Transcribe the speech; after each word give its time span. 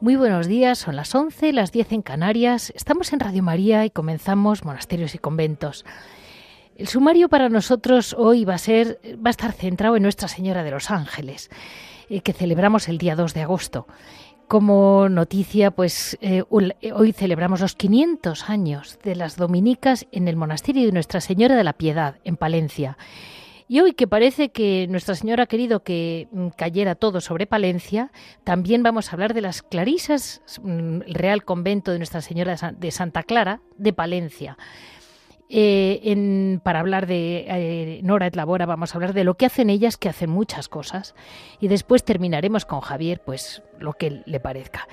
Muy 0.00 0.14
buenos 0.14 0.46
días, 0.46 0.78
son 0.78 0.94
las 0.94 1.12
11, 1.12 1.52
las 1.52 1.72
10 1.72 1.90
en 1.90 2.02
Canarias. 2.02 2.72
Estamos 2.76 3.12
en 3.12 3.18
Radio 3.18 3.42
María 3.42 3.84
y 3.84 3.90
comenzamos 3.90 4.64
Monasterios 4.64 5.16
y 5.16 5.18
Conventos. 5.18 5.84
El 6.76 6.86
sumario 6.86 7.28
para 7.28 7.48
nosotros 7.48 8.14
hoy 8.16 8.44
va 8.44 8.54
a 8.54 8.58
ser 8.58 9.00
va 9.16 9.30
a 9.30 9.30
estar 9.30 9.50
centrado 9.50 9.96
en 9.96 10.04
Nuestra 10.04 10.28
Señora 10.28 10.62
de 10.62 10.70
los 10.70 10.92
Ángeles, 10.92 11.50
eh, 12.08 12.20
que 12.20 12.32
celebramos 12.32 12.88
el 12.88 12.98
día 12.98 13.16
2 13.16 13.34
de 13.34 13.42
agosto. 13.42 13.88
Como 14.46 15.08
noticia, 15.08 15.72
pues 15.72 16.16
eh, 16.20 16.44
hoy 16.48 17.12
celebramos 17.12 17.60
los 17.60 17.74
500 17.74 18.48
años 18.48 19.00
de 19.02 19.16
las 19.16 19.36
dominicas 19.36 20.06
en 20.12 20.28
el 20.28 20.36
monasterio 20.36 20.86
de 20.86 20.92
Nuestra 20.92 21.20
Señora 21.20 21.56
de 21.56 21.64
la 21.64 21.72
Piedad, 21.72 22.20
en 22.22 22.36
Palencia. 22.36 22.96
Y 23.68 23.80
hoy 23.80 23.92
que 23.92 24.08
parece 24.08 24.48
que 24.48 24.86
Nuestra 24.88 25.14
Señora 25.14 25.42
ha 25.42 25.46
querido 25.46 25.82
que 25.82 26.26
mm, 26.32 26.48
cayera 26.56 26.94
todo 26.94 27.20
sobre 27.20 27.46
Palencia, 27.46 28.10
también 28.42 28.82
vamos 28.82 29.10
a 29.10 29.12
hablar 29.12 29.34
de 29.34 29.42
las 29.42 29.62
clarisas, 29.62 30.42
mm, 30.62 31.02
el 31.06 31.14
Real 31.14 31.44
Convento 31.44 31.92
de 31.92 31.98
Nuestra 31.98 32.22
Señora 32.22 32.56
de 32.56 32.90
Santa 32.90 33.22
Clara 33.22 33.60
de 33.76 33.92
Palencia. 33.92 34.56
Eh, 35.50 36.58
para 36.62 36.80
hablar 36.80 37.06
de 37.06 37.46
eh, 37.48 38.00
Nora 38.02 38.26
et 38.26 38.36
Labora 38.36 38.66
vamos 38.66 38.92
a 38.92 38.98
hablar 38.98 39.14
de 39.14 39.24
lo 39.24 39.34
que 39.34 39.46
hacen 39.46 39.70
ellas, 39.70 39.96
que 39.96 40.08
hacen 40.08 40.30
muchas 40.30 40.68
cosas. 40.68 41.14
Y 41.60 41.68
después 41.68 42.04
terminaremos 42.04 42.64
con 42.64 42.80
Javier, 42.80 43.20
pues 43.24 43.62
lo 43.78 43.92
que 43.92 44.22
le 44.24 44.40
parezca. 44.40 44.88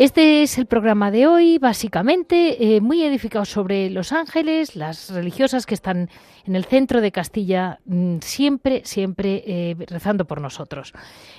Este 0.00 0.42
es 0.42 0.56
el 0.56 0.64
programa 0.64 1.10
de 1.10 1.26
hoy, 1.26 1.58
básicamente, 1.58 2.74
eh, 2.74 2.80
muy 2.80 3.04
edificado 3.04 3.44
sobre 3.44 3.90
los 3.90 4.12
ángeles, 4.12 4.74
las 4.74 5.10
religiosas 5.10 5.66
que 5.66 5.74
están 5.74 6.08
en 6.46 6.56
el 6.56 6.64
centro 6.64 7.02
de 7.02 7.12
Castilla, 7.12 7.80
mm, 7.84 8.20
siempre, 8.22 8.80
siempre 8.86 9.44
eh, 9.46 9.76
rezando 9.88 10.24
por 10.24 10.40
nosotros. 10.40 10.94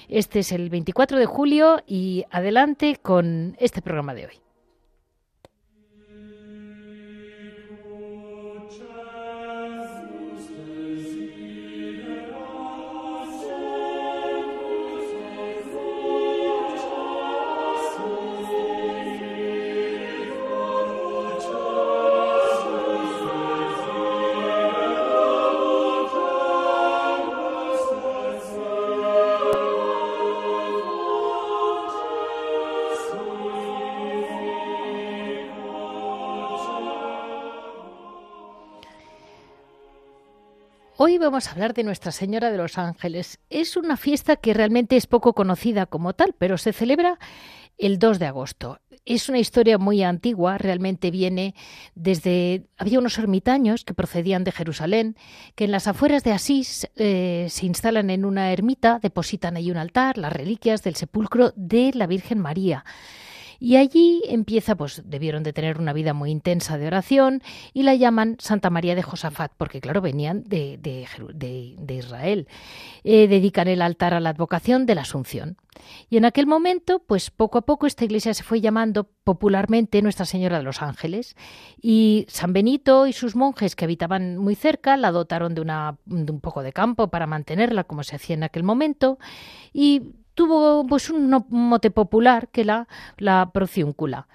Este 0.09 0.41
es 0.41 0.51
el 0.51 0.69
24 0.69 1.17
de 1.17 1.25
julio 1.25 1.81
y 1.87 2.25
adelante 2.29 2.99
con 3.01 3.55
este 3.59 3.81
programa 3.81 4.13
de 4.13 4.27
hoy. 4.27 4.50
Hoy 41.03 41.17
vamos 41.17 41.47
a 41.47 41.53
hablar 41.53 41.73
de 41.73 41.83
Nuestra 41.83 42.11
Señora 42.11 42.51
de 42.51 42.59
los 42.59 42.77
Ángeles. 42.77 43.39
Es 43.49 43.75
una 43.75 43.97
fiesta 43.97 44.35
que 44.35 44.53
realmente 44.53 44.97
es 44.97 45.07
poco 45.07 45.33
conocida 45.33 45.87
como 45.87 46.13
tal, 46.13 46.35
pero 46.37 46.59
se 46.59 46.73
celebra 46.73 47.17
el 47.79 47.97
2 47.97 48.19
de 48.19 48.27
agosto. 48.27 48.81
Es 49.03 49.27
una 49.27 49.39
historia 49.39 49.79
muy 49.79 50.03
antigua, 50.03 50.59
realmente 50.59 51.09
viene 51.09 51.55
desde... 51.95 52.67
Había 52.77 52.99
unos 52.99 53.17
ermitaños 53.17 53.83
que 53.83 53.95
procedían 53.95 54.43
de 54.43 54.51
Jerusalén, 54.51 55.15
que 55.55 55.63
en 55.63 55.71
las 55.71 55.87
afueras 55.87 56.23
de 56.23 56.33
Asís 56.33 56.87
eh, 56.95 57.47
se 57.49 57.65
instalan 57.65 58.11
en 58.11 58.23
una 58.23 58.53
ermita, 58.53 58.99
depositan 59.01 59.57
ahí 59.57 59.71
un 59.71 59.77
altar, 59.77 60.19
las 60.19 60.31
reliquias 60.31 60.83
del 60.83 60.93
sepulcro 60.93 61.51
de 61.55 61.93
la 61.95 62.05
Virgen 62.05 62.37
María. 62.37 62.85
Y 63.63 63.75
allí 63.75 64.23
empieza, 64.27 64.75
pues 64.75 65.03
debieron 65.05 65.43
de 65.43 65.53
tener 65.53 65.77
una 65.77 65.93
vida 65.93 66.15
muy 66.15 66.31
intensa 66.31 66.79
de 66.79 66.87
oración 66.87 67.43
y 67.73 67.83
la 67.83 67.93
llaman 67.93 68.37
Santa 68.39 68.71
María 68.71 68.95
de 68.95 69.03
Josafat, 69.03 69.51
porque 69.55 69.79
claro, 69.79 70.01
venían 70.01 70.43
de, 70.45 70.79
Israel. 71.87 72.47
Eh, 73.03 73.27
dedican 73.27 73.67
el 73.67 73.83
altar 73.83 74.15
a 74.15 74.19
la 74.19 74.31
advocación 74.31 74.87
de 74.87 74.95
la 74.95 75.01
Asunción. 75.01 75.57
Y 76.09 76.17
en 76.17 76.25
aquel 76.25 76.47
momento, 76.47 77.03
pues 77.05 77.29
poco 77.29 77.59
a 77.59 77.61
poco 77.61 77.85
esta 77.85 78.03
iglesia 78.03 78.33
se 78.33 78.41
fue 78.41 78.61
llamando 78.61 79.11
popularmente 79.23 80.01
Nuestra 80.01 80.25
Señora 80.25 80.57
de 80.57 80.63
los 80.63 80.81
Ángeles. 80.81 81.35
Y 81.79 82.25
San 82.29 82.53
Benito 82.53 83.05
y 83.05 83.13
sus 83.13 83.35
monjes 83.35 83.75
que 83.75 83.85
habitaban 83.85 84.37
muy 84.37 84.55
cerca 84.55 84.97
la 84.97 85.11
dotaron 85.11 85.53
de 85.53 85.61
un 85.61 86.41
poco 86.41 86.63
de 86.63 86.73
campo 86.73 87.09
para 87.09 87.27
mantenerla 87.27 87.83
como 87.83 88.01
se 88.01 88.15
hacía 88.15 88.33
en 88.33 88.43
aquel 88.43 88.63
momento. 88.63 89.19
Y 89.71 90.01
tuvo 90.33 90.85
pues 90.87 91.09
un 91.09 91.45
mote 91.49 91.91
popular 91.91 92.47
que 92.49 92.65
la, 92.65 92.87
la 93.17 93.51
prociúncula. 93.53 94.27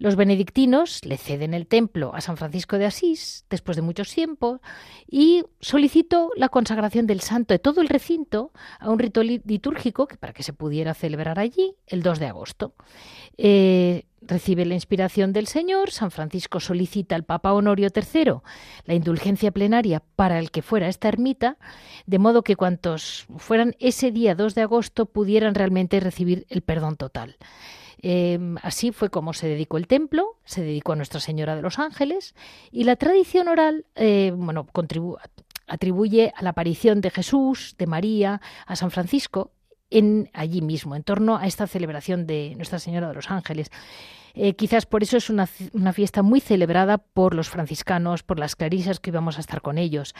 Los 0.00 0.16
benedictinos 0.16 1.04
le 1.04 1.18
ceden 1.18 1.52
el 1.52 1.66
templo 1.66 2.14
a 2.14 2.22
San 2.22 2.38
Francisco 2.38 2.78
de 2.78 2.86
Asís 2.86 3.44
después 3.50 3.76
de 3.76 3.82
mucho 3.82 4.02
tiempo 4.04 4.62
y 5.06 5.44
solicitó 5.60 6.30
la 6.36 6.48
consagración 6.48 7.06
del 7.06 7.20
santo 7.20 7.52
de 7.52 7.58
todo 7.58 7.82
el 7.82 7.88
recinto 7.88 8.50
a 8.78 8.88
un 8.88 8.98
rito 8.98 9.22
litúrgico 9.22 10.06
que 10.06 10.16
para 10.16 10.32
que 10.32 10.42
se 10.42 10.54
pudiera 10.54 10.94
celebrar 10.94 11.38
allí 11.38 11.74
el 11.86 12.02
2 12.02 12.18
de 12.18 12.26
agosto. 12.28 12.72
Eh, 13.36 14.06
recibe 14.22 14.64
la 14.64 14.72
inspiración 14.72 15.34
del 15.34 15.46
Señor, 15.46 15.90
San 15.90 16.10
Francisco 16.10 16.60
solicita 16.60 17.14
al 17.14 17.24
Papa 17.24 17.52
Honorio 17.52 17.90
III 17.94 18.36
la 18.86 18.94
indulgencia 18.94 19.50
plenaria 19.50 20.02
para 20.16 20.38
el 20.38 20.50
que 20.50 20.62
fuera 20.62 20.88
esta 20.88 21.08
ermita, 21.08 21.58
de 22.06 22.18
modo 22.18 22.42
que 22.42 22.56
cuantos 22.56 23.26
fueran 23.36 23.76
ese 23.80 24.12
día 24.12 24.34
2 24.34 24.54
de 24.54 24.62
agosto 24.62 25.04
pudieran 25.04 25.54
realmente 25.54 26.00
recibir 26.00 26.46
el 26.48 26.62
perdón 26.62 26.96
total. 26.96 27.36
Em, 28.02 28.56
así 28.62 28.92
fue 28.92 29.10
como 29.10 29.32
se 29.34 29.46
dedicó 29.46 29.76
el 29.76 29.86
templo, 29.86 30.38
se 30.44 30.62
dedicó 30.62 30.92
a 30.92 30.96
Nuestra 30.96 31.20
Señora 31.20 31.54
de 31.54 31.62
los 31.62 31.78
Ángeles 31.78 32.34
y 32.70 32.84
la 32.84 32.96
tradición 32.96 33.48
oral 33.48 33.84
eh, 33.94 34.32
bueno, 34.34 34.66
atribuye 35.66 36.32
a 36.34 36.42
la 36.42 36.50
aparición 36.50 37.00
de 37.00 37.10
Jesús, 37.10 37.74
de 37.78 37.86
María, 37.86 38.40
a 38.66 38.76
San 38.76 38.90
Francisco 38.90 39.52
allí 40.32 40.62
mismo, 40.62 40.96
en 40.96 41.02
torno 41.02 41.36
a 41.36 41.46
esta 41.46 41.66
celebración 41.66 42.26
de 42.26 42.54
Nuestra 42.56 42.78
Señora 42.78 43.08
de 43.08 43.14
los 43.14 43.30
Ángeles. 43.30 43.70
Eh, 44.34 44.54
quizás 44.54 44.86
por 44.86 45.02
eso 45.02 45.16
es 45.16 45.30
una, 45.30 45.46
fiesta 45.92 46.22
muy 46.22 46.40
celebrada 46.40 46.98
por 46.98 47.34
los 47.34 47.48
franciscanos, 47.48 48.22
por 48.22 48.38
las 48.38 48.56
clarisas 48.56 49.00
que 49.00 49.10
íbamos 49.10 49.38
a 49.38 49.40
estar 49.40 49.60
con 49.60 49.78
ellos. 49.78 50.14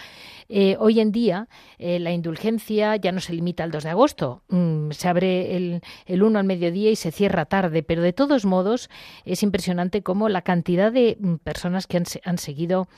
Eh, 0.49 0.77
hoy 0.79 1.01
en 1.01 1.13
día 1.13 1.49
eh, 1.79 1.99
la 1.99 2.13
indulgencia 2.13 2.97
ya 2.97 3.13
no 3.13 3.21
se 3.21 3.33
limita 3.33 3.65
al 3.65 3.71
2 3.71 3.85
de 3.85 3.91
agosto, 3.91 4.43
mm, 4.49 4.91
se 4.91 5.09
abre 5.09 5.57
el, 5.57 5.81
el 6.07 6.23
1 6.23 6.39
al 6.39 6.45
mediodía 6.45 6.91
y 6.91 6.97
se 6.97 7.13
cierra 7.13 7.45
tarde, 7.45 7.83
pero 7.83 8.03
de 8.03 8.13
todos 8.13 8.45
modos 8.45 8.91
es 9.25 9.43
impresionante 9.43 10.03
cómo 10.03 10.29
la 10.29 10.43
cantidad 10.43 10.91
de 10.91 11.17
mm, 11.21 11.37
personas 11.37 11.87
que 11.87 12.03
han 12.25 12.39
seguido 12.39 12.89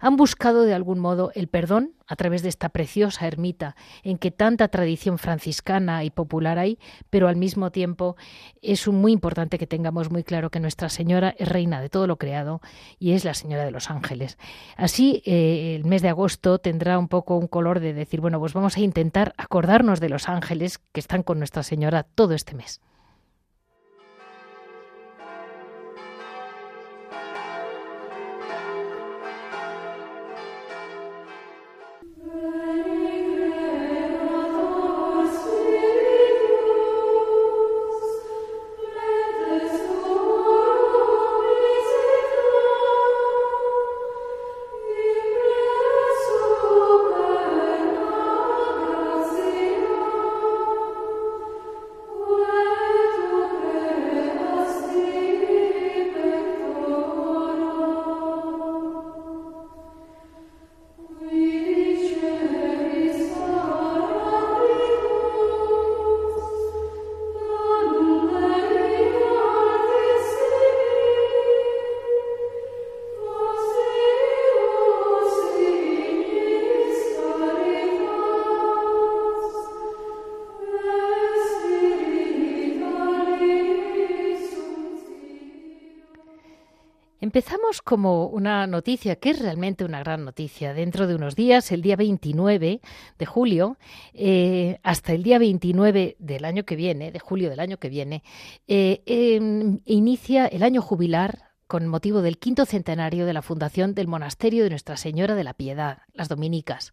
Han 0.00 0.16
buscado 0.16 0.62
de 0.62 0.74
algún 0.74 0.98
modo 0.98 1.30
el 1.34 1.48
perdón 1.48 1.94
a 2.06 2.16
través 2.16 2.42
de 2.42 2.48
esta 2.48 2.68
preciosa 2.70 3.26
ermita 3.26 3.76
en 4.02 4.18
que 4.18 4.30
tanta 4.30 4.68
tradición 4.68 5.18
franciscana 5.18 6.02
y 6.04 6.10
popular 6.10 6.58
hay, 6.58 6.78
pero 7.08 7.28
al 7.28 7.36
mismo 7.36 7.70
tiempo 7.70 8.16
es 8.62 8.86
muy 8.88 9.12
importante 9.12 9.58
que 9.58 9.66
tengamos 9.66 10.10
muy 10.10 10.24
claro 10.24 10.50
que 10.50 10.60
Nuestra 10.60 10.88
Señora 10.88 11.34
es 11.38 11.48
reina 11.48 11.80
de 11.80 11.88
todo 11.88 12.06
lo 12.06 12.16
creado 12.16 12.60
y 12.98 13.12
es 13.12 13.24
la 13.24 13.34
Señora 13.34 13.64
de 13.64 13.70
los 13.70 13.90
Ángeles. 13.90 14.38
Así, 14.76 15.22
eh, 15.24 15.76
el 15.76 15.84
mes 15.84 16.02
de 16.02 16.08
agosto 16.08 16.58
tendrá 16.58 16.98
un 16.98 17.08
poco 17.08 17.36
un 17.36 17.46
color 17.46 17.80
de 17.80 17.94
decir, 17.94 18.20
bueno, 18.20 18.40
pues 18.40 18.54
vamos 18.54 18.76
a 18.76 18.80
intentar 18.80 19.34
acordarnos 19.36 20.00
de 20.00 20.08
los 20.08 20.28
ángeles 20.28 20.78
que 20.92 21.00
están 21.00 21.22
con 21.22 21.38
Nuestra 21.38 21.62
Señora 21.62 22.02
todo 22.02 22.34
este 22.34 22.54
mes. 22.54 22.80
Empezamos 87.30 87.80
como 87.80 88.26
una 88.26 88.66
noticia, 88.66 89.14
que 89.14 89.30
es 89.30 89.38
realmente 89.38 89.84
una 89.84 90.00
gran 90.00 90.24
noticia. 90.24 90.74
Dentro 90.74 91.06
de 91.06 91.14
unos 91.14 91.36
días, 91.36 91.70
el 91.70 91.80
día 91.80 91.94
29 91.94 92.80
de 93.20 93.24
julio, 93.24 93.76
eh, 94.14 94.80
hasta 94.82 95.12
el 95.12 95.22
día 95.22 95.38
29 95.38 96.16
del 96.18 96.44
año 96.44 96.64
que 96.64 96.74
viene, 96.74 97.12
de 97.12 97.20
julio 97.20 97.48
del 97.48 97.60
año 97.60 97.76
que 97.76 97.88
viene, 97.88 98.24
eh, 98.66 99.02
em, 99.06 99.78
inicia 99.84 100.48
el 100.48 100.64
año 100.64 100.82
jubilar 100.82 101.52
con 101.68 101.86
motivo 101.86 102.20
del 102.20 102.38
quinto 102.38 102.66
centenario 102.66 103.26
de 103.26 103.32
la 103.32 103.42
fundación 103.42 103.94
del 103.94 104.08
Monasterio 104.08 104.64
de 104.64 104.70
Nuestra 104.70 104.96
Señora 104.96 105.36
de 105.36 105.44
la 105.44 105.54
Piedad, 105.54 105.98
las 106.12 106.28
Dominicas. 106.28 106.90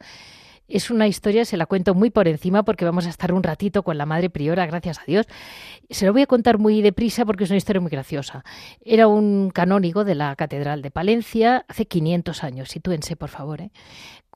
Es 0.68 0.92
una 0.92 1.08
historia, 1.08 1.46
se 1.46 1.56
la 1.56 1.66
cuento 1.66 1.94
muy 1.94 2.10
por 2.10 2.28
encima 2.28 2.64
porque 2.64 2.84
vamos 2.84 3.06
a 3.06 3.10
estar 3.10 3.31
un 3.31 3.42
ratito 3.42 3.84
con 3.84 3.98
la 3.98 4.06
Madre 4.06 4.30
Priora, 4.30 4.66
gracias 4.66 5.00
a 5.00 5.04
Dios. 5.08 5.25
Se 5.90 6.06
lo 6.06 6.12
voy 6.12 6.24
a 6.24 6.28
contar 6.28 6.58
muy 6.58 6.81
deprisa 6.81 7.25
porque 7.25 7.46
es 7.46 7.50
una 7.50 7.58
historia 7.58 7.80
muy 7.80 7.90
graciosa. 7.90 8.44
Era 8.81 9.08
un 9.08 9.50
canónigo 9.50 10.04
de 10.04 10.16
la 10.16 10.36
Catedral 10.36 10.81
de 10.81 10.92
Palencia 10.92 11.66
hace 11.69 11.86
500 11.86 12.44
años, 12.44 12.69
sitúense 12.69 13.16
por 13.16 13.30
favor, 13.30 13.62
¿eh? 13.62 13.72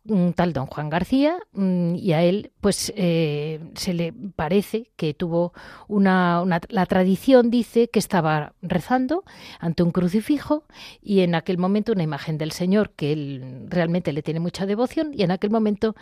Un 0.07 0.33
tal 0.33 0.53
don 0.53 0.65
Juan 0.65 0.89
García 0.89 1.37
mm, 1.53 1.95
y 1.95 2.13
a 2.13 2.23
él 2.23 2.51
pues 2.59 2.91
eh, 2.95 3.59
se 3.75 3.93
le 3.93 4.13
parece 4.35 4.91
que 4.95 5.13
tuvo 5.13 5.53
una, 5.87 6.43
la 6.69 6.85
tradición 6.85 7.51
dice 7.51 7.89
que 7.89 7.99
estaba 7.99 8.53
rezando 8.61 9.23
ante 9.59 9.83
un 9.83 9.91
crucifijo 9.91 10.63
y 11.01 11.21
en 11.21 11.35
aquel 11.35 11.57
momento 11.57 11.91
una 11.91 12.03
imagen 12.03 12.37
del 12.37 12.51
Señor 12.51 12.91
que 12.91 13.13
él 13.13 13.67
realmente 13.69 14.11
le 14.11 14.23
tiene 14.23 14.39
mucha 14.39 14.65
devoción 14.65 15.11
y 15.13 15.23
en 15.23 15.31
aquel 15.31 15.51
momento 15.51 15.95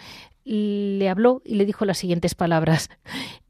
le 0.46 1.10
habló 1.10 1.42
y 1.46 1.56
le 1.56 1.66
dijo 1.66 1.86
las 1.86 1.98
siguientes 1.98 2.36
palabras 2.36 2.90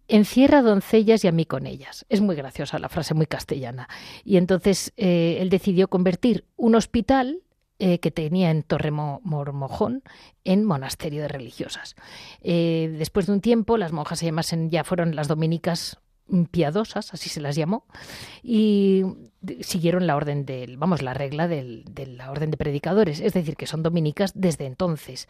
encierra 0.09 0.61
doncellas 0.61 1.23
y 1.23 1.27
a 1.27 1.31
mí 1.31 1.45
con 1.45 1.67
ellas. 1.67 2.05
Es 2.09 2.19
muy 2.19 2.35
graciosa 2.35 2.79
la 2.79 2.89
frase, 2.89 3.13
muy 3.13 3.27
castellana. 3.27 3.87
Y 4.25 4.37
entonces 4.37 4.91
eh, 4.97 5.37
él 5.39 5.49
decidió 5.49 5.87
convertir 5.87 6.45
un 6.57 6.75
hospital 6.75 7.43
eh, 7.79 7.99
que 7.99 8.11
tenía 8.11 8.51
en 8.51 8.63
Torre 8.63 8.91
Mormojón 8.91 10.03
en 10.43 10.65
monasterio 10.65 11.21
de 11.21 11.29
religiosas. 11.29 11.95
Eh, 12.41 12.93
después 12.97 13.25
de 13.25 13.31
un 13.31 13.41
tiempo, 13.41 13.77
las 13.77 13.93
monjas 13.93 14.19
se 14.19 14.25
llamasen, 14.25 14.69
ya 14.69 14.83
fueron 14.83 15.15
las 15.15 15.29
dominicas 15.29 15.97
piadosas, 16.51 17.13
así 17.13 17.29
se 17.29 17.41
las 17.41 17.55
llamó, 17.55 17.85
y 18.43 19.03
siguieron 19.61 20.05
la 20.05 20.15
orden 20.15 20.45
del, 20.45 20.77
vamos, 20.77 21.01
la 21.01 21.13
regla 21.13 21.47
de 21.47 21.83
la 22.17 22.29
orden 22.29 22.51
de 22.51 22.57
predicadores, 22.57 23.19
es 23.19 23.33
decir, 23.33 23.55
que 23.55 23.67
son 23.67 23.83
dominicas 23.83 24.33
desde 24.35 24.65
entonces. 24.65 25.27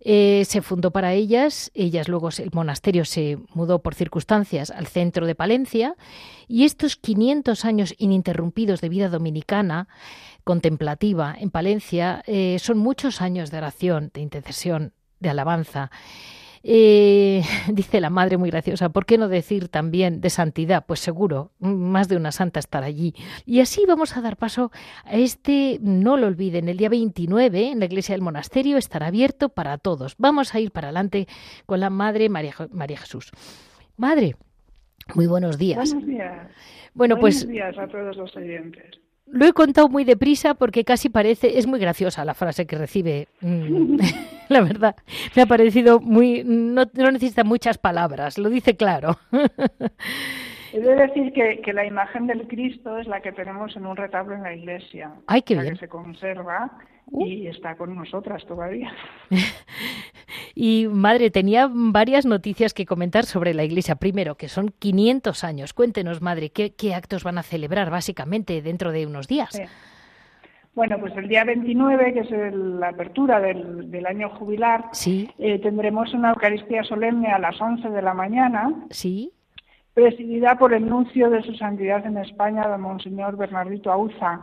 Eh, 0.00 0.44
se 0.46 0.60
fundó 0.60 0.90
para 0.90 1.14
ellas, 1.14 1.70
ellas 1.74 2.08
luego 2.08 2.28
el 2.36 2.50
monasterio 2.52 3.04
se 3.04 3.38
mudó 3.54 3.80
por 3.80 3.94
circunstancias 3.94 4.70
al 4.70 4.86
centro 4.86 5.26
de 5.26 5.34
Palencia, 5.34 5.96
y 6.48 6.64
estos 6.64 6.96
500 6.96 7.64
años 7.64 7.94
ininterrumpidos 7.98 8.80
de 8.80 8.88
vida 8.88 9.08
dominicana 9.08 9.88
contemplativa 10.44 11.34
en 11.38 11.50
Palencia 11.50 12.22
eh, 12.26 12.58
son 12.60 12.78
muchos 12.78 13.20
años 13.20 13.50
de 13.50 13.58
oración, 13.58 14.10
de 14.14 14.20
intercesión, 14.20 14.92
de 15.18 15.30
alabanza. 15.30 15.90
Eh, 16.66 17.42
dice 17.72 18.00
la 18.00 18.10
madre 18.10 18.36
muy 18.36 18.50
graciosa, 18.50 18.88
¿por 18.90 19.04
qué 19.04 19.18
no 19.18 19.28
decir 19.28 19.68
también 19.68 20.20
de 20.20 20.30
santidad? 20.30 20.84
Pues 20.86 21.00
seguro, 21.00 21.50
más 21.58 22.08
de 22.08 22.16
una 22.16 22.32
santa 22.32 22.60
estará 22.60 22.86
allí. 22.86 23.14
Y 23.44 23.60
así 23.60 23.84
vamos 23.86 24.16
a 24.16 24.20
dar 24.20 24.36
paso 24.36 24.70
a 25.04 25.14
este, 25.14 25.78
no 25.82 26.16
lo 26.16 26.26
olviden, 26.26 26.68
el 26.68 26.76
día 26.76 26.88
29 26.88 27.72
en 27.72 27.80
la 27.80 27.86
iglesia 27.86 28.14
del 28.14 28.22
monasterio 28.22 28.76
estará 28.76 29.08
abierto 29.08 29.48
para 29.48 29.78
todos. 29.78 30.14
Vamos 30.18 30.54
a 30.54 30.60
ir 30.60 30.70
para 30.70 30.88
adelante 30.88 31.26
con 31.66 31.80
la 31.80 31.90
madre 31.90 32.28
María, 32.28 32.54
María 32.70 32.98
Jesús. 32.98 33.30
Madre, 33.96 34.36
muy 35.14 35.26
buenos 35.26 35.58
días. 35.58 35.90
Buenos 35.92 36.06
días. 36.08 36.48
Bueno, 36.94 37.16
buenos 37.16 37.44
pues 37.44 37.48
días 37.48 37.76
a 37.76 37.86
todos 37.88 38.16
los 38.16 38.34
oyentes 38.36 39.03
lo 39.26 39.46
he 39.46 39.52
contado 39.52 39.88
muy 39.88 40.04
deprisa 40.04 40.54
porque 40.54 40.84
casi 40.84 41.08
parece, 41.08 41.58
es 41.58 41.66
muy 41.66 41.80
graciosa 41.80 42.24
la 42.24 42.34
frase 42.34 42.66
que 42.66 42.78
recibe, 42.78 43.28
mm, 43.40 43.98
la 44.48 44.60
verdad. 44.60 44.96
Me 45.34 45.42
ha 45.42 45.46
parecido 45.46 46.00
muy, 46.00 46.42
no, 46.44 46.84
necesita 46.94 47.44
muchas 47.44 47.78
palabras, 47.78 48.38
lo 48.38 48.48
dice 48.48 48.76
claro. 48.76 49.18
He 50.74 50.80
de 50.80 50.96
decir 50.96 51.32
que, 51.32 51.72
la 51.72 51.86
imagen 51.86 52.26
del 52.26 52.48
Cristo 52.48 52.98
es 52.98 53.06
la 53.06 53.20
que 53.20 53.30
tenemos 53.30 53.76
en 53.76 53.86
un 53.86 53.96
retablo 53.96 54.34
en 54.34 54.42
la 54.42 54.52
iglesia. 54.52 55.12
Ay, 55.28 55.42
qué 55.42 55.54
la 55.54 55.62
bien. 55.62 55.74
que 55.74 55.78
se 55.78 55.88
conserva 55.88 56.68
uh. 57.12 57.24
y 57.24 57.46
está 57.46 57.76
con 57.76 57.94
nosotras 57.94 58.44
todavía. 58.44 58.92
y 60.56 60.88
madre, 60.90 61.30
tenía 61.30 61.70
varias 61.70 62.26
noticias 62.26 62.74
que 62.74 62.86
comentar 62.86 63.24
sobre 63.24 63.54
la 63.54 63.62
iglesia. 63.62 63.94
Primero, 63.94 64.34
que 64.34 64.48
son 64.48 64.74
500 64.76 65.44
años. 65.44 65.74
Cuéntenos, 65.74 66.20
madre, 66.20 66.50
¿qué, 66.50 66.92
actos 66.92 67.22
van 67.22 67.38
a 67.38 67.44
celebrar 67.44 67.88
básicamente 67.90 68.60
dentro 68.60 68.90
de 68.90 69.06
unos 69.06 69.28
días? 69.28 69.56
Bueno, 70.74 70.98
pues 70.98 71.16
el 71.16 71.28
día 71.28 71.44
29, 71.44 72.14
que 72.14 72.20
es 72.20 72.30
la 72.52 72.88
apertura 72.88 73.38
del, 73.38 74.06
año 74.06 74.28
jubilar, 74.30 74.86
sí. 74.90 75.30
Eh, 75.38 75.60
tendremos 75.60 76.12
una 76.14 76.30
Eucaristía 76.30 76.82
solemne 76.82 77.28
a 77.28 77.38
las 77.38 77.60
11 77.60 77.90
de 77.90 78.02
la 78.02 78.12
mañana. 78.12 78.74
Sí 78.90 79.33
presidida 79.94 80.58
por 80.58 80.74
el 80.74 80.86
nuncio 80.88 81.30
de 81.30 81.42
su 81.42 81.54
santidad 81.54 82.04
en 82.04 82.18
España, 82.18 82.66
don 82.66 82.80
Monseñor 82.80 83.36
Bernardito 83.36 83.90
Auza. 83.90 84.40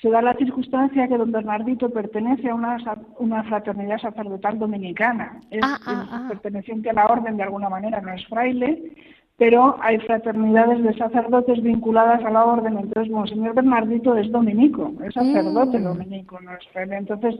Se 0.00 0.10
da 0.10 0.22
la 0.22 0.34
circunstancia 0.34 1.08
que 1.08 1.16
don 1.16 1.32
Bernardito 1.32 1.90
pertenece 1.90 2.48
a 2.50 2.54
una, 2.54 2.76
una 3.18 3.42
fraternidad 3.44 3.98
sacerdotal 3.98 4.58
dominicana. 4.58 5.40
Es, 5.50 5.60
ah, 5.62 5.78
ah, 5.86 6.08
ah. 6.10 6.26
perteneciente 6.28 6.90
a 6.90 6.94
la 6.94 7.06
orden 7.06 7.36
de 7.36 7.42
alguna 7.42 7.68
manera, 7.68 8.00
no 8.00 8.12
es 8.12 8.26
fraile, 8.26 8.92
pero 9.36 9.76
hay 9.80 9.98
fraternidades 10.00 10.82
de 10.82 10.94
sacerdotes 10.96 11.62
vinculadas 11.62 12.22
a 12.24 12.30
la 12.30 12.44
orden. 12.44 12.78
Entonces, 12.78 13.10
Monseñor 13.10 13.54
Bernardito 13.54 14.16
es 14.16 14.30
dominico, 14.30 14.92
es 15.04 15.14
sacerdote 15.14 15.78
mm. 15.78 15.84
dominico, 15.84 16.38
no 16.40 16.52
es 16.52 16.66
fraile. 16.68 16.96
Entonces, 16.96 17.36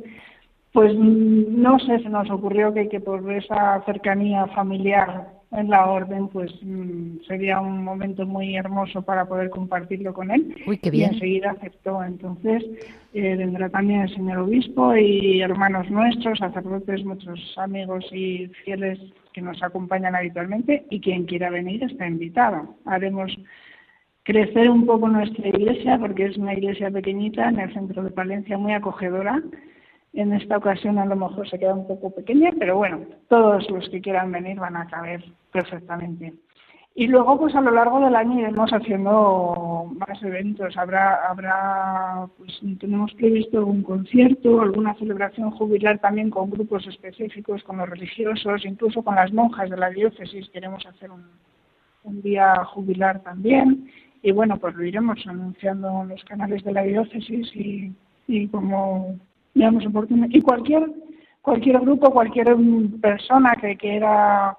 pues 0.73 0.95
no 0.95 1.79
sé, 1.79 1.99
se 1.99 2.09
nos 2.09 2.31
ocurrió 2.31 2.73
que, 2.73 2.89
que 2.89 3.01
por 3.01 3.31
esa 3.33 3.83
cercanía 3.85 4.47
familiar 4.49 5.40
en 5.53 5.69
la 5.69 5.87
orden, 5.87 6.29
pues 6.29 6.53
mm, 6.63 7.23
sería 7.27 7.61
un 7.61 7.83
momento 7.83 8.25
muy 8.25 8.57
hermoso 8.57 9.03
para 9.03 9.27
poder 9.27 9.51
compartirlo 9.51 10.15
con 10.15 10.31
él. 10.31 10.55
Uy, 10.67 10.79
qué 10.79 10.91
bien. 10.91 11.11
Y 11.11 11.15
enseguida 11.15 11.51
aceptó. 11.51 12.03
Entonces 12.05 12.65
eh, 13.15 13.37
vendrá 13.37 13.69
también 13.69 14.03
el 14.03 14.15
señor 14.15 14.39
obispo 14.39 14.95
y 14.97 15.41
hermanos 15.41 15.91
nuestros, 15.91 16.39
sacerdotes, 16.39 17.05
nuestros 17.05 17.41
amigos 17.59 18.05
y 18.13 18.47
fieles 18.65 18.99
que 19.33 19.43
nos 19.43 19.61
acompañan 19.63 20.15
habitualmente 20.15 20.87
y 20.91 21.01
quien 21.01 21.25
quiera 21.25 21.51
venir 21.51 21.83
está 21.83 22.07
invitado. 22.07 22.77
Haremos 22.85 23.37
crecer 24.23 24.71
un 24.71 24.87
poco 24.87 25.09
nuestra 25.09 25.49
iglesia 25.49 25.99
porque 25.99 26.27
es 26.27 26.37
una 26.37 26.55
iglesia 26.55 26.91
pequeñita 26.91 27.49
en 27.49 27.59
el 27.59 27.73
centro 27.73 28.05
de 28.05 28.11
Palencia, 28.11 28.57
muy 28.57 28.73
acogedora 28.73 29.43
En 30.13 30.33
esta 30.33 30.57
ocasión 30.57 30.99
a 30.99 31.05
lo 31.05 31.15
mejor 31.15 31.49
se 31.49 31.59
queda 31.59 31.75
un 31.75 31.87
poco 31.87 32.11
pequeña, 32.11 32.51
pero 32.59 32.77
bueno, 32.77 33.01
todos 33.29 33.71
los 33.71 33.89
que 33.91 34.01
quieran 34.01 34.33
venir 34.33 34.59
van 34.59 34.77
a 34.77 34.87
caber 34.89 35.25
perfectamente. 35.53 36.35
Y 36.95 37.07
luego, 37.07 37.39
pues 37.39 37.55
a 37.55 37.61
lo 37.61 37.71
largo 37.71 38.01
del 38.01 38.17
año 38.17 38.41
iremos 38.41 38.71
haciendo 38.73 39.91
más 39.97 40.21
eventos. 40.23 40.77
Habrá, 40.77 41.29
habrá, 41.29 42.27
pues 42.37 42.61
tenemos 42.81 43.15
previsto 43.15 43.65
un 43.65 43.85
concierto, 43.85 44.61
alguna 44.61 44.95
celebración 44.95 45.53
jubilar 45.53 46.01
también 46.01 46.31
con 46.31 46.51
grupos 46.51 46.87
específicos, 46.89 47.63
con 47.63 47.79
los 47.79 47.89
religiosos, 47.89 48.65
incluso 48.65 49.03
con 49.03 49.15
las 49.15 49.33
monjas 49.33 49.71
de 49.71 49.77
la 49.77 49.91
diócesis. 49.91 50.51
Queremos 50.51 50.85
hacer 50.85 51.13
un, 51.13 51.25
un 52.03 52.21
día 52.23 52.65
jubilar 52.65 53.21
también. 53.23 53.89
Y 54.23 54.33
bueno, 54.33 54.59
pues 54.59 54.75
lo 54.75 54.85
iremos 54.85 55.25
anunciando 55.27 56.03
en 56.03 56.09
los 56.09 56.25
canales 56.25 56.65
de 56.65 56.73
la 56.73 56.83
diócesis 56.83 57.55
y, 57.55 57.93
y 58.27 58.49
como 58.49 59.17
oportuno. 59.87 60.27
Y 60.31 60.41
cualquier, 60.41 60.91
cualquier 61.43 61.81
grupo, 61.81 62.11
cualquier 62.11 62.57
persona 63.01 63.55
que 63.61 63.77
quiera 63.77 64.57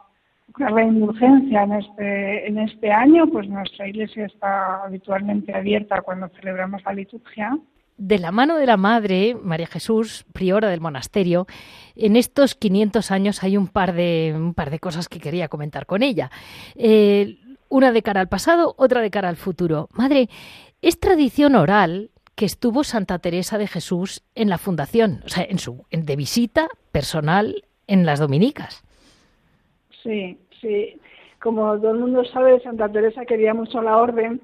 la 0.58 0.84
indulgencia 0.84 1.64
en 1.64 1.74
este, 1.74 2.48
en 2.48 2.58
este 2.60 2.92
año, 2.92 3.28
pues 3.28 3.48
nuestra 3.48 3.88
iglesia 3.88 4.26
está 4.26 4.84
habitualmente 4.84 5.54
abierta 5.54 6.02
cuando 6.02 6.28
celebramos 6.30 6.84
la 6.84 6.94
liturgia. 6.94 7.58
De 7.98 8.18
la 8.18 8.32
mano 8.32 8.58
de 8.58 8.66
la 8.66 8.78
Madre, 8.78 9.36
María 9.42 9.68
Jesús, 9.68 10.26
priora 10.34 10.70
del 10.70 10.82
monasterio, 10.82 11.46
en 11.96 12.16
estos 12.16 12.56
500 12.56 13.12
años 13.12 13.44
hay 13.44 13.58
un 13.58 13.68
par 13.68 13.94
de, 13.94 14.34
un 14.36 14.54
par 14.54 14.72
de 14.72 14.80
cosas 14.80 15.08
que 15.08 15.20
quería 15.20 15.48
comentar 15.48 15.86
con 15.86 16.02
ella. 16.02 16.32
Eh, 16.76 17.38
una 17.70 17.92
de 17.92 18.02
cara 18.02 18.20
al 18.20 18.28
pasado, 18.28 18.74
otra 18.78 19.02
de 19.02 19.12
cara 19.12 19.30
al 19.30 19.38
futuro. 19.38 19.88
Madre, 19.94 20.30
es 20.82 21.00
tradición 21.00 21.56
oral 21.56 22.11
que 22.36 22.46
estuvo 22.46 22.84
Santa 22.84 23.20
Teresa 23.20 23.58
de 23.58 23.68
Jesús 23.68 24.24
en 24.36 24.50
la 24.50 24.58
fundación, 24.58 25.22
o 25.26 25.30
sea, 25.30 25.46
en 25.48 25.60
su, 25.60 25.86
de 25.92 26.16
visita 26.16 26.68
personal 26.92 27.64
en 27.88 28.06
las 28.06 28.20
dominicas. 28.20 28.84
Sí, 30.04 30.38
sí. 30.60 31.00
Como 31.42 31.78
todo 31.80 31.92
el 31.92 32.00
mundo 32.00 32.24
sabe, 32.26 32.60
Santa 32.62 32.90
Teresa 32.90 33.26
quería 33.26 33.54
mucho 33.54 33.82
la 33.82 33.98
orden 33.98 34.42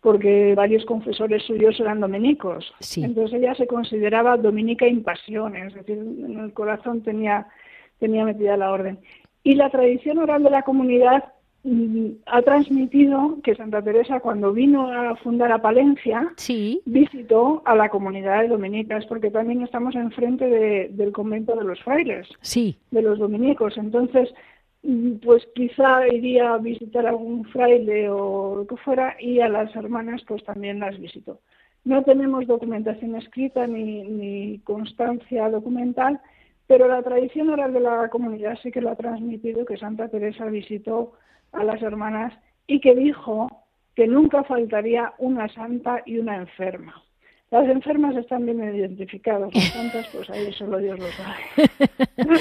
porque 0.00 0.54
varios 0.54 0.84
confesores 0.86 1.42
suyos 1.44 1.78
eran 1.78 2.00
dominicos. 2.00 2.72
Entonces 2.96 3.38
ella 3.38 3.54
se 3.54 3.66
consideraba 3.66 4.36
dominica 4.36 4.86
in 4.86 5.02
pasión, 5.02 5.56
es 5.56 5.74
decir, 5.74 5.98
en 5.98 6.40
el 6.40 6.52
corazón 6.52 7.02
tenía, 7.02 7.46
tenía 7.98 8.24
metida 8.24 8.56
la 8.56 8.70
orden. 8.70 8.98
Y 9.42 9.54
la 9.54 9.70
tradición 9.70 10.18
oral 10.18 10.42
de 10.42 10.50
la 10.50 10.62
comunidad 10.62 11.24
ha 12.26 12.42
transmitido 12.42 13.38
que 13.44 13.54
Santa 13.54 13.82
Teresa 13.82 14.20
cuando 14.20 14.52
vino 14.52 14.90
a 14.90 15.14
fundar 15.16 15.52
a 15.52 15.60
Palencia 15.60 16.32
visitó 16.86 17.62
a 17.66 17.74
la 17.74 17.90
comunidad 17.90 18.40
de 18.42 18.48
dominicas 18.48 19.04
porque 19.06 19.30
también 19.30 19.62
estamos 19.62 19.94
enfrente 19.94 20.46
de, 20.46 20.88
del 20.88 21.12
convento 21.12 21.54
de 21.54 21.64
los 21.64 21.82
frailes, 21.82 22.28
sí. 22.40 22.78
de 22.90 23.02
los 23.02 23.18
dominicos. 23.18 23.76
Entonces 23.76 24.32
pues 25.22 25.46
quizá 25.54 26.08
iría 26.08 26.54
a 26.54 26.58
visitar 26.58 27.04
a 27.04 27.10
algún 27.10 27.44
fraile 27.44 28.08
o 28.08 28.56
lo 28.56 28.66
que 28.66 28.76
fuera 28.76 29.16
y 29.20 29.40
a 29.40 29.48
las 29.48 29.74
hermanas 29.76 30.22
pues 30.26 30.42
también 30.44 30.80
las 30.80 30.98
visito. 30.98 31.40
No 31.84 32.02
tenemos 32.02 32.46
documentación 32.46 33.16
escrita 33.16 33.66
ni, 33.66 34.02
ni 34.02 34.58
constancia 34.60 35.50
documental, 35.50 36.20
pero 36.66 36.88
la 36.88 37.02
tradición 37.02 37.50
oral 37.50 37.74
de 37.74 37.80
la 37.80 38.08
comunidad 38.08 38.58
sí 38.62 38.70
que 38.70 38.80
lo 38.80 38.90
ha 38.90 38.96
transmitido 38.96 39.66
que 39.66 39.76
Santa 39.76 40.08
Teresa 40.08 40.46
visitó 40.46 41.12
a 41.52 41.64
las 41.64 41.82
hermanas 41.82 42.32
y 42.66 42.80
que 42.80 42.94
dijo 42.94 43.48
que 43.94 44.06
nunca 44.06 44.44
faltaría 44.44 45.12
una 45.18 45.48
santa 45.48 46.02
y 46.06 46.18
una 46.18 46.36
enferma. 46.36 47.02
Las 47.50 47.68
enfermas 47.68 48.16
están 48.16 48.46
bien 48.46 48.62
identificadas, 48.62 49.52
las 49.52 49.64
santas, 49.64 50.06
pues 50.12 50.30
ahí 50.30 50.52
solo 50.52 50.78
Dios 50.78 50.96
lo 51.00 51.06
sabe. 51.08 51.34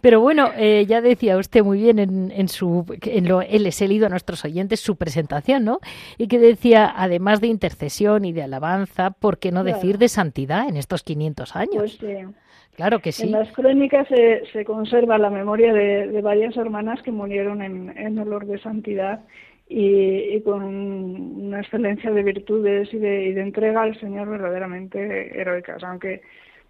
Pero 0.00 0.22
bueno, 0.22 0.48
eh, 0.56 0.86
ya 0.88 1.02
decía 1.02 1.36
usted 1.36 1.62
muy 1.62 1.82
bien 1.82 1.98
en, 1.98 2.30
en 2.30 2.48
su, 2.48 2.86
en 3.02 3.28
lo, 3.28 3.42
él 3.42 3.64
les 3.64 3.82
he 3.82 3.88
leído 3.88 4.06
a 4.06 4.08
nuestros 4.08 4.46
oyentes 4.46 4.80
su 4.80 4.96
presentación, 4.96 5.64
¿no? 5.64 5.80
Y 6.16 6.28
que 6.28 6.38
decía, 6.38 6.90
además 6.96 7.42
de 7.42 7.48
intercesión 7.48 8.24
y 8.24 8.32
de 8.32 8.42
alabanza, 8.42 9.10
¿por 9.10 9.38
qué 9.38 9.52
no 9.52 9.64
decir 9.64 9.98
de 9.98 10.08
santidad 10.08 10.66
en 10.66 10.78
estos 10.78 11.02
500 11.02 11.54
años? 11.54 11.76
Pues 11.76 11.98
sí. 11.98 12.34
Claro 12.78 13.00
que 13.00 13.10
sí. 13.10 13.24
En 13.24 13.32
las 13.32 13.50
crónicas 13.50 14.06
se, 14.06 14.44
se 14.52 14.64
conserva 14.64 15.18
la 15.18 15.30
memoria 15.30 15.72
de, 15.72 16.06
de, 16.06 16.22
varias 16.22 16.56
hermanas 16.56 17.02
que 17.02 17.10
murieron 17.10 17.60
en, 17.60 17.92
en 17.98 18.16
olor 18.20 18.46
de 18.46 18.60
santidad 18.60 19.24
y, 19.68 20.40
con 20.42 20.62
una 20.62 21.60
excelencia 21.60 22.12
de 22.12 22.22
virtudes 22.22 22.88
y 22.94 22.98
de, 22.98 23.24
y 23.24 23.32
de 23.32 23.42
entrega 23.42 23.82
al 23.82 23.98
Señor 23.98 24.28
verdaderamente 24.28 25.40
heroicas, 25.40 25.82
aunque 25.82 26.22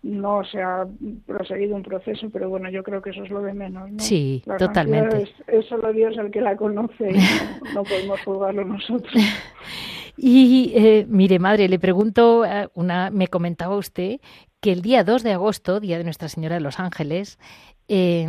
no 0.02 0.42
se 0.44 0.62
ha 0.62 0.86
proseguido 1.26 1.76
un 1.76 1.82
proceso, 1.82 2.30
pero 2.32 2.48
bueno, 2.48 2.70
yo 2.70 2.82
creo 2.82 3.02
que 3.02 3.10
eso 3.10 3.24
es 3.24 3.30
lo 3.30 3.42
de 3.42 3.52
menos. 3.52 3.90
¿no? 3.90 3.98
Sí, 3.98 4.42
totalmente. 4.58 5.28
Es, 5.46 5.66
solo 5.66 5.92
Dios 5.92 6.16
el 6.16 6.30
que 6.30 6.40
la 6.40 6.56
conoce 6.56 7.10
y 7.10 7.74
no, 7.74 7.82
podemos 7.84 8.18
juzgarlo 8.22 8.64
nosotros. 8.64 9.12
y 10.16 10.72
eh, 10.74 11.04
mire, 11.06 11.38
madre, 11.38 11.68
le 11.68 11.78
pregunto, 11.78 12.46
eh, 12.46 12.66
una, 12.72 13.10
me 13.10 13.28
comentaba 13.28 13.76
usted 13.76 14.20
que 14.60 14.72
el 14.72 14.82
día 14.82 15.04
2 15.04 15.22
de 15.22 15.32
agosto, 15.32 15.80
día 15.80 15.98
de 15.98 16.04
Nuestra 16.04 16.28
Señora 16.28 16.56
de 16.56 16.60
los 16.60 16.80
Ángeles, 16.80 17.38
eh, 17.88 18.26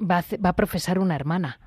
va, 0.00 0.22
a, 0.44 0.52
profesar 0.52 0.98
una 0.98 1.16
hermana. 1.16 1.58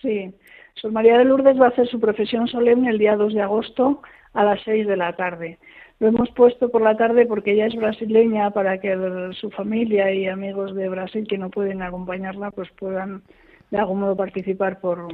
Sí, 0.00 0.32
Sor 0.74 0.92
María 0.92 1.18
de 1.18 1.24
Lourdes 1.24 1.60
va 1.60 1.66
a 1.66 1.70
hacer 1.70 1.88
su 1.88 1.98
profesión 2.00 2.46
solemne 2.48 2.90
el 2.90 2.98
día 2.98 3.16
2 3.16 3.34
de 3.34 3.42
agosto 3.42 4.02
a 4.32 4.44
las 4.44 4.60
6 4.64 4.86
de 4.86 4.96
la 4.96 5.14
tarde. 5.16 5.58
Lo 6.00 6.08
hemos 6.08 6.30
puesto 6.30 6.70
por 6.70 6.82
la 6.82 6.96
tarde 6.96 7.26
porque 7.26 7.52
ella 7.52 7.66
es 7.66 7.76
brasileña 7.76 8.50
para 8.50 8.78
que 8.78 8.96
su 9.40 9.50
familia 9.50 10.12
y 10.12 10.26
amigos 10.26 10.74
de 10.74 10.88
Brasil 10.88 11.26
que 11.28 11.38
no 11.38 11.50
pueden 11.50 11.82
acompañarla 11.82 12.50
pues 12.50 12.68
puedan 12.72 13.22
de 13.70 13.78
algún 13.78 14.00
modo 14.00 14.16
participar 14.16 14.80
por, 14.80 15.08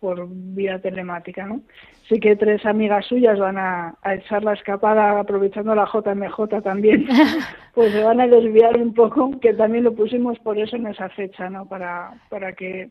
por 0.00 0.26
vía 0.30 0.80
telemática, 0.80 1.46
¿no? 1.46 1.62
Sí 2.08 2.20
que 2.20 2.36
tres 2.36 2.64
amigas 2.64 3.06
suyas 3.06 3.38
van 3.38 3.58
a, 3.58 3.94
a, 4.02 4.14
echar 4.14 4.44
la 4.44 4.54
escapada 4.54 5.20
aprovechando 5.20 5.74
la 5.74 5.86
JMJ 5.86 6.62
también, 6.62 7.06
pues 7.74 7.92
se 7.92 8.02
van 8.02 8.20
a 8.20 8.26
desviar 8.26 8.76
un 8.78 8.94
poco, 8.94 9.38
que 9.40 9.54
también 9.54 9.84
lo 9.84 9.94
pusimos 9.94 10.38
por 10.38 10.58
eso 10.58 10.76
en 10.76 10.86
esa 10.86 11.08
fecha, 11.10 11.50
¿no? 11.50 11.68
Para, 11.68 12.22
para 12.28 12.52
que 12.52 12.90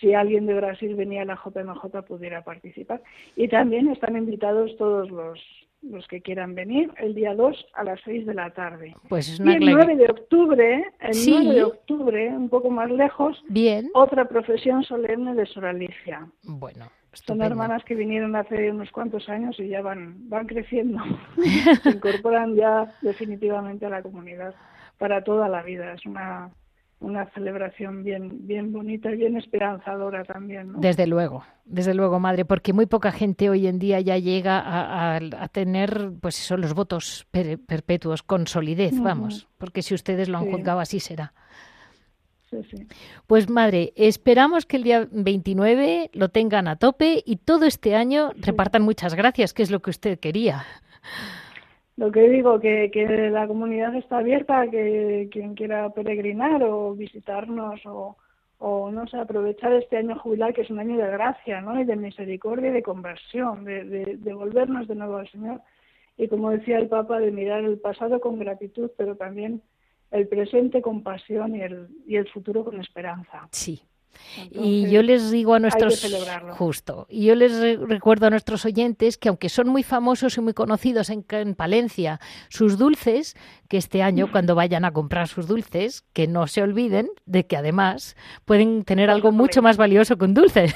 si 0.00 0.14
alguien 0.14 0.46
de 0.46 0.54
Brasil 0.54 0.94
venía 0.94 1.22
a 1.22 1.24
la 1.24 1.38
JMJ 1.42 2.02
pudiera 2.06 2.42
participar. 2.42 3.02
Y 3.36 3.48
también 3.48 3.88
están 3.88 4.16
invitados 4.16 4.76
todos 4.76 5.10
los, 5.10 5.38
los 5.82 6.06
que 6.08 6.20
quieran 6.20 6.54
venir 6.54 6.92
el 6.96 7.14
día 7.14 7.34
2 7.34 7.66
a 7.74 7.84
las 7.84 8.00
6 8.04 8.26
de 8.26 8.34
la 8.34 8.50
tarde. 8.50 8.94
Pues 9.08 9.28
es 9.28 9.40
una 9.40 9.52
y 9.52 9.56
el 9.56 9.72
9 9.72 9.96
de 9.96 10.10
octubre, 10.10 10.92
el 11.00 11.16
9 11.28 11.54
de 11.54 11.64
octubre, 11.64 12.28
un 12.28 12.48
poco 12.48 12.70
más 12.70 12.90
lejos, 12.90 13.42
Bien. 13.48 13.90
otra 13.94 14.26
profesión 14.26 14.82
solemne 14.84 15.34
de 15.34 15.46
Sor 15.46 15.66
Alicia. 15.66 16.26
Bueno. 16.42 16.86
Estupendo. 17.12 17.44
Son 17.44 17.52
hermanas 17.52 17.84
que 17.84 17.94
vinieron 17.94 18.34
hace 18.36 18.70
unos 18.70 18.90
cuantos 18.90 19.28
años 19.28 19.60
y 19.60 19.68
ya 19.68 19.82
van, 19.82 20.30
van 20.30 20.46
creciendo. 20.46 20.98
Se 21.82 21.90
incorporan 21.90 22.54
ya 22.54 22.94
definitivamente 23.02 23.84
a 23.84 23.90
la 23.90 24.02
comunidad 24.02 24.54
para 24.96 25.22
toda 25.22 25.46
la 25.46 25.62
vida. 25.62 25.92
Es 25.92 26.06
una 26.06 26.50
una 27.02 27.26
celebración 27.30 28.04
bien, 28.04 28.46
bien 28.46 28.72
bonita 28.72 29.10
y 29.10 29.16
bien 29.16 29.36
esperanzadora 29.36 30.24
también. 30.24 30.72
¿no? 30.72 30.78
Desde 30.78 31.06
luego, 31.06 31.44
desde 31.64 31.94
luego, 31.94 32.20
madre, 32.20 32.44
porque 32.44 32.72
muy 32.72 32.86
poca 32.86 33.12
gente 33.12 33.50
hoy 33.50 33.66
en 33.66 33.78
día 33.78 34.00
ya 34.00 34.16
llega 34.16 34.58
a, 34.58 35.16
a, 35.16 35.20
a 35.40 35.48
tener, 35.48 36.12
pues 36.20 36.40
eso, 36.40 36.56
los 36.56 36.74
votos 36.74 37.26
per, 37.30 37.58
perpetuos 37.58 38.22
con 38.22 38.46
solidez, 38.46 38.92
uh 38.94 38.96
-huh. 38.96 39.02
vamos, 39.04 39.48
porque 39.58 39.82
si 39.82 39.94
ustedes 39.94 40.28
lo 40.28 40.38
han 40.38 40.44
sí. 40.44 40.52
juzgado 40.52 40.80
así 40.80 41.00
será. 41.00 41.32
Sí, 42.50 42.58
sí. 42.70 42.86
Pues 43.26 43.48
madre, 43.48 43.92
esperamos 43.96 44.66
que 44.66 44.76
el 44.76 44.82
día 44.82 45.08
29 45.10 46.10
lo 46.12 46.28
tengan 46.28 46.68
a 46.68 46.76
tope 46.76 47.22
y 47.24 47.36
todo 47.36 47.64
este 47.64 47.96
año 47.96 48.32
repartan 48.36 48.82
muchas 48.82 49.14
gracias, 49.14 49.54
que 49.54 49.62
es 49.62 49.70
lo 49.70 49.80
que 49.80 49.90
usted 49.90 50.20
quería 50.20 50.64
lo 51.96 52.10
que 52.10 52.28
digo, 52.28 52.58
que, 52.58 52.90
que 52.90 53.06
la 53.30 53.46
comunidad 53.46 53.94
está 53.94 54.18
abierta, 54.18 54.68
que 54.70 55.28
quien 55.30 55.54
quiera 55.54 55.90
peregrinar 55.90 56.62
o 56.62 56.94
visitarnos 56.94 57.84
o, 57.86 58.16
o 58.58 58.90
no 58.90 59.06
sé, 59.06 59.18
aprovechar 59.18 59.72
este 59.74 59.98
año 59.98 60.18
jubilar, 60.18 60.54
que 60.54 60.62
es 60.62 60.70
un 60.70 60.78
año 60.78 60.96
de 60.96 61.10
gracia, 61.10 61.60
¿no? 61.60 61.78
Y 61.80 61.84
de 61.84 61.96
misericordia 61.96 62.70
y 62.70 62.72
de 62.72 62.82
conversión, 62.82 63.64
de, 63.64 63.84
de, 63.84 64.16
de 64.16 64.34
volvernos 64.34 64.88
de 64.88 64.94
nuevo 64.94 65.16
al 65.16 65.28
Señor. 65.28 65.60
Y 66.16 66.28
como 66.28 66.50
decía 66.50 66.78
el 66.78 66.88
Papa, 66.88 67.18
de 67.18 67.30
mirar 67.30 67.64
el 67.64 67.78
pasado 67.78 68.20
con 68.20 68.38
gratitud, 68.38 68.90
pero 68.96 69.16
también 69.16 69.62
el 70.10 70.28
presente 70.28 70.82
con 70.82 71.02
pasión 71.02 71.56
y 71.56 71.62
el, 71.62 71.88
y 72.06 72.16
el 72.16 72.28
futuro 72.28 72.64
con 72.64 72.80
esperanza. 72.80 73.48
Sí, 73.50 73.82
entonces, 74.36 74.62
y 74.62 74.90
yo 74.90 75.02
les 75.02 75.30
digo 75.30 75.54
a 75.54 75.58
nuestros 75.58 76.04
justo, 76.56 77.06
y 77.08 77.26
yo 77.26 77.34
les 77.34 77.58
re 77.58 77.76
recuerdo 77.76 78.26
a 78.26 78.30
nuestros 78.30 78.64
oyentes 78.64 79.18
que 79.18 79.28
aunque 79.28 79.48
son 79.48 79.68
muy 79.68 79.82
famosos 79.82 80.36
y 80.36 80.40
muy 80.40 80.54
conocidos 80.54 81.10
en, 81.10 81.24
en, 81.30 81.54
Palencia 81.54 82.20
sus 82.48 82.78
dulces, 82.78 83.36
que 83.68 83.76
este 83.76 84.02
año 84.02 84.30
cuando 84.30 84.54
vayan 84.54 84.84
a 84.84 84.92
comprar 84.92 85.28
sus 85.28 85.46
dulces, 85.46 86.04
que 86.12 86.26
no 86.26 86.46
se 86.46 86.62
olviden 86.62 87.08
de 87.26 87.46
que 87.46 87.56
además 87.56 88.16
pueden 88.44 88.84
tener 88.84 89.10
algo 89.10 89.32
mucho 89.32 89.62
más 89.62 89.76
valioso 89.76 90.16
que 90.16 90.24
un 90.24 90.34
dulce. 90.34 90.74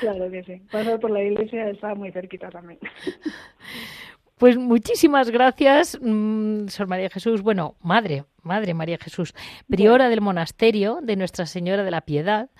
Claro 0.00 0.30
que 0.30 0.44
sí. 0.44 0.62
Pasar 0.70 1.00
por 1.00 1.10
la 1.10 1.22
iglesia 1.22 1.68
está 1.68 1.94
muy 1.94 2.12
cerquita 2.12 2.50
también. 2.50 2.78
Pues 4.36 4.56
muchísimas 4.58 5.30
gracias, 5.30 5.96
mm, 6.02 6.66
Sor 6.66 6.88
María 6.88 7.08
Jesús. 7.08 7.40
Bueno, 7.42 7.76
madre, 7.80 8.24
madre 8.42 8.74
María 8.74 8.98
Jesús, 8.98 9.32
priora 9.68 10.08
del 10.08 10.20
monasterio 10.20 10.98
de 11.00 11.14
Nuestra 11.14 11.46
Señora 11.46 11.84
de 11.84 11.92
la 11.92 12.00
Piedad, 12.00 12.50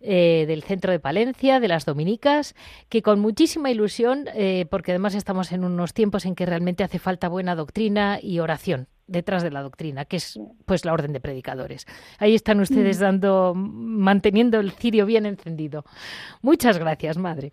eh, 0.00 0.44
del 0.46 0.62
centro 0.62 0.92
de 0.92 1.00
Palencia, 1.00 1.58
de 1.58 1.66
las 1.66 1.86
Dominicas, 1.86 2.54
que 2.88 3.02
con 3.02 3.18
muchísima 3.18 3.72
ilusión, 3.72 4.26
eh, 4.34 4.66
porque 4.70 4.92
además 4.92 5.16
estamos 5.16 5.50
en 5.50 5.64
unos 5.64 5.92
tiempos 5.92 6.24
en 6.24 6.36
que 6.36 6.46
realmente 6.46 6.84
hace 6.84 7.00
falta 7.00 7.28
buena 7.28 7.56
doctrina 7.56 8.20
y 8.22 8.38
oración 8.38 8.86
detrás 9.08 9.42
de 9.42 9.50
la 9.50 9.62
doctrina, 9.62 10.04
que 10.04 10.18
es 10.18 10.38
pues 10.66 10.84
la 10.84 10.92
orden 10.92 11.12
de 11.12 11.20
predicadores. 11.20 11.84
Ahí 12.18 12.36
están 12.36 12.60
ustedes 12.60 12.98
mm. 12.98 13.02
dando, 13.02 13.54
manteniendo 13.56 14.60
el 14.60 14.70
cirio 14.70 15.04
bien 15.04 15.26
encendido. 15.26 15.84
Muchas 16.42 16.78
gracias, 16.78 17.18
madre. 17.18 17.52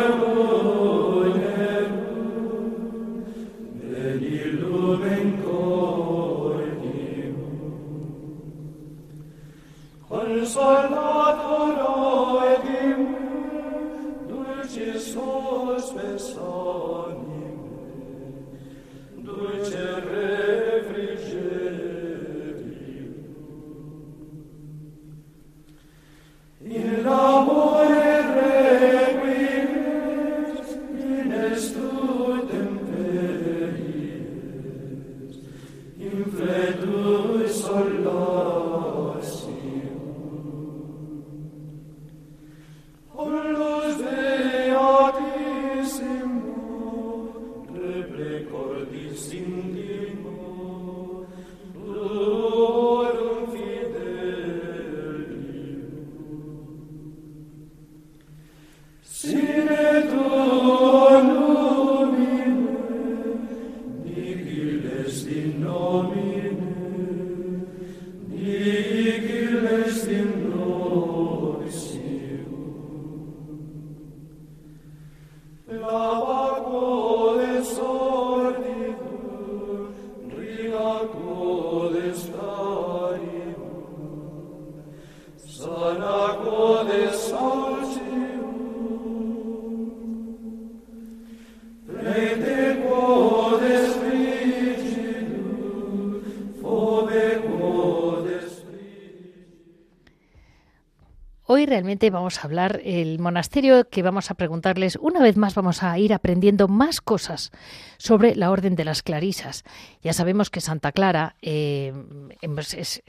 vamos 102.11 102.39
a 102.39 102.43
hablar 102.43 102.81
el 102.83 103.19
monasterio 103.19 103.89
que 103.89 104.01
vamos 104.01 104.31
a 104.31 104.35
preguntarles. 104.35 104.97
Una 105.01 105.21
vez 105.21 105.37
más 105.37 105.55
vamos 105.55 105.83
a 105.83 105.97
ir 105.97 106.13
aprendiendo 106.13 106.67
más 106.67 107.01
cosas 107.01 107.51
sobre 107.97 108.35
la 108.35 108.51
Orden 108.51 108.75
de 108.75 108.85
las 108.85 109.03
Clarisas. 109.03 109.63
Ya 110.01 110.13
sabemos 110.13 110.49
que 110.49 110.61
Santa 110.61 110.91
Clara 110.91 111.35
eh, 111.41 111.93
es, 112.41 113.03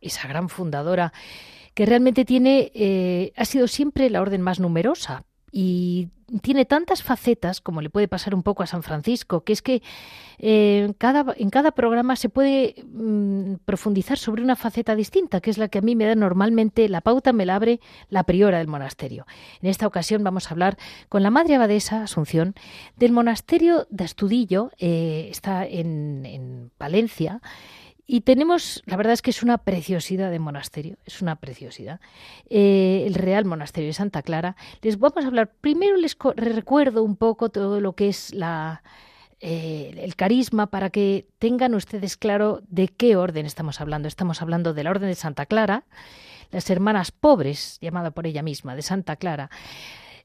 esa 0.00 0.28
gran 0.28 0.48
fundadora 0.48 1.12
que 1.74 1.86
realmente 1.86 2.24
tiene, 2.24 2.70
eh, 2.74 3.32
ha 3.36 3.44
sido 3.44 3.68
siempre 3.68 4.10
la 4.10 4.20
orden 4.20 4.42
más 4.42 4.58
numerosa, 4.58 5.24
y 5.52 6.08
tiene 6.42 6.64
tantas 6.64 7.02
facetas 7.02 7.60
como 7.60 7.80
le 7.80 7.90
puede 7.90 8.08
pasar 8.08 8.34
un 8.34 8.42
poco 8.42 8.62
a 8.62 8.66
San 8.66 8.82
Francisco, 8.82 9.42
que 9.44 9.52
es 9.52 9.62
que 9.62 9.82
eh, 10.38 10.92
cada, 10.98 11.34
en 11.36 11.50
cada 11.50 11.72
programa 11.72 12.16
se 12.16 12.28
puede 12.28 12.74
mm, 12.86 13.54
profundizar 13.64 14.18
sobre 14.18 14.42
una 14.42 14.56
faceta 14.56 14.94
distinta, 14.94 15.40
que 15.40 15.50
es 15.50 15.58
la 15.58 15.68
que 15.68 15.78
a 15.78 15.82
mí 15.82 15.96
me 15.96 16.04
da 16.04 16.14
normalmente, 16.14 16.88
la 16.88 17.00
pauta 17.00 17.32
me 17.32 17.46
la 17.46 17.56
abre 17.56 17.80
la 18.10 18.24
priora 18.24 18.58
del 18.58 18.68
monasterio. 18.68 19.26
En 19.62 19.70
esta 19.70 19.86
ocasión 19.86 20.22
vamos 20.22 20.48
a 20.48 20.50
hablar 20.50 20.76
con 21.08 21.22
la 21.22 21.30
Madre 21.30 21.54
Abadesa 21.54 22.02
Asunción 22.02 22.54
del 22.96 23.12
monasterio 23.12 23.86
de 23.90 24.04
Astudillo, 24.04 24.70
eh, 24.78 25.28
está 25.30 25.66
en, 25.66 26.26
en 26.26 26.70
Palencia, 26.76 27.40
y 28.10 28.22
tenemos, 28.22 28.82
la 28.86 28.96
verdad 28.96 29.12
es 29.12 29.20
que 29.20 29.28
es 29.28 29.42
una 29.42 29.58
preciosidad 29.58 30.30
de 30.30 30.38
monasterio, 30.38 30.96
es 31.04 31.20
una 31.20 31.36
preciosidad. 31.36 32.00
Eh, 32.48 33.04
el 33.06 33.12
Real 33.12 33.44
Monasterio 33.44 33.88
de 33.88 33.92
Santa 33.92 34.22
Clara. 34.22 34.56
Les 34.80 34.98
vamos 34.98 35.24
a 35.24 35.28
hablar, 35.28 35.52
primero 35.60 35.98
les 35.98 36.16
recuerdo 36.36 37.04
un 37.04 37.16
poco 37.16 37.50
todo 37.50 37.82
lo 37.82 37.92
que 37.92 38.08
es 38.08 38.32
la, 38.32 38.82
eh, 39.40 39.94
el 39.98 40.16
carisma 40.16 40.68
para 40.68 40.88
que 40.88 41.28
tengan 41.38 41.74
ustedes 41.74 42.16
claro 42.16 42.62
de 42.66 42.88
qué 42.88 43.14
orden 43.14 43.44
estamos 43.44 43.78
hablando. 43.78 44.08
Estamos 44.08 44.40
hablando 44.40 44.72
de 44.72 44.84
la 44.84 44.90
Orden 44.90 45.10
de 45.10 45.14
Santa 45.14 45.44
Clara, 45.44 45.84
las 46.50 46.70
Hermanas 46.70 47.10
Pobres, 47.10 47.76
llamada 47.82 48.10
por 48.10 48.26
ella 48.26 48.42
misma, 48.42 48.74
de 48.74 48.80
Santa 48.80 49.16
Clara. 49.16 49.50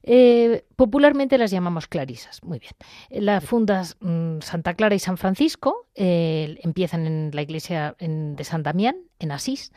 Eh, 0.06 0.66
popularmente 0.76 1.38
las 1.38 1.50
llamamos 1.50 1.86
clarisas. 1.86 2.44
Muy 2.44 2.58
bien. 2.58 2.72
La 3.10 3.40
fundas 3.40 3.96
mm, 4.00 4.40
Santa 4.40 4.74
Clara 4.74 4.94
y 4.94 4.98
San 4.98 5.16
Francisco. 5.16 5.86
Eh, 5.94 6.58
empiezan 6.62 7.06
en 7.06 7.30
la 7.32 7.42
iglesia 7.42 7.96
de 7.98 8.44
San 8.44 8.62
Damián, 8.62 8.96
en 9.18 9.32
Asís. 9.32 9.72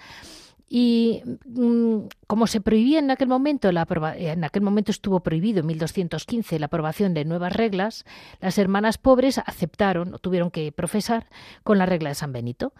Y 0.69 1.23
mm, 1.45 2.07
como 2.27 2.45
se 2.45 2.59
prohibía 2.59 2.99
en 2.99 3.09
aquel 3.09 3.29
momento, 3.29 3.71
la 3.71 3.87
en 4.17 4.43
aquel 4.43 4.63
momento 4.63 4.91
estuvo 4.91 5.21
prohibido 5.21 5.61
en 5.61 5.67
1215 5.67 6.59
la 6.59 6.65
aprobación 6.65 7.13
de 7.13 7.23
nuevas 7.23 7.53
reglas, 7.53 8.03
las 8.41 8.57
hermanas 8.57 8.97
pobres 8.97 9.37
aceptaron 9.37 10.13
o 10.13 10.19
tuvieron 10.19 10.51
que 10.51 10.73
profesar 10.73 11.27
con 11.63 11.77
la 11.77 11.85
regla 11.85 12.09
de 12.09 12.15
San 12.15 12.33
Benito, 12.33 12.73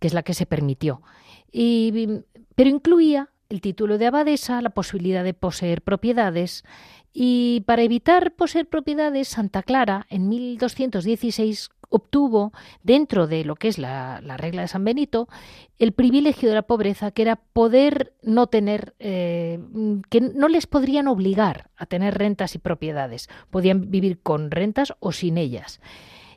que 0.00 0.06
es 0.06 0.14
la 0.14 0.22
que 0.22 0.32
se 0.32 0.46
permitió. 0.46 1.02
Y, 1.52 2.22
pero 2.54 2.70
incluía 2.70 3.28
el 3.48 3.60
título 3.60 3.98
de 3.98 4.06
abadesa, 4.06 4.60
la 4.60 4.70
posibilidad 4.70 5.24
de 5.24 5.34
poseer 5.34 5.82
propiedades, 5.82 6.64
y 7.16 7.62
para 7.66 7.82
evitar 7.82 8.32
poseer 8.32 8.66
propiedades, 8.66 9.28
Santa 9.28 9.62
Clara 9.62 10.06
en 10.10 10.28
1216 10.28 11.70
obtuvo, 11.88 12.52
dentro 12.82 13.28
de 13.28 13.44
lo 13.44 13.54
que 13.54 13.68
es 13.68 13.78
la, 13.78 14.20
regla 14.36 14.62
de 14.62 14.68
San 14.68 14.84
Benito, 14.84 15.28
el 15.78 15.92
privilegio 15.92 16.48
de 16.48 16.56
la 16.56 16.62
pobreza, 16.62 17.12
que 17.12 17.22
era 17.22 17.36
poder 17.36 18.14
no 18.22 18.48
tener, 18.48 18.94
eh, 18.98 19.60
que 20.10 20.20
no 20.20 20.48
les 20.48 20.66
podrían 20.66 21.06
obligar 21.06 21.70
a 21.76 21.86
tener 21.86 22.18
rentas 22.18 22.56
y 22.56 22.58
propiedades, 22.58 23.28
podían 23.50 23.92
vivir 23.92 24.18
con 24.20 24.50
rentas 24.50 24.94
o 24.98 25.12
sin 25.12 25.38
ellas. 25.38 25.80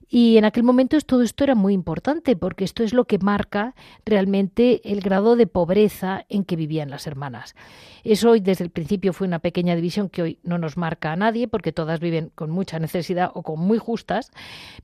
Y 0.10 0.38
en 0.38 0.46
aquel 0.46 0.64
momento 0.64 0.98
todo 1.02 1.22
esto 1.22 1.44
era 1.44 1.56
muy 1.56 1.74
importante 1.74 2.36
porque 2.36 2.64
esto 2.64 2.84
es 2.84 2.94
lo 2.94 3.06
que 3.06 3.20
marca 3.20 3.76
realmente 4.06 4.82
el 4.90 5.02
grado 5.02 5.36
de 5.36 5.48
pobreza 5.48 6.26
en 6.30 6.46
que 6.46 6.56
vivían 6.56 6.90
las 6.90 7.08
hermanas. 7.08 7.56
Eso 8.04 8.32
hoy 8.32 8.40
desde 8.40 8.64
el 8.64 8.70
principio 8.70 9.12
fue 9.12 9.28
una 9.28 9.40
pequeña 9.40 9.76
división 9.76 10.10
que 10.10 10.22
hoy 10.22 10.40
no 10.44 10.58
nos 10.58 10.78
marca 10.78 11.12
a 11.12 11.18
nadie 11.18 11.48
porque 11.48 11.74
todas 11.74 12.00
viven 12.00 12.32
con 12.36 12.52
mucha 12.52 12.80
necesidad 12.80 13.32
o 13.34 13.44
con 13.44 13.60
muy 13.60 13.80
justas, 13.80 14.32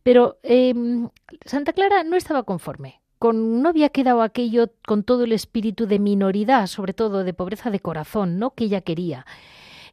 pero 0.03 0.39
em, 0.43 1.09
Santa 1.45 1.71
Clara 1.71 2.03
no 2.03 2.17
estaba 2.17 2.43
conforme. 2.43 3.01
Con, 3.17 3.62
no 3.62 3.69
había 3.69 3.88
quedado 3.88 4.21
aquello 4.21 4.71
con 4.86 5.03
todo 5.03 5.23
el 5.23 5.31
espíritu 5.31 5.88
de 5.88 5.99
minoridad, 5.99 6.67
sobre 6.67 6.93
todo 6.93 7.23
de 7.23 7.33
pobreza 7.33 7.71
de 7.71 7.79
corazón, 7.79 8.38
¿no? 8.38 8.51
que 8.51 8.65
ella 8.65 8.81
quería. 8.81 9.25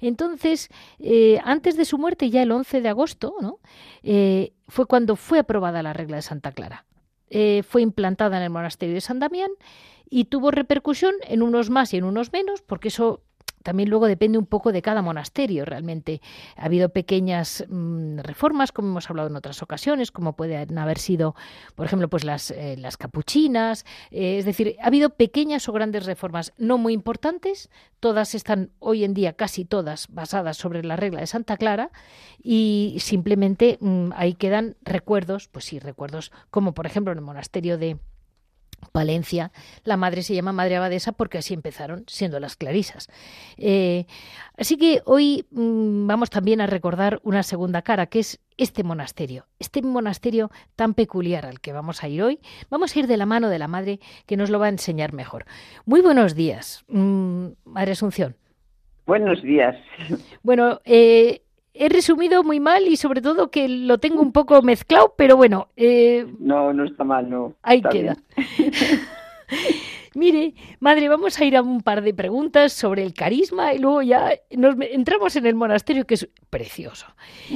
Entonces, 0.01 0.69
eh, 0.99 1.39
antes 1.45 1.77
de 1.77 1.85
su 1.85 1.99
muerte, 1.99 2.31
ya 2.31 2.43
el 2.43 2.53
11 2.53 2.81
de 2.81 2.89
agosto, 2.89 3.35
¿no? 3.41 3.59
Eh, 4.03 4.53
fue 4.69 4.87
cuando 4.87 5.17
fue 5.17 5.39
aprobada 5.41 5.83
la 5.83 5.93
regla 5.93 6.17
de 6.17 6.23
Santa 6.23 6.53
Clara. 6.53 6.87
eh, 7.33 7.63
fue 7.63 7.83
implantada 7.83 8.39
en 8.39 8.43
el 8.43 8.51
monasterio 8.51 8.95
de 8.95 9.01
San 9.01 9.21
Damián 9.21 9.51
y 10.11 10.25
tuvo 10.25 10.51
repercusión 10.51 11.15
en 11.29 11.43
unos 11.43 11.71
más 11.71 11.95
y 11.95 11.97
en 11.97 12.05
unos 12.05 12.33
menos, 12.33 12.61
porque 12.63 12.89
eso 12.89 13.23
también 13.63 13.91
luego 13.91 14.07
depende 14.07 14.39
un 14.39 14.47
poco 14.47 14.73
de 14.73 14.83
cada 14.83 15.03
monasterio 15.03 15.65
realmente. 15.65 16.21
Ha 16.57 16.65
habido 16.67 16.89
pequeñas 16.89 17.65
mm, 17.69 18.21
reformas, 18.21 18.73
como 18.73 18.89
hemos 18.89 19.11
hablado 19.11 19.29
en 19.29 19.37
otras 19.37 19.63
ocasiones, 19.63 20.11
como 20.11 20.35
pueden 20.35 20.79
haber 20.79 20.99
sido, 20.99 21.35
por 21.75 21.87
ejemplo, 21.87 22.09
pues 22.09 22.25
las, 22.25 22.51
eh, 22.51 22.77
las 22.79 22.97
capuchinas. 22.97 23.85
Eh, 24.11 24.39
es 24.39 24.45
decir, 24.45 24.77
ha 24.81 24.87
habido 24.87 25.11
pequeñas 25.11 25.69
o 25.69 25.73
grandes 25.73 26.07
reformas 26.07 26.53
no 26.59 26.79
muy 26.79 26.93
importantes. 26.93 27.71
Todas 28.01 28.35
están 28.35 28.71
hoy 28.79 29.05
en 29.05 29.15
día, 29.15 29.35
casi 29.35 29.65
todas, 29.65 30.09
basadas 30.09 30.57
sobre 30.57 30.83
la 30.83 30.97
regla 30.97 31.21
de 31.21 31.27
Santa 31.27 31.57
Clara 31.57 31.91
y 32.43 32.97
simplemente 33.01 33.79
mm, 33.81 34.11
ahí 34.15 34.35
quedan 34.35 34.77
recuerdos, 34.83 35.49
pues 35.49 35.67
sí, 35.67 35.79
recuerdos 35.79 36.33
como 36.51 36.73
por 36.73 36.87
ejemplo 36.87 37.13
en 37.13 37.19
el 37.19 37.25
monasterio 37.25 37.77
de 37.77 37.99
Valencia, 38.93 39.53
la 39.85 39.97
madre 39.97 40.23
se 40.23 40.35
llama 40.35 40.53
Madre 40.53 40.77
Abadesa 40.77 41.13
porque 41.13 41.39
así 41.39 41.55
empezaron, 41.55 42.05
siendo 42.07 42.41
las 42.41 42.57
clarisas. 42.57 43.09
Eh, 43.57 44.07
así 44.57 44.77
que 44.77 45.03
hoy 45.05 45.47
mm, 45.51 46.07
vamos 46.07 46.31
también 46.31 46.61
a 46.61 46.67
recordar 46.67 47.21
una 47.23 47.43
segunda 47.43 47.83
cara, 47.83 48.07
que 48.07 48.21
es 48.21 48.41
este 48.57 48.85
monasterio, 48.85 49.47
este 49.59 49.83
monasterio 49.83 50.51
tan 50.77 50.95
peculiar 50.95 51.47
al 51.47 51.61
que 51.61 51.73
vamos 51.73 52.03
a 52.03 52.09
ir 52.09 52.23
hoy. 52.23 52.41
Vamos 52.69 52.95
a 52.95 52.99
ir 52.99 53.07
de 53.07 53.17
la 53.17 53.27
mano 53.27 53.49
de 53.49 53.59
la 53.59 53.69
madre 53.69 54.01
que 54.27 54.37
nos 54.37 54.51
lo 54.51 54.59
va 54.59 54.67
a 54.67 54.71
enseñar 54.71 55.13
mejor. 55.13 55.45
Muy 55.87 56.01
buenos 56.01 56.35
días, 56.35 56.85
mm, 56.89 57.47
Madre 57.65 57.93
Asunción. 57.93 58.37
Buenos 59.07 59.43
días. 59.43 59.77
Bueno, 60.43 60.81
eh, 60.85 61.43
he 61.75 61.89
resumido 61.89 62.43
muy 62.43 62.61
mal 62.61 62.87
y 62.87 62.97
sobre 62.97 63.23
todo 63.23 63.51
que 63.51 63.69
lo 63.69 63.99
tengo 63.99 64.23
un 64.23 64.33
poco 64.33 64.61
mezclado, 64.63 65.15
pero 65.17 65.37
bueno. 65.37 65.69
Eh, 65.77 66.27
no, 66.39 66.73
no 66.73 66.85
está 66.85 67.05
mal, 67.05 67.29
no. 67.29 67.55
Ahí 67.63 67.83
queda. 67.83 68.17
Mire, 70.15 70.55
madre, 70.81 71.09
vamos 71.09 71.39
a 71.39 71.45
ir 71.45 71.57
a 71.57 71.63
un 71.63 71.83
par 71.83 72.03
de 72.03 72.13
preguntas 72.13 72.73
sobre 72.73 73.05
el 73.05 73.15
carisma 73.15 73.73
y 73.73 73.79
luego 73.79 74.03
ya 74.03 74.33
nos 74.51 74.75
entramos 74.81 75.37
en 75.37 75.47
el 75.47 75.55
monasterio, 75.55 76.05
que 76.05 76.15
es 76.15 76.29
precioso. 76.51 77.07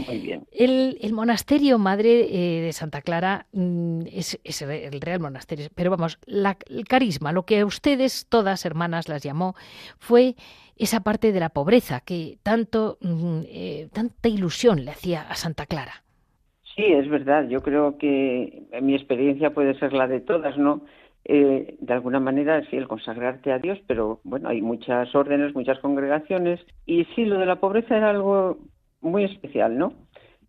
Muy 0.07 0.19
bien. 0.19 0.47
El, 0.53 1.13
monasterio, 1.13 1.79
madre 1.79 2.29
eh, 2.31 2.61
de 2.61 2.73
Santa 2.73 3.03
Clara, 3.03 3.47
mm, 3.53 4.03
es, 4.13 4.39
el 4.63 5.01
real 5.01 5.19
monasterio. 5.19 5.69
Pero 5.75 5.91
vamos, 5.91 6.19
el 6.27 6.85
carisma, 6.87 7.33
lo 7.33 7.45
que 7.45 7.59
a 7.59 7.67
ustedes, 7.67 8.27
todas 8.29 8.65
hermanas, 8.65 9.09
las 9.09 9.23
llamó, 9.23 9.57
fue 9.99 10.37
esa 10.77 11.01
parte 11.01 11.33
de 11.33 11.41
la 11.41 11.51
pobreza 11.51 12.01
que 12.01 12.39
tanto, 12.43 12.99
mm, 13.01 13.41
eh, 13.47 13.89
tanta 13.93 14.29
ilusión 14.29 14.85
le 14.85 14.91
hacía 14.91 15.23
a 15.23 15.35
Santa 15.35 15.67
Clara. 15.67 16.03
Sí, 16.75 16.85
es 16.85 17.09
verdad. 17.09 17.49
Yo 17.49 17.63
creo 17.63 17.99
que 17.99 18.65
mi 18.83 18.95
experiencia 18.95 19.51
puede 19.51 19.79
ser 19.79 19.93
la 19.93 20.09
de 20.09 20.21
todas, 20.21 20.59
¿no? 20.59 20.83
Eh, 21.25 21.77
de 21.81 21.93
alguna 21.93 22.21
manera, 22.21 22.63
sí, 22.69 22.77
el 22.77 22.89
consagrarte 22.89 23.53
a 23.53 23.59
Dios, 23.59 23.79
pero 23.87 24.21
bueno, 24.25 24.49
hay 24.49 24.61
muchas 24.61 25.15
órdenes, 25.15 25.55
muchas 25.55 25.79
congregaciones, 25.79 26.61
y 26.85 27.05
sí, 27.15 27.25
lo 27.25 27.39
de 27.39 27.47
la 27.47 27.61
pobreza 27.61 27.97
era 27.97 28.11
algo 28.11 28.59
muy 29.01 29.25
especial, 29.25 29.79
¿no? 29.79 29.95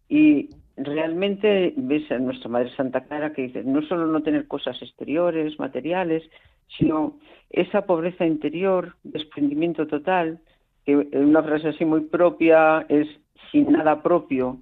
Y 0.10 0.50
realmente 0.76 1.74
ves 1.78 2.12
a 2.12 2.18
nuestra 2.18 2.50
Madre 2.50 2.76
Santa 2.76 3.06
Clara 3.06 3.32
que 3.32 3.44
dice, 3.44 3.64
no 3.64 3.82
solo 3.84 4.08
no 4.08 4.22
tener 4.22 4.48
cosas 4.48 4.82
exteriores, 4.82 5.58
materiales, 5.60 6.24
sino 6.68 7.18
esa 7.50 7.86
pobreza 7.86 8.26
interior, 8.26 8.96
desprendimiento 9.04 9.88
total, 9.88 10.40
que 10.86 10.96
una 10.96 11.42
frase 11.44 11.70
así 11.70 11.86
muy 11.86 12.02
propia 12.02 12.86
es 12.90 13.08
sin 13.52 13.72
nada 13.72 14.02
propio, 14.02 14.60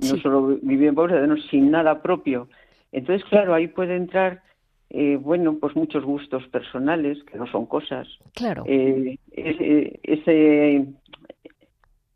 no 0.00 0.16
solo 0.18 0.58
vivir 0.62 0.88
en 0.88 0.94
pobreza, 0.94 1.22
sino 1.22 1.36
sin 1.50 1.70
nada 1.70 2.02
propio. 2.02 2.48
Entonces, 2.92 3.26
claro, 3.28 3.54
ahí 3.54 3.68
puede 3.68 3.96
entrar, 3.96 4.42
eh, 4.90 5.16
bueno, 5.16 5.56
pues 5.60 5.74
muchos 5.74 6.04
gustos 6.04 6.46
personales, 6.48 7.22
que 7.24 7.38
no 7.38 7.46
son 7.46 7.66
cosas. 7.66 8.06
Claro. 8.34 8.64
Eh, 8.66 9.18
ese, 9.32 10.86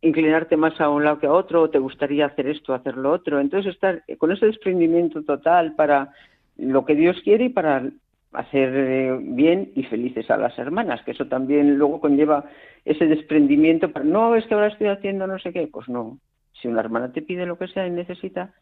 inclinarte 0.01 0.57
más 0.57 0.81
a 0.81 0.89
un 0.89 1.05
lado 1.05 1.19
que 1.19 1.27
a 1.27 1.33
otro, 1.33 1.63
o 1.63 1.71
te 1.71 1.79
gustaría 1.79 2.27
hacer 2.27 2.47
esto, 2.47 2.75
hacer 2.75 2.97
lo 2.97 3.11
otro. 3.11 3.41
Entonces, 3.41 3.75
estar 3.75 4.05
con 4.19 4.31
ese 4.31 4.47
desprendimiento 4.47 5.23
total 5.25 5.75
para 5.75 6.13
lo 6.57 6.85
que 6.85 6.95
Dios 6.95 7.21
quiere 7.25 7.47
y 7.47 7.49
para 7.49 7.91
hacer 8.33 8.75
eh, 8.75 9.19
bien 9.21 9.73
y 9.75 9.85
felices 9.85 10.31
a 10.31 10.37
las 10.37 10.59
hermanas, 10.59 11.03
que 11.05 11.13
eso 11.13 11.27
también 11.27 11.77
luego 11.77 12.01
conlleva 12.01 12.45
ese 12.85 13.07
desprendimiento 13.07 13.91
para, 13.91 14.05
no, 14.05 14.35
es 14.35 14.47
que 14.47 14.55
ahora 14.55 14.69
estoy 14.69 14.89
haciendo 14.89 15.27
no 15.27 15.39
sé 15.39 15.53
qué, 15.53 15.67
pues 15.67 15.89
no, 15.89 16.19
si 16.61 16.69
una 16.69 16.81
hermana 16.81 17.13
te 17.13 17.23
pide 17.23 17.47
lo 17.47 17.59
que 17.59 17.69
sea 17.69 17.87
y 17.87 17.91
necesita, 17.91 18.53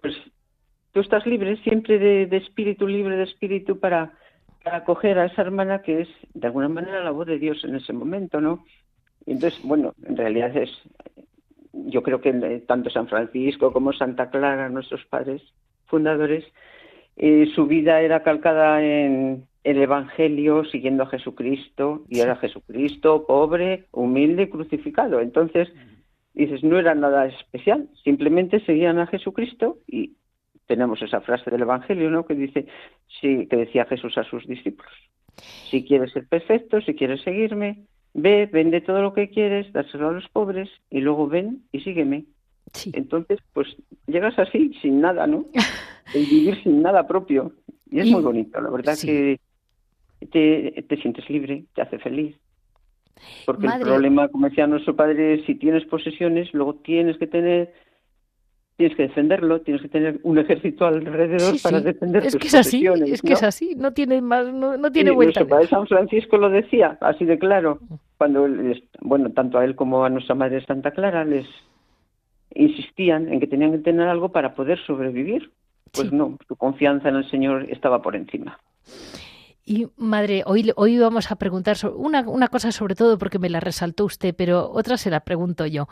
pues 0.00 0.14
tú 0.92 1.00
estás 1.00 1.26
libre, 1.26 1.56
siempre 1.58 1.98
de, 1.98 2.36
espíritu, 2.36 2.86
libre 2.86 3.16
de 3.16 3.24
espíritu 3.24 3.78
para, 3.78 4.12
para 4.64 4.78
acoger 4.78 5.18
a 5.18 5.26
esa 5.26 5.42
hermana 5.42 5.82
que 5.82 6.02
es 6.02 6.08
de 6.34 6.46
alguna 6.46 6.68
manera 6.68 7.04
la 7.04 7.10
voz 7.10 7.26
de 7.26 7.38
Dios 7.38 7.62
en 7.64 7.74
ese 7.74 7.92
momento, 7.92 8.40
¿no? 8.40 8.64
Y 9.26 9.32
entonces, 9.32 9.60
bueno, 9.62 9.94
en 10.02 10.16
realidad 10.16 10.56
es, 10.56 10.70
yo 11.72 12.02
creo 12.02 12.20
que 12.20 12.30
eh, 12.30 12.64
tanto 12.66 12.90
San 12.90 13.06
Francisco 13.06 13.72
como 13.72 13.92
Santa 13.92 14.30
Clara, 14.30 14.68
nuestros 14.68 15.04
padres 15.04 15.42
fundadores, 15.86 16.44
su 17.54 17.66
vida 17.66 18.00
era 18.00 18.22
calcada 18.22 18.82
en 18.82 19.46
el 19.62 19.82
Evangelio, 19.82 20.64
siguiendo 20.64 21.02
a 21.02 21.06
Jesucristo, 21.06 22.04
y 22.08 22.20
era 22.20 22.36
Jesucristo 22.36 23.26
pobre, 23.26 23.86
humilde, 23.92 24.48
crucificado. 24.48 25.20
Entonces, 25.20 25.68
dices, 26.32 26.64
no 26.64 26.78
era 26.78 26.94
nada 26.94 27.26
especial, 27.26 27.88
simplemente 28.02 28.60
seguían 28.60 28.98
a 28.98 29.06
Jesucristo 29.06 29.78
y 29.86 30.14
tenemos 30.66 31.02
esa 31.02 31.20
frase 31.20 31.50
del 31.50 31.62
Evangelio, 31.62 32.10
¿no? 32.10 32.24
Que 32.24 32.34
dice, 32.34 32.66
sí, 33.20 33.46
que 33.48 33.56
decía 33.56 33.86
Jesús 33.86 34.16
a 34.16 34.24
sus 34.24 34.46
discípulos, 34.46 34.92
si 35.70 35.84
quieres 35.84 36.12
ser 36.12 36.26
perfecto, 36.26 36.80
si 36.80 36.94
quieres 36.94 37.22
seguirme, 37.22 37.84
ve, 38.14 38.46
vende 38.46 38.80
todo 38.80 39.02
lo 39.02 39.12
que 39.12 39.30
quieres, 39.30 39.72
dáselo 39.72 40.08
a 40.08 40.12
los 40.12 40.28
pobres 40.28 40.70
y 40.88 41.00
luego 41.00 41.26
ven 41.26 41.62
y 41.72 41.80
sígueme. 41.80 42.24
Entonces, 42.92 43.38
pues 43.52 43.68
llegas 44.06 44.38
así, 44.38 44.72
sin 44.80 45.00
nada, 45.00 45.26
¿no? 45.26 45.46
El 46.14 46.26
vivir 46.26 46.62
sin 46.62 46.82
nada 46.82 47.06
propio. 47.06 47.52
Y 47.90 48.00
es 48.00 48.10
muy 48.10 48.22
bonito, 48.22 48.60
la 48.60 48.70
verdad 48.70 48.96
que 49.00 49.40
te, 50.30 50.84
te, 50.88 50.96
sientes 51.00 51.28
libre, 51.28 51.64
te 51.74 51.82
hace 51.82 51.98
feliz. 51.98 52.36
Porque 53.44 53.66
el 53.66 53.80
problema, 53.80 54.28
como 54.28 54.48
decía 54.48 54.66
nuestro 54.66 54.94
padre, 54.94 55.34
es 55.34 55.46
si 55.46 55.56
tienes 55.56 55.84
posesiones, 55.86 56.52
luego 56.54 56.74
tienes 56.76 57.18
que 57.18 57.26
tener 57.26 57.72
tienes 58.76 58.96
que 58.96 59.02
defenderlo, 59.02 59.60
tienes 59.60 59.82
que 59.82 59.88
tener 59.88 60.20
un 60.22 60.38
ejército 60.38 60.86
alrededor 60.86 61.54
para 61.62 61.80
defender 61.80 62.24
es 62.24 62.32
tus 62.32 62.40
que 62.40 62.46
es 62.48 62.54
así, 62.54 62.86
es 62.86 63.20
que 63.20 63.34
es 63.34 63.42
así, 63.42 63.74
no 63.76 63.92
tiene 63.92 64.22
más, 64.22 64.50
no, 64.54 64.78
no 64.78 64.90
tiene 64.90 65.10
vuelta. 65.10 65.40
Nuestro 65.40 65.54
padre 65.54 65.68
San 65.68 65.86
Francisco 65.86 66.38
lo 66.38 66.48
decía, 66.48 66.96
así 67.02 67.26
de 67.26 67.38
claro, 67.38 67.78
cuando 68.16 68.48
bueno, 69.02 69.32
tanto 69.32 69.58
a 69.58 69.66
él 69.66 69.74
como 69.74 70.02
a 70.02 70.08
nuestra 70.08 70.34
madre 70.34 70.64
Santa 70.64 70.92
Clara 70.92 71.26
les 71.26 71.46
insistían 72.54 73.32
en 73.32 73.40
que 73.40 73.46
tenían 73.46 73.72
que 73.72 73.78
tener 73.78 74.08
algo 74.08 74.30
para 74.30 74.54
poder 74.54 74.78
sobrevivir. 74.86 75.50
Pues 75.92 76.12
no, 76.12 76.38
su 76.46 76.56
confianza 76.56 77.08
en 77.08 77.16
el 77.16 77.28
Señor 77.30 77.66
estaba 77.68 78.00
por 78.00 78.14
encima. 78.14 78.58
Y 79.64 79.86
madre, 79.96 80.42
hoy, 80.46 80.72
hoy 80.74 80.98
vamos 80.98 81.30
a 81.30 81.36
preguntar 81.36 81.76
sobre 81.76 81.96
una, 81.96 82.22
una, 82.22 82.48
cosa 82.48 82.72
sobre 82.72 82.94
todo 82.94 83.18
porque 83.18 83.38
me 83.38 83.50
la 83.50 83.60
resaltó 83.60 84.04
usted, 84.04 84.34
pero 84.34 84.70
otra 84.72 84.96
se 84.96 85.10
la 85.10 85.20
pregunto 85.20 85.66
yo. 85.66 85.86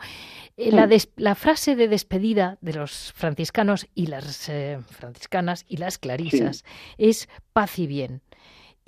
Eh, 0.57 0.71
la, 0.71 0.89
la, 1.15 1.35
frase 1.35 1.77
de 1.77 1.87
despedida 1.87 2.57
de 2.59 2.73
los 2.73 3.13
franciscanos 3.13 3.87
y 3.95 4.07
las 4.07 4.49
eh, 4.49 4.79
franciscanas 4.89 5.65
y 5.69 5.77
las 5.77 5.97
clarisas 5.97 6.65
es 6.97 7.29
paz 7.53 7.79
y 7.79 7.87
bien. 7.87 8.21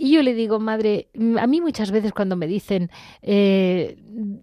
Y 0.04 0.10
yo 0.10 0.24
le 0.24 0.34
digo, 0.34 0.60
madre, 0.60 1.10
mm, 1.14 1.38
a 1.38 1.46
mí 1.46 1.62
muchas 1.62 1.92
veces 1.92 2.12
cuando 2.12 2.36
me 2.36 2.48
dicen, 2.48 2.90
eh, 3.22 3.98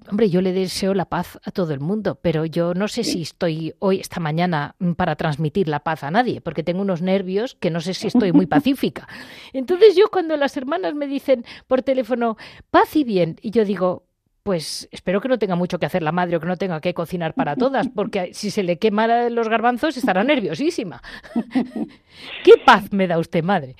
hombre, 0.08 0.30
yo 0.30 0.40
le 0.40 0.52
deseo 0.52 0.94
la 0.94 1.06
paz 1.06 1.40
a 1.42 1.50
todo 1.50 1.74
el 1.74 1.80
mundo, 1.80 2.16
pero 2.22 2.44
yo 2.44 2.74
no 2.74 2.86
sé 2.86 3.02
si 3.02 3.22
estoy 3.22 3.74
hoy, 3.80 3.98
esta 3.98 4.20
mañana, 4.20 4.76
mm, 4.78 4.92
para 4.92 5.16
transmitir 5.16 5.66
la 5.66 5.80
paz 5.80 6.04
a 6.04 6.12
nadie, 6.12 6.40
porque 6.40 6.62
tengo 6.62 6.80
unos 6.82 7.02
nervios 7.02 7.56
que 7.56 7.70
no 7.70 7.80
sé 7.80 7.92
si 7.94 8.06
estoy 8.06 8.30
muy 8.30 8.46
pacífica. 8.46 9.08
Entonces 9.52 9.96
yo 9.96 10.12
cuando 10.12 10.36
las 10.36 10.56
hermanas 10.56 10.94
me 10.94 11.08
dicen 11.08 11.44
por 11.66 11.82
teléfono, 11.82 12.36
paz 12.70 12.94
y 12.94 13.02
bien, 13.02 13.34
y 13.42 13.50
yo 13.50 13.64
digo, 13.64 14.07
pues 14.42 14.88
espero 14.92 15.20
que 15.20 15.28
no 15.28 15.38
tenga 15.38 15.56
mucho 15.56 15.78
que 15.78 15.86
hacer 15.86 16.02
la 16.02 16.12
madre 16.12 16.36
o 16.36 16.40
que 16.40 16.46
no 16.46 16.56
tenga 16.56 16.80
que 16.80 16.94
cocinar 16.94 17.34
para 17.34 17.56
todas, 17.56 17.88
porque 17.88 18.32
si 18.32 18.50
se 18.50 18.62
le 18.62 18.78
queman 18.78 19.34
los 19.34 19.48
garbanzos 19.48 19.96
estará 19.96 20.24
nerviosísima. 20.24 21.02
¿Qué 22.44 22.52
paz 22.64 22.92
me 22.92 23.06
da 23.06 23.18
usted, 23.18 23.42
madre? 23.42 23.74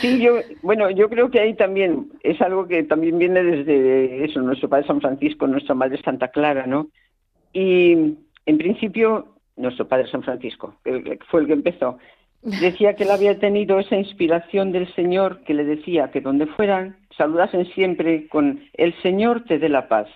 Sí, 0.00 0.20
yo, 0.20 0.38
bueno, 0.62 0.90
yo 0.90 1.08
creo 1.08 1.30
que 1.30 1.40
ahí 1.40 1.54
también 1.54 2.10
es 2.22 2.40
algo 2.40 2.66
que 2.66 2.82
también 2.84 3.18
viene 3.18 3.42
desde 3.42 4.24
eso, 4.24 4.40
nuestro 4.40 4.68
padre 4.68 4.86
San 4.86 5.00
Francisco, 5.00 5.46
nuestra 5.46 5.74
madre 5.74 6.00
Santa 6.02 6.28
Clara, 6.28 6.66
¿no? 6.66 6.88
Y 7.52 7.92
en 8.46 8.58
principio, 8.58 9.36
nuestro 9.56 9.86
padre 9.88 10.10
San 10.10 10.22
Francisco, 10.22 10.76
que 10.84 11.18
fue 11.30 11.42
el 11.42 11.46
que 11.46 11.52
empezó, 11.52 11.98
decía 12.44 12.94
que 12.94 13.04
él 13.04 13.10
había 13.10 13.38
tenido 13.38 13.78
esa 13.78 13.96
inspiración 13.96 14.70
del 14.70 14.92
Señor 14.94 15.42
que 15.44 15.54
le 15.54 15.64
decía 15.64 16.10
que 16.10 16.20
donde 16.20 16.46
fueran 16.46 16.96
saludasen 17.16 17.66
siempre 17.72 18.28
con 18.28 18.60
el 18.74 18.94
Señor 19.02 19.44
te 19.44 19.58
dé 19.58 19.68
la 19.68 19.88
paz. 19.88 20.08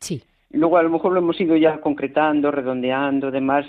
Sí. 0.00 0.22
Luego 0.50 0.78
a 0.78 0.82
lo 0.82 0.90
mejor 0.90 1.12
lo 1.12 1.20
hemos 1.20 1.40
ido 1.40 1.56
ya 1.56 1.80
concretando, 1.80 2.50
redondeando, 2.50 3.30
demás, 3.30 3.66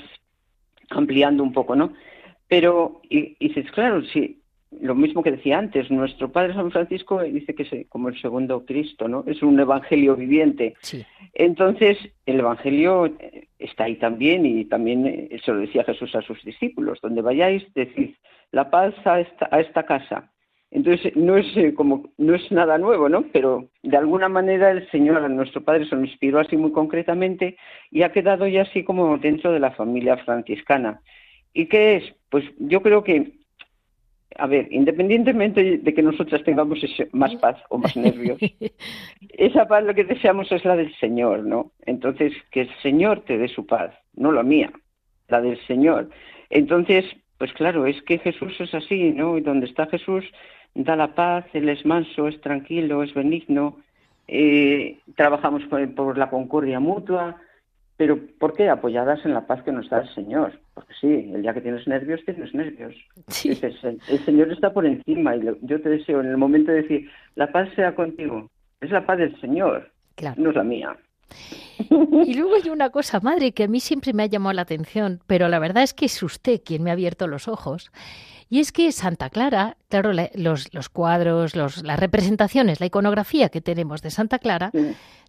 ampliando 0.89 1.43
un 1.43 1.53
poco, 1.53 1.75
¿no? 1.75 1.93
Pero, 2.47 3.01
y, 3.09 3.37
y 3.39 3.49
dices, 3.49 3.71
claro, 3.71 4.01
sí, 4.03 4.40
lo 4.79 4.95
mismo 4.95 5.21
que 5.21 5.31
decía 5.31 5.57
antes, 5.57 5.91
nuestro 5.91 6.31
Padre 6.31 6.53
San 6.53 6.71
Francisco 6.71 7.21
dice 7.21 7.53
que 7.53 7.63
es 7.63 7.87
como 7.89 8.09
el 8.09 8.19
segundo 8.21 8.65
Cristo, 8.65 9.07
¿no? 9.07 9.23
Es 9.27 9.43
un 9.43 9.59
evangelio 9.59 10.15
viviente. 10.15 10.75
Sí. 10.81 11.05
Entonces, 11.33 11.97
el 12.25 12.39
evangelio 12.39 13.07
eh, 13.07 13.47
está 13.59 13.85
ahí 13.85 13.97
también 13.97 14.45
y 14.45 14.65
también 14.65 15.05
eh, 15.05 15.39
se 15.43 15.51
lo 15.51 15.59
decía 15.59 15.83
Jesús 15.83 16.15
a 16.15 16.21
sus 16.21 16.41
discípulos, 16.43 16.99
donde 17.01 17.21
vayáis, 17.21 17.63
decid, 17.73 18.11
la 18.51 18.69
paz 18.69 18.93
a 19.05 19.19
esta, 19.19 19.49
a 19.51 19.59
esta 19.59 19.83
casa. 19.83 20.31
Entonces, 20.71 21.13
no 21.17 21.35
es 21.35 21.45
eh, 21.57 21.73
como 21.73 22.09
no 22.17 22.33
es 22.33 22.49
nada 22.49 22.77
nuevo, 22.77 23.09
¿no? 23.09 23.25
Pero 23.33 23.67
de 23.83 23.97
alguna 23.97 24.29
manera 24.29 24.71
el 24.71 24.89
Señor, 24.89 25.29
nuestro 25.29 25.61
Padre, 25.63 25.85
se 25.85 25.95
lo 25.95 26.05
inspiró 26.05 26.39
así 26.39 26.55
muy 26.55 26.71
concretamente 26.71 27.57
y 27.91 28.03
ha 28.03 28.13
quedado 28.13 28.47
ya 28.47 28.61
así 28.61 28.85
como 28.85 29.17
dentro 29.17 29.51
de 29.51 29.59
la 29.59 29.71
familia 29.71 30.15
franciscana. 30.17 31.01
¿Y 31.53 31.65
qué 31.65 31.97
es? 31.97 32.15
Pues 32.29 32.45
yo 32.57 32.81
creo 32.81 33.03
que 33.03 33.40
a 34.37 34.47
ver, 34.47 34.67
independientemente 34.71 35.77
de 35.77 35.93
que 35.93 36.01
nosotras 36.01 36.43
tengamos 36.43 36.79
más 37.11 37.35
paz 37.35 37.57
o 37.69 37.77
más 37.77 37.95
nervios, 37.95 38.39
esa 39.29 39.67
paz 39.67 39.83
lo 39.83 39.93
que 39.93 40.03
deseamos 40.03 40.51
es 40.51 40.63
la 40.65 40.75
del 40.75 40.93
Señor, 40.97 41.43
¿no? 41.43 41.71
Entonces, 41.85 42.33
que 42.51 42.61
el 42.61 42.69
Señor 42.81 43.21
te 43.21 43.37
dé 43.37 43.47
su 43.47 43.65
paz, 43.65 43.93
no 44.15 44.31
la 44.31 44.43
mía, 44.43 44.71
la 45.27 45.41
del 45.41 45.59
Señor. 45.67 46.09
Entonces, 46.49 47.05
pues 47.37 47.53
claro, 47.53 47.85
es 47.85 48.01
que 48.03 48.19
Jesús 48.19 48.59
es 48.59 48.73
así, 48.73 49.11
¿no? 49.11 49.37
Y 49.37 49.41
donde 49.41 49.65
está 49.65 49.87
Jesús 49.87 50.25
da 50.73 50.95
la 50.95 51.15
paz, 51.15 51.45
Él 51.53 51.69
es 51.69 51.85
manso, 51.85 52.27
es 52.27 52.39
tranquilo, 52.41 53.03
es 53.03 53.13
benigno, 53.13 53.77
eh, 54.27 54.99
trabajamos 55.15 55.63
por 55.95 56.17
la 56.17 56.29
concordia 56.29 56.79
mutua, 56.79 57.37
pero 58.01 58.17
¿por 58.39 58.53
qué? 58.53 58.67
Apoyadas 58.67 59.23
en 59.25 59.35
la 59.35 59.45
paz 59.45 59.61
que 59.61 59.71
nos 59.71 59.87
da 59.87 59.99
el 59.99 60.11
Señor. 60.15 60.59
Porque 60.73 60.91
sí, 60.99 61.31
el 61.35 61.43
día 61.43 61.53
que 61.53 61.61
tienes 61.61 61.87
nervios, 61.87 62.19
tienes 62.25 62.51
nervios. 62.51 62.95
el, 63.45 64.19
Señor 64.25 64.51
está 64.51 64.73
por 64.73 64.87
encima 64.87 65.35
y 65.35 65.43
yo 65.61 65.79
te 65.79 65.87
deseo 65.87 66.19
en 66.21 66.25
el 66.25 66.37
momento 66.37 66.71
de 66.71 66.81
decir, 66.81 67.11
la 67.35 67.51
paz 67.51 67.69
sea 67.75 67.93
contigo. 67.93 68.49
Es 68.79 68.89
la 68.89 69.05
paz 69.05 69.19
del 69.19 69.39
Señor, 69.39 69.91
no 70.35 70.49
es 70.49 70.55
la 70.55 70.63
mía. 70.63 70.97
Y 72.25 72.33
luego 72.33 72.55
hay 72.55 72.71
una 72.71 72.89
cosa, 72.89 73.19
madre, 73.19 73.51
que 73.51 73.65
a 73.65 73.67
mí 73.67 73.79
siempre 73.79 74.13
me 74.13 74.23
ha 74.23 74.25
llamado 74.25 74.53
la 74.53 74.63
atención, 74.63 75.19
pero 75.27 75.47
la 75.47 75.59
verdad 75.59 75.83
es 75.83 75.93
que 75.93 76.05
es 76.05 76.23
usted 76.23 76.61
quien 76.65 76.81
me 76.81 76.89
ha 76.89 76.93
abierto 76.93 77.27
los 77.27 77.47
ojos. 77.47 77.91
Y 78.51 78.59
es 78.59 78.73
que 78.73 78.91
Santa 78.91 79.29
Clara, 79.29 79.77
claro, 79.87 80.11
los, 80.11 80.73
los, 80.73 80.89
cuadros, 80.89 81.55
los, 81.55 81.83
las 81.83 81.97
representaciones, 81.97 82.81
la 82.81 82.85
iconografía 82.87 83.47
que 83.47 83.61
tenemos 83.61 84.01
de 84.01 84.11
Santa 84.11 84.39
Clara, 84.39 84.73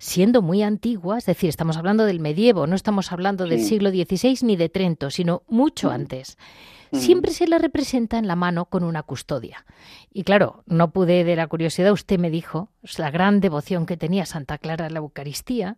siendo 0.01 0.43
muy 0.43 0.65
antigua, 0.65 1.19
es 1.19 1.27
decir, 1.27 1.49
estamos 1.49 1.77
hablando 1.77 2.05
del 2.05 2.19
medievo, 2.19 2.67
no 2.67 2.75
estamos 2.75 3.13
hablando 3.13 3.47
del 3.47 3.63
siglo 3.63 3.91
XVI 3.91 4.39
ni 4.43 4.57
de 4.57 4.69
Trento, 4.69 5.09
sino 5.11 5.45
mucho 5.47 5.93
antes. 5.93 6.37
Siempre 6.91 7.31
se 7.31 7.47
la 7.47 7.59
representa 7.59 8.19
en 8.19 8.27
la 8.27 8.35
mano 8.35 8.65
con 8.65 8.83
una 8.83 9.05
custodia. 9.05 9.65
Y 10.13 10.25
claro, 10.25 10.65
no 10.67 10.91
pude 10.91 11.23
de 11.23 11.37
la 11.37 11.47
curiosidad, 11.47 11.93
usted 11.93 12.19
me 12.19 12.29
dijo 12.29 12.71
la 12.99 13.13
gran 13.13 13.39
devoción 13.41 13.87
que 13.87 13.97
tenía 13.97 14.27
Santa 14.27 14.59
Clara 14.59 14.87
a 14.87 14.91
la 14.91 14.99
Eucaristía 14.99 15.77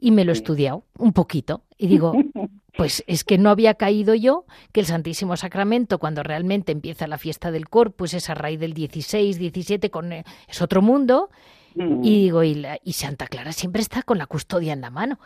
y 0.00 0.10
me 0.10 0.24
lo 0.24 0.32
he 0.32 0.34
estudiado 0.34 0.84
un 0.98 1.12
poquito 1.12 1.62
y 1.76 1.86
digo, 1.86 2.12
pues 2.76 3.04
es 3.06 3.24
que 3.24 3.38
no 3.38 3.50
había 3.50 3.74
caído 3.74 4.14
yo 4.14 4.44
que 4.72 4.80
el 4.80 4.86
Santísimo 4.86 5.36
Sacramento, 5.36 5.98
cuando 5.98 6.22
realmente 6.22 6.72
empieza 6.72 7.06
la 7.06 7.18
fiesta 7.18 7.50
del 7.50 7.68
Corpus, 7.68 8.14
es 8.14 8.30
a 8.30 8.34
raíz 8.34 8.60
del 8.60 8.74
16, 8.74 9.38
17, 9.38 9.90
con, 9.90 10.12
eh, 10.12 10.24
es 10.48 10.62
otro 10.62 10.82
mundo. 10.82 11.30
Y 11.76 12.24
digo, 12.24 12.42
y, 12.42 12.66
y 12.82 12.92
Santa 12.94 13.28
Clara 13.28 13.52
siempre 13.52 13.80
está 13.80 14.02
con 14.02 14.18
la 14.18 14.26
custodia 14.26 14.72
en 14.72 14.80
la 14.80 14.90
mano. 14.90 15.20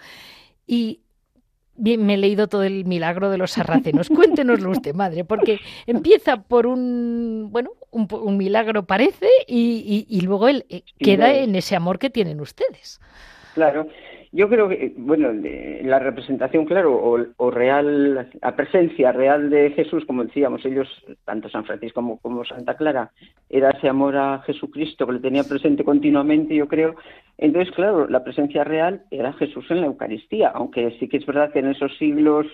Y 0.67 1.01
Bien, 1.77 2.07
me 2.07 2.15
he 2.15 2.17
leído 2.17 2.47
todo 2.47 2.63
el 2.63 2.85
milagro 2.85 3.31
de 3.31 3.39
los 3.39 3.53
sarracenos. 3.53 4.09
Cuéntenoslo 4.15 4.71
usted, 4.71 4.95
madre, 4.95 5.25
porque 5.25 5.59
empieza 5.87 6.43
por 6.43 6.67
un, 6.67 7.49
bueno, 7.51 7.71
un, 7.91 8.37
milagro 8.37 8.85
parece 8.87 9.29
y, 9.47 10.07
y, 10.09 10.21
luego 10.21 10.49
él 10.49 10.67
eh, 10.69 10.83
queda 10.99 11.35
en 11.35 11.57
ese 11.57 11.75
amor 11.75 11.99
que 11.99 12.11
tienen 12.11 12.41
ustedes. 12.41 13.01
Claro, 13.55 13.89
yo 14.35 14.49
creo 14.49 14.69
que, 14.69 14.93
bueno, 14.97 15.29
la 15.33 16.01
representación, 16.01 16.65
claro, 16.65 17.01
o, 17.37 17.51
real, 17.53 18.29
la 18.43 18.57
presencia 18.57 19.13
real 19.13 19.49
de 19.49 19.71
Jesús, 19.71 20.05
como 20.07 20.25
decíamos, 20.25 20.65
ellos, 20.65 20.89
tanto 21.25 21.49
San 21.49 21.65
Francisco 21.65 22.19
como, 22.21 22.45
Santa 22.45 22.77
Clara, 22.77 23.13
era 23.49 23.71
ese 23.71 23.89
amor 23.89 24.17
a 24.17 24.41
Jesucristo 24.41 25.07
que 25.07 25.13
le 25.13 25.21
tenía 25.21 25.45
presente 25.45 25.85
continuamente, 25.85 26.57
yo 26.57 26.67
creo. 26.67 26.97
Entonces, 27.39 27.73
claro, 27.77 28.09
la 28.09 28.25
presencia 28.25 28.65
real 28.65 29.05
era 29.13 29.33
Jesús 29.35 29.71
en 29.71 29.83
la 29.83 29.87
Eucaristía, 29.87 30.49
aunque 30.49 30.97
sí 30.99 31.07
que 31.09 31.19
es 31.19 31.27
verdad 31.27 31.53
que 31.53 31.61
en 31.61 31.69
esos 31.69 31.97
siglos 31.97 32.49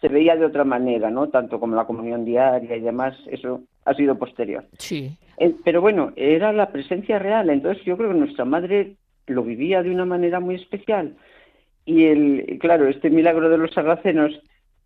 se 0.00 0.06
veía 0.06 0.36
de 0.36 0.46
otra 0.46 0.62
manera, 0.62 1.10
¿no? 1.10 1.30
Tanto 1.30 1.58
como 1.58 1.74
la 1.74 1.84
comunión 1.84 2.24
diaria 2.24 2.76
y 2.76 2.80
demás, 2.80 3.16
eso 3.26 3.62
ha 3.84 3.94
sido 3.94 4.16
posterior. 4.16 4.66
Sí. 4.78 5.18
Eh, 5.38 5.52
pero 5.64 5.80
bueno, 5.80 6.12
era 6.14 6.52
la 6.52 6.70
presencia 6.70 7.18
real, 7.18 7.50
entonces 7.50 7.84
yo 7.84 7.96
creo 7.96 8.12
que 8.12 8.18
nuestra 8.18 8.44
madre 8.44 8.94
lo 9.26 9.42
vivía 9.42 9.82
de 9.82 9.90
una 9.90 10.04
manera 10.04 10.40
muy 10.40 10.56
especial. 10.56 11.16
Y 11.84 12.06
el, 12.06 12.58
claro, 12.60 12.88
este 12.88 13.10
milagro 13.10 13.50
de 13.50 13.58
los 13.58 13.72
sarracenos 13.72 14.32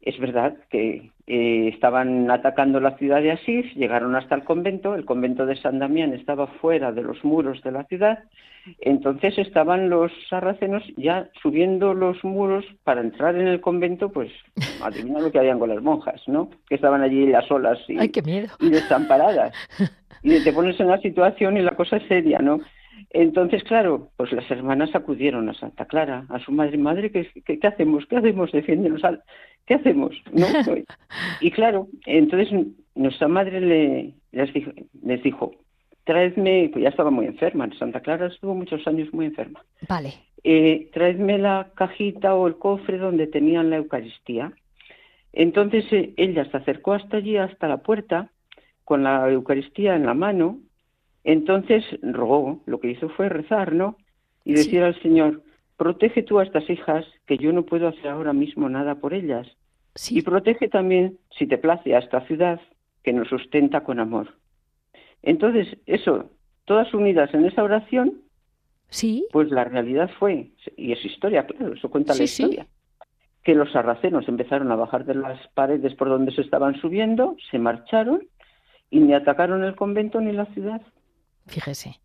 es 0.01 0.18
verdad 0.18 0.57
que 0.70 1.11
eh, 1.27 1.70
estaban 1.72 2.31
atacando 2.31 2.81
la 2.81 2.96
ciudad 2.96 3.20
de 3.20 3.33
Asís, 3.33 3.66
llegaron 3.74 4.14
hasta 4.14 4.35
el 4.35 4.44
convento, 4.44 4.94
el 4.94 5.05
convento 5.05 5.44
de 5.44 5.57
San 5.57 5.79
Damián 5.79 6.14
estaba 6.14 6.46
fuera 6.46 6.92
de 6.92 7.03
los 7.03 7.22
muros 7.24 7.61
de 7.62 7.72
la 7.72 7.85
ciudad, 7.85 8.20
entonces 8.81 9.37
estaban 9.38 9.90
los 9.90 10.12
sarracenos 10.31 10.83
ya 10.96 11.29
subiendo 11.42 11.94
los 11.94 12.22
muros 12.22 12.64
para 12.85 13.01
entrar 13.01 13.37
en 13.37 13.48
el 13.48 13.61
convento, 13.61 14.11
pues 14.11 14.31
adivina 14.83 15.20
lo 15.20 15.33
que 15.33 15.40
habían 15.40 15.59
con 15.59 15.68
las 15.68 15.83
monjas, 15.83 16.22
¿no? 16.27 16.48
Que 16.68 16.77
estaban 16.77 17.03
allí 17.03 17.27
las 17.27 17.46
solas 17.46 17.79
y, 17.88 17.98
y 18.01 18.70
desamparadas. 18.70 19.53
Y 20.20 20.42
te 20.42 20.53
pones 20.53 20.79
en 20.81 20.88
la 20.88 20.98
situación 20.98 21.57
y 21.57 21.62
la 21.62 21.77
cosa 21.77 21.96
es 21.96 22.09
seria, 22.09 22.40
¿no? 22.40 22.59
Entonces, 23.11 23.62
claro, 23.64 24.11
pues 24.16 24.32
las 24.32 24.50
hermanas 24.50 24.94
acudieron 24.94 25.48
a 25.48 25.54
Santa 25.54 25.87
Clara, 25.87 26.26
a 26.28 26.38
su 26.38 26.52
madre, 26.52 26.76
madre, 26.78 27.11
¿qué, 27.11 27.26
qué, 27.44 27.66
hacemos? 27.66 28.06
¿Qué 28.06 28.16
hacemos? 28.16 28.52
Defiéndenos, 28.52 29.04
al... 29.04 29.22
¿qué 29.66 29.74
hacemos? 29.74 30.14
¿No? 30.32 30.46
y 31.40 31.50
claro, 31.50 31.88
entonces 32.06 32.48
nuestra 32.94 33.28
madre 33.28 33.61
le, 33.61 34.14
les, 34.32 34.52
dijo, 34.52 34.72
les 35.02 35.22
dijo, 35.22 35.52
traedme, 36.04 36.70
pues 36.72 36.82
ya 36.82 36.88
estaba 36.88 37.11
muy 37.11 37.26
enferma, 37.26 37.68
Santa 37.78 38.00
Clara 38.00 38.26
estuvo 38.26 38.54
muchos 38.54 38.87
años 38.87 39.12
muy 39.12 39.26
enferma. 39.26 39.64
Vale. 39.88 40.14
Eh, 40.44 40.88
traedme 40.92 41.38
la 41.38 41.70
cajita 41.74 42.34
o 42.34 42.46
el 42.46 42.56
cofre 42.56 42.98
donde 42.98 43.26
tenían 43.26 43.70
la 43.70 43.76
Eucaristía. 43.76 44.52
Entonces 45.32 45.84
eh, 45.92 46.14
ella 46.16 46.44
se 46.50 46.56
acercó 46.56 46.94
hasta 46.94 47.18
allí, 47.18 47.37
hasta 47.37 47.68
la 47.68 47.78
puerta, 47.78 48.30
con 48.84 49.02
la 49.02 49.30
Eucaristía 49.30 49.96
en 49.96 50.06
la 50.06 50.14
mano, 50.14 50.61
entonces 51.24 51.85
rogó, 52.02 52.62
lo 52.66 52.81
que 52.81 52.90
hizo 52.90 53.09
fue 53.11 53.28
rezar, 53.28 53.72
¿no? 53.72 53.96
Y 54.44 54.54
decir 54.54 54.83
al 54.83 55.00
Señor, 55.02 55.42
protege 55.76 56.22
tú 56.22 56.38
a 56.38 56.44
estas 56.44 56.68
hijas, 56.70 57.07
que 57.26 57.38
yo 57.38 57.52
no 57.52 57.64
puedo 57.64 57.88
hacer 57.88 58.09
ahora 58.09 58.33
mismo 58.33 58.68
nada 58.68 58.96
por 58.96 59.14
ellas. 59.14 59.46
Y 60.11 60.22
protege 60.22 60.68
también, 60.68 61.18
si 61.37 61.46
te 61.46 61.59
place, 61.59 61.94
a 61.94 61.98
esta 61.98 62.26
ciudad 62.26 62.61
que 63.02 63.12
nos 63.12 63.28
sustenta 63.28 63.83
con 63.83 64.00
amor. 64.00 64.35
Entonces, 65.22 65.78
eso, 65.87 66.31
todas 66.64 66.92
unidas 66.94 67.33
en 67.35 67.44
esa 67.44 67.62
oración, 67.62 68.22
sí. 68.88 69.26
pues 69.33 69.50
la 69.50 69.64
realidad 69.64 70.11
fue, 70.18 70.50
y 70.76 70.92
es 70.92 71.04
historia, 71.04 71.46
claro, 71.46 71.74
eso 71.74 71.90
cuenta 71.90 72.14
la 72.14 72.24
historia, 72.24 72.66
que 73.42 73.54
los 73.54 73.72
sarracenos 73.72 74.28
empezaron 74.28 74.70
a 74.70 74.76
bajar 74.76 75.04
de 75.04 75.14
las 75.14 75.46
paredes 75.54 75.94
por 75.94 76.09
donde 76.09 76.33
se 76.33 76.42
estaban 76.42 76.81
subiendo, 76.81 77.37
se 77.50 77.59
marcharon 77.59 78.28
y 78.90 79.00
ni 79.00 79.14
atacaron 79.14 79.64
el 79.64 79.74
convento 79.74 80.20
ni 80.20 80.33
la 80.33 80.46
ciudad. 80.46 80.83
Fíjese. 81.48 81.98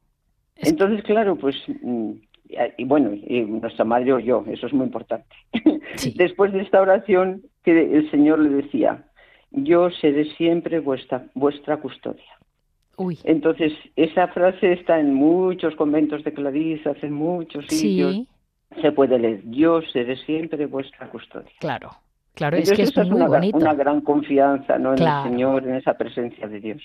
Entonces, 0.56 1.04
claro, 1.04 1.36
pues, 1.36 1.56
mm, 1.82 2.12
y 2.78 2.84
bueno, 2.86 3.14
y 3.14 3.42
nuestra 3.42 3.86
madre 3.86 4.14
o 4.14 4.20
yo, 4.20 4.44
eso 4.48 4.68
es 4.68 4.74
muy 4.74 4.86
importante. 4.86 5.36
Después 6.16 6.54
de 6.54 6.62
esta 6.62 6.82
oración, 6.82 7.44
que 7.64 7.98
el 7.98 8.10
Señor 8.12 8.40
le 8.40 8.50
decía, 8.64 9.06
yo 9.52 9.90
seré 9.90 10.26
siempre 10.36 10.80
vuestra, 10.80 11.26
vuestra 11.34 11.78
custodia. 11.78 12.24
Uy. 12.98 13.18
Entonces, 13.24 13.74
esa 13.96 14.28
frase 14.28 14.74
está 14.74 15.00
en 15.00 15.14
muchos 15.14 15.76
conventos 15.76 16.24
de 16.24 16.34
clarisas, 16.34 16.98
en 17.02 17.14
muchos 17.14 17.66
sitios. 17.68 18.28
Se 18.82 18.92
puede 18.92 19.20
leer, 19.20 19.42
yo 19.50 19.82
seré 19.82 20.18
siempre 20.18 20.66
vuestra 20.66 21.10
custodia. 21.10 21.52
Claro, 21.60 21.92
claro, 22.34 22.58
es 22.58 22.72
que 22.72 22.84
es 22.84 22.96
muy 22.96 23.12
una, 23.12 23.28
bonito. 23.28 23.58
una 23.58 23.74
gran 23.74 24.02
confianza 24.02 24.78
¿no? 24.80 24.96
en 24.96 25.04
el 25.04 25.24
Señor, 25.24 25.68
en 25.68 25.76
esa 25.76 25.96
presencia 25.96 26.48
de 26.48 26.60
Dios. 26.60 26.82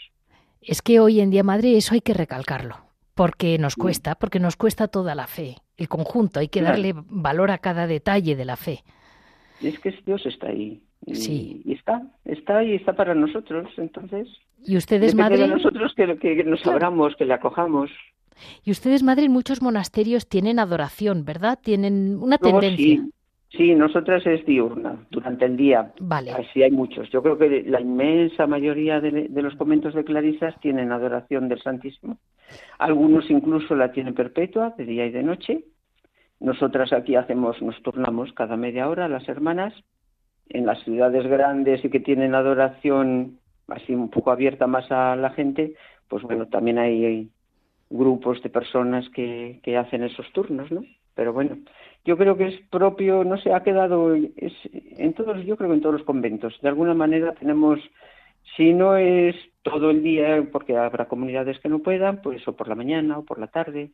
Es 0.61 0.83
que 0.83 1.01
hoy 1.01 1.21
en 1.21 1.31
día, 1.31 1.43
Madre, 1.43 1.77
eso 1.77 1.95
hay 1.95 2.01
que 2.01 2.15
recalcarlo, 2.15 2.77
porque 3.15 3.59
nos 3.59 3.77
cuesta, 3.77 4.15
porque 4.17 4.41
nos 4.41 4.57
cuesta 4.57 4.89
toda 4.89 5.15
la 5.15 5.27
fe, 5.27 5.57
el 5.77 5.89
conjunto, 5.89 6.41
hay 6.41 6.49
que 6.49 6.63
darle 6.63 6.95
valor 6.95 7.51
a 7.51 7.59
cada 7.59 7.87
detalle 7.87 8.37
de 8.37 8.45
la 8.45 8.57
fe. 8.57 8.83
Y 9.61 9.69
es 9.69 9.79
que 9.79 9.95
Dios 10.05 10.25
está 10.27 10.49
ahí. 10.49 10.83
Y, 11.07 11.15
sí. 11.15 11.63
Y 11.65 11.75
está, 11.75 12.03
está 12.25 12.59
ahí, 12.59 12.75
está 12.75 12.95
para 12.95 13.15
nosotros, 13.15 13.71
entonces. 13.77 14.29
Y 14.65 14.77
ustedes, 14.77 15.15
Madre. 15.15 15.39
de 15.39 15.49
nosotros 15.49 15.95
que, 15.97 16.19
que 16.19 16.45
nos 16.45 16.67
abramos, 16.67 17.15
que 17.17 17.25
le 17.25 17.35
acojamos. 17.35 17.91
Y 18.65 18.71
ustedes, 18.71 19.03
Madre, 19.03 19.25
en 19.25 19.33
muchos 19.33 19.63
monasterios 19.63 20.29
tienen 20.29 20.59
adoración, 20.59 21.25
¿verdad? 21.25 21.59
Tienen 21.63 22.19
una 22.21 22.39
tendencia. 22.39 22.77
sí. 22.77 23.13
Sí, 23.51 23.75
nosotras 23.75 24.27
es 24.27 24.45
diurna, 24.45 25.07
durante 25.11 25.47
el 25.47 25.57
día. 25.57 25.93
Vale. 26.01 26.33
Así 26.33 26.63
hay 26.63 26.71
muchos. 26.71 27.09
Yo 27.11 27.23
creo 27.23 27.39
que 27.39 27.63
la 27.67 27.81
inmensa 27.81 28.47
mayoría 28.47 29.01
de, 29.01 29.29
los 29.31 29.55
conventos 29.57 29.95
de 29.95 30.05
clarisas 30.05 30.55
tienen 30.61 30.93
adoración 30.93 31.49
del 31.49 31.63
Santísimo. 31.63 32.19
Algunos 32.79 33.31
incluso 33.31 33.75
la 33.75 33.91
tienen 33.93 34.15
perpetua, 34.15 34.75
de 34.77 34.85
día 34.85 35.07
y 35.07 35.11
de 35.11 35.23
noche. 35.23 35.65
Nosotras 36.41 36.93
aquí 36.93 37.17
hacemos, 37.17 37.61
nos 37.63 37.83
turnamos 37.83 38.33
cada 38.35 38.57
media 38.57 38.89
hora 38.89 39.09
las 39.09 39.27
hermanas. 39.29 39.73
En 40.51 40.67
las 40.67 40.83
ciudades 40.85 41.27
grandes 41.27 41.85
y 41.85 41.91
que 41.91 42.01
tienen 42.01 42.35
adoración 42.35 43.39
así 43.69 43.95
un 43.95 44.09
poco 44.09 44.31
abierta 44.31 44.67
más 44.67 44.91
a 44.91 45.15
la 45.15 45.31
gente, 45.31 45.75
pues 46.09 46.23
bueno, 46.23 46.47
también 46.47 46.79
hay, 46.79 47.31
grupos 47.91 48.43
de 48.43 48.51
personas 48.51 49.09
que, 49.11 49.61
que 49.63 49.79
hacen 49.79 50.05
esos 50.05 50.31
turnos, 50.33 50.71
¿no? 50.71 50.83
Pero 51.15 51.33
bueno, 51.33 51.57
yo 52.05 52.17
creo 52.17 52.37
que 52.37 52.49
es 52.49 52.61
propio, 52.71 53.25
no 53.25 53.39
sé, 53.39 53.53
ha 53.53 53.63
quedado 53.63 54.15
es, 54.15 54.53
en 54.73 55.13
todos, 55.15 55.45
yo 55.45 55.57
creo 55.57 55.71
que 55.71 55.77
en 55.77 55.83
todos 55.83 55.97
los 55.97 56.07
conventos. 56.07 56.59
De 56.63 56.69
alguna 56.69 56.95
manera 56.95 57.35
tenemos, 57.35 57.81
si 58.57 58.73
no 58.73 58.97
es 58.97 59.35
todo 59.63 59.91
el 59.91 60.03
día, 60.03 60.49
porque 60.51 60.77
habrá 60.77 61.07
comunidades 61.07 61.59
que 61.61 61.69
no 61.69 61.81
puedan, 61.81 62.23
pues 62.23 62.47
o 62.49 62.55
por 62.55 62.69
la 62.69 62.75
mañana 62.75 63.19
o 63.19 63.25
por 63.25 63.39
la 63.39 63.49
tarde. 63.49 63.91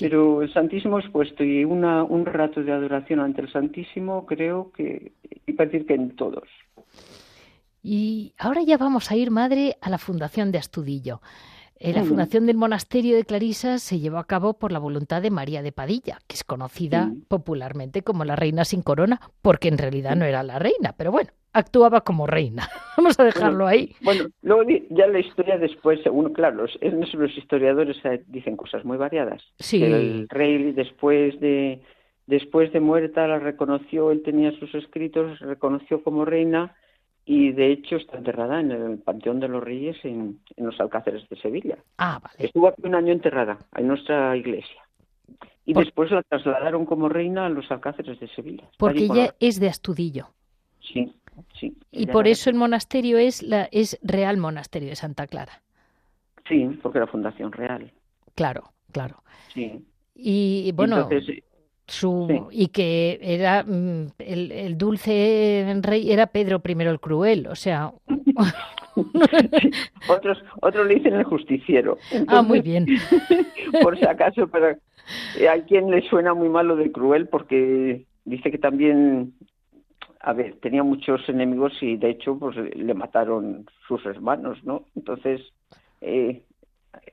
Pero 0.00 0.42
el 0.42 0.52
Santísimo 0.52 0.98
es 0.98 1.08
puesto 1.10 1.44
y 1.44 1.64
una, 1.64 2.02
un 2.02 2.26
rato 2.26 2.62
de 2.62 2.72
adoración 2.72 3.20
ante 3.20 3.42
el 3.42 3.52
Santísimo 3.52 4.26
creo 4.26 4.72
que, 4.72 5.12
y 5.46 5.52
para 5.52 5.70
decir 5.70 5.86
que 5.86 5.94
en 5.94 6.16
todos. 6.16 6.48
Y 7.80 8.32
ahora 8.38 8.62
ya 8.62 8.76
vamos 8.76 9.10
a 9.10 9.16
ir, 9.16 9.30
madre, 9.30 9.76
a 9.80 9.90
la 9.90 9.98
Fundación 9.98 10.50
de 10.50 10.58
Astudillo. 10.58 11.20
Eh, 11.78 11.92
la 11.92 12.04
fundación 12.04 12.46
del 12.46 12.56
monasterio 12.56 13.16
de 13.16 13.24
Clarisas 13.24 13.82
se 13.82 13.98
llevó 13.98 14.18
a 14.18 14.26
cabo 14.26 14.54
por 14.54 14.72
la 14.72 14.78
voluntad 14.78 15.20
de 15.20 15.30
María 15.30 15.62
de 15.62 15.72
Padilla, 15.72 16.18
que 16.26 16.34
es 16.34 16.44
conocida 16.44 17.12
popularmente 17.28 18.02
como 18.02 18.24
la 18.24 18.36
reina 18.36 18.64
sin 18.64 18.82
corona, 18.82 19.20
porque 19.42 19.68
en 19.68 19.78
realidad 19.78 20.14
no 20.16 20.24
era 20.24 20.42
la 20.42 20.58
reina, 20.58 20.94
pero 20.96 21.10
bueno, 21.10 21.30
actuaba 21.52 22.02
como 22.02 22.26
reina. 22.26 22.68
Vamos 22.96 23.18
a 23.18 23.24
dejarlo 23.24 23.66
ahí. 23.66 23.92
Bueno, 24.02 24.26
luego 24.42 24.62
ya 24.90 25.06
la 25.08 25.18
historia 25.18 25.58
después, 25.58 26.00
según, 26.02 26.32
claro, 26.32 26.62
los, 26.62 26.78
los 27.14 27.36
historiadores 27.36 27.96
eh, 28.04 28.22
dicen 28.28 28.56
cosas 28.56 28.84
muy 28.84 28.96
variadas. 28.96 29.42
Sí. 29.58 29.82
El 29.82 30.28
rey 30.28 30.72
después 30.72 31.38
de 31.40 31.80
después 32.26 32.72
de 32.72 32.80
muerta 32.80 33.26
la 33.26 33.38
reconoció, 33.38 34.10
él 34.10 34.22
tenía 34.22 34.52
sus 34.58 34.74
escritos, 34.74 35.38
reconoció 35.40 36.02
como 36.02 36.24
reina 36.24 36.74
y 37.26 37.52
de 37.52 37.72
hecho 37.72 37.96
está 37.96 38.18
enterrada 38.18 38.60
en 38.60 38.70
el 38.70 38.98
Panteón 38.98 39.40
de 39.40 39.48
los 39.48 39.62
Reyes 39.62 39.96
en, 40.04 40.40
los 40.56 40.78
Alcáceres 40.80 41.28
de 41.28 41.36
Sevilla. 41.36 41.78
Ah, 41.98 42.20
vale. 42.22 42.36
Estuvo 42.38 42.68
aquí 42.68 42.82
un 42.84 42.94
año 42.94 43.12
enterrada 43.12 43.58
en 43.76 43.88
nuestra 43.88 44.36
iglesia. 44.36 44.82
Y 45.64 45.72
después 45.72 46.10
la 46.10 46.22
trasladaron 46.22 46.84
como 46.84 47.08
reina 47.08 47.46
a 47.46 47.48
los 47.48 47.70
Alcáceres 47.70 48.20
de 48.20 48.28
Sevilla. 48.28 48.64
Porque 48.78 49.04
ella 49.04 49.34
es 49.40 49.58
de 49.58 49.68
Astudillo. 49.68 50.28
Sí, 50.80 51.14
sí. 51.58 51.74
Y 51.90 52.06
por 52.06 52.28
eso 52.28 52.50
el 52.50 52.56
monasterio 52.56 53.16
es 53.16 53.42
la 53.42 53.68
es 53.72 53.98
Real 54.02 54.36
Monasterio 54.36 54.90
de 54.90 54.96
Santa 54.96 55.26
Clara. 55.26 55.62
Sí, 56.46 56.78
porque 56.82 56.98
era 56.98 57.06
Fundación 57.06 57.52
Real. 57.52 57.90
Claro, 58.34 58.72
claro. 58.92 59.22
Sí. 59.48 59.82
Y 60.14 60.70
bueno, 60.72 61.08
su 61.86 62.48
y 62.50 62.68
que 62.68 63.18
era 63.20 63.62
mm, 63.62 64.12
el, 64.18 64.52
el, 64.52 64.78
dulce 64.78 65.66
rey 65.82 66.10
era 66.10 66.26
Pedro 66.28 66.62
I 66.64 66.72
el 66.82 67.00
cruel, 67.00 67.46
o 67.46 67.54
sea. 67.54 67.92
otros 70.08 70.42
otros 70.60 70.86
le 70.86 70.94
dicen 70.94 71.14
el 71.14 71.24
justiciero. 71.24 71.98
ah, 72.28 72.42
muy 72.42 72.60
bien. 72.60 72.86
por 73.82 73.98
si 73.98 74.06
acaso, 74.06 74.48
pero 74.48 74.76
eh, 75.38 75.48
a 75.48 75.62
quien 75.64 75.90
le 75.90 76.02
suena 76.08 76.32
muy 76.32 76.48
malo 76.48 76.76
de 76.76 76.90
cruel 76.90 77.28
porque 77.28 78.06
dice 78.24 78.50
que 78.50 78.58
también 78.58 79.34
a 80.20 80.32
ver, 80.32 80.56
tenía 80.62 80.82
muchos 80.82 81.28
enemigos 81.28 81.74
y 81.82 81.96
de 81.96 82.10
hecho 82.10 82.38
pues 82.38 82.56
le 82.56 82.94
mataron 82.94 83.66
sus 83.86 84.06
hermanos, 84.06 84.58
¿no? 84.64 84.86
Entonces 84.96 85.42
eh, 86.00 86.42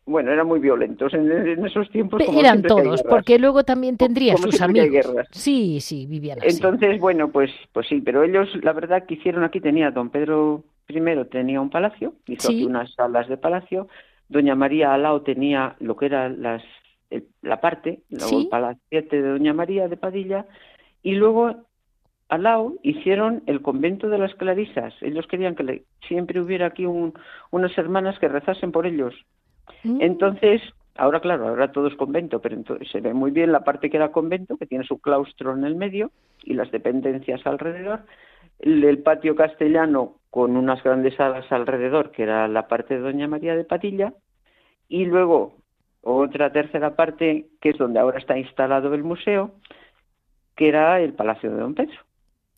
bueno, 0.06 0.32
eran 0.32 0.48
muy 0.48 0.60
violentos 0.60 1.14
en, 1.14 1.66
esos 1.66 1.90
tiempos. 1.90 2.22
eran 2.34 2.62
todos, 2.62 3.04
porque 3.04 3.40
luego 3.40 3.64
también 3.64 3.98
tendría 3.98 4.38
sus 4.38 4.62
amigos. 4.62 5.06
Sí, 5.32 5.80
sí, 5.82 6.06
vivían 6.06 6.40
así. 6.40 6.50
Entonces, 6.56 7.00
bueno, 7.00 7.30
pues, 7.32 7.52
pues 7.72 7.88
sí, 7.88 8.02
pero 8.02 8.24
ellos, 8.24 8.50
la 8.64 8.74
verdad, 8.74 9.06
que 9.06 9.16
hicieron 9.16 9.44
aquí 9.44 9.60
tenía 9.60 9.92
don 9.92 10.10
Pedro 10.10 10.64
I 10.90 11.26
tenía 11.30 11.62
un 11.62 11.70
palacio, 11.70 12.14
hizo 12.28 12.50
aquí 12.50 12.66
unas 12.66 12.94
salas 12.94 13.28
de 13.28 13.38
palacio. 13.38 13.88
Doña 14.28 14.56
María 14.56 14.94
Alao 14.94 15.22
tenía 15.22 15.76
lo 15.80 15.96
que 15.96 16.06
era 16.06 16.30
las, 16.30 16.64
la 17.42 17.60
parte, 17.62 18.02
el 18.10 18.48
palaciete 18.50 19.22
de 19.22 19.30
Doña 19.30 19.54
María 19.54 19.88
de 19.88 19.98
Padilla, 19.98 20.46
y 21.04 21.16
luego 21.16 21.56
Alao 22.30 22.76
hicieron 22.82 23.44
el 23.46 23.62
convento 23.62 24.10
de 24.10 24.18
las 24.18 24.34
Clarisas. 24.36 24.94
Ellos 25.02 25.28
querían 25.28 25.54
que 25.54 25.84
siempre 26.08 26.40
hubiera 26.40 26.68
aquí 26.68 26.86
unas 26.86 27.78
hermanas 27.78 28.18
que 28.20 28.30
rezasen 28.30 28.72
por 28.72 28.88
ellos. 28.88 29.14
Mm. 29.84 30.02
Entonces, 30.02 30.62
ahora 30.96 31.20
claro, 31.20 31.48
ahora 31.48 31.72
todo 31.72 31.88
es 31.88 31.96
convento, 31.96 32.40
pero 32.40 32.56
entonces 32.56 32.90
se 32.92 33.02
ve 33.02 33.14
muy 33.14 33.32
bien 33.32 33.52
la 33.52 33.64
parte 33.64 33.90
que 33.90 33.98
era 33.98 34.12
convento, 34.12 34.58
que 34.58 34.66
tiene 34.66 34.84
su 34.84 35.00
claustro 35.00 35.54
en 35.54 35.64
el 35.64 35.76
medio 35.76 36.12
y 36.44 36.54
las 36.54 36.72
dependencias 36.72 37.46
alrededor, 37.46 38.02
el, 38.60 39.00
patio 39.00 39.36
castellano 39.36 40.16
con 40.30 40.56
unas 40.56 40.84
grandes 40.84 41.16
salas 41.16 41.52
alrededor, 41.52 42.12
que 42.12 42.24
era 42.24 42.48
la 42.48 42.68
parte 42.68 42.96
de 42.96 43.02
Doña 43.02 43.28
María 43.28 43.56
de 43.56 43.64
Patilla, 43.64 44.14
y 44.88 45.06
luego 45.06 45.56
otra 46.02 46.52
tercera 46.52 46.96
parte, 46.96 47.48
que 47.60 47.70
es 47.70 47.78
donde 47.78 48.00
ahora 48.00 48.20
está 48.20 48.38
instalado 48.38 48.94
el 48.94 49.04
museo, 49.04 49.52
que 50.56 50.70
era 50.70 51.00
el 51.00 51.14
Palacio 51.14 51.52
de 51.52 51.60
Don 51.60 51.74
Pedro, 51.74 51.98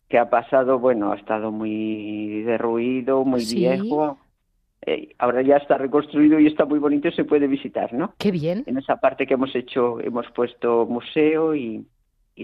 que 0.08 0.18
ha 0.18 0.28
pasado, 0.30 0.78
bueno, 0.78 1.12
ha 1.12 1.16
estado 1.16 1.50
muy 1.50 2.42
derruido, 2.42 3.24
muy 3.24 3.44
viejo, 3.44 4.18
eh, 4.86 5.14
ahora 5.18 5.42
ya 5.42 5.56
está 5.56 5.78
reconstruido 5.78 6.38
y 6.38 6.46
está 6.46 6.64
muy 6.64 6.78
bonito 6.78 7.08
y 7.08 7.12
se 7.12 7.24
puede 7.24 7.46
visitar, 7.46 7.92
¿no? 7.92 8.14
Qué 8.18 8.30
bien. 8.30 8.64
En 8.66 8.76
esa 8.76 8.96
parte 8.96 9.26
que 9.26 9.34
hemos 9.34 9.54
hecho, 9.54 10.00
hemos 10.00 10.30
puesto 10.32 10.86
museo 10.86 11.54
y, 11.54 11.86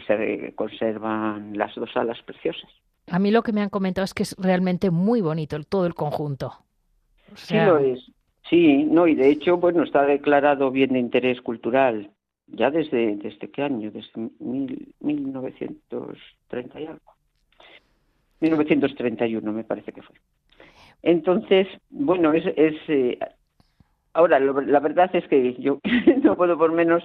se 0.07 0.53
conservan 0.55 1.59
las 1.59 1.74
dos 1.74 1.90
salas 1.92 2.22
preciosas. 2.22 2.70
A 3.09 3.18
mí 3.18 3.33
lo 3.33 3.42
que 3.42 3.53
me 3.53 3.61
han 3.61 3.70
comentado 3.70 4.05
es 4.05 4.14
que 4.14 4.22
es 4.22 4.37
realmente 4.38 4.90
muy 4.90 5.20
bonito 5.20 5.61
todo 5.64 5.85
el 5.85 5.94
conjunto. 5.94 6.53
Sí 7.35 7.57
lo 7.57 7.79
es. 7.79 8.00
Sí, 8.48 8.85
no, 8.85 9.09
y 9.09 9.16
de 9.16 9.31
hecho, 9.31 9.57
bueno, 9.57 9.83
está 9.83 10.05
declarado 10.07 10.70
bien 10.70 10.92
de 10.92 11.00
interés 11.00 11.40
cultural 11.40 12.11
ya 12.53 12.70
desde, 12.70 13.16
desde 13.16 13.50
qué 13.50 13.62
año, 13.62 13.90
desde 13.90 14.31
mil, 14.38 14.94
1930 15.00 16.81
y 16.81 16.87
algo. 16.87 17.14
1931 18.40 19.53
me 19.53 19.64
parece 19.64 19.92
que 19.92 20.03
fue. 20.03 20.16
Entonces, 21.02 21.66
bueno, 21.90 22.32
es, 22.32 22.44
es 22.56 22.74
eh, 22.88 23.18
ahora 24.12 24.38
la 24.38 24.80
verdad 24.80 25.10
es 25.14 25.26
que 25.28 25.54
yo 25.54 25.80
no 26.22 26.36
puedo 26.36 26.58
por 26.58 26.72
menos 26.72 27.02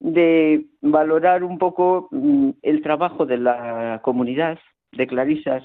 de 0.00 0.66
valorar 0.80 1.44
un 1.44 1.58
poco 1.58 2.08
mm, 2.10 2.50
el 2.62 2.82
trabajo 2.82 3.26
de 3.26 3.36
la 3.38 4.00
comunidad 4.02 4.58
de 4.92 5.06
Clarisas 5.06 5.62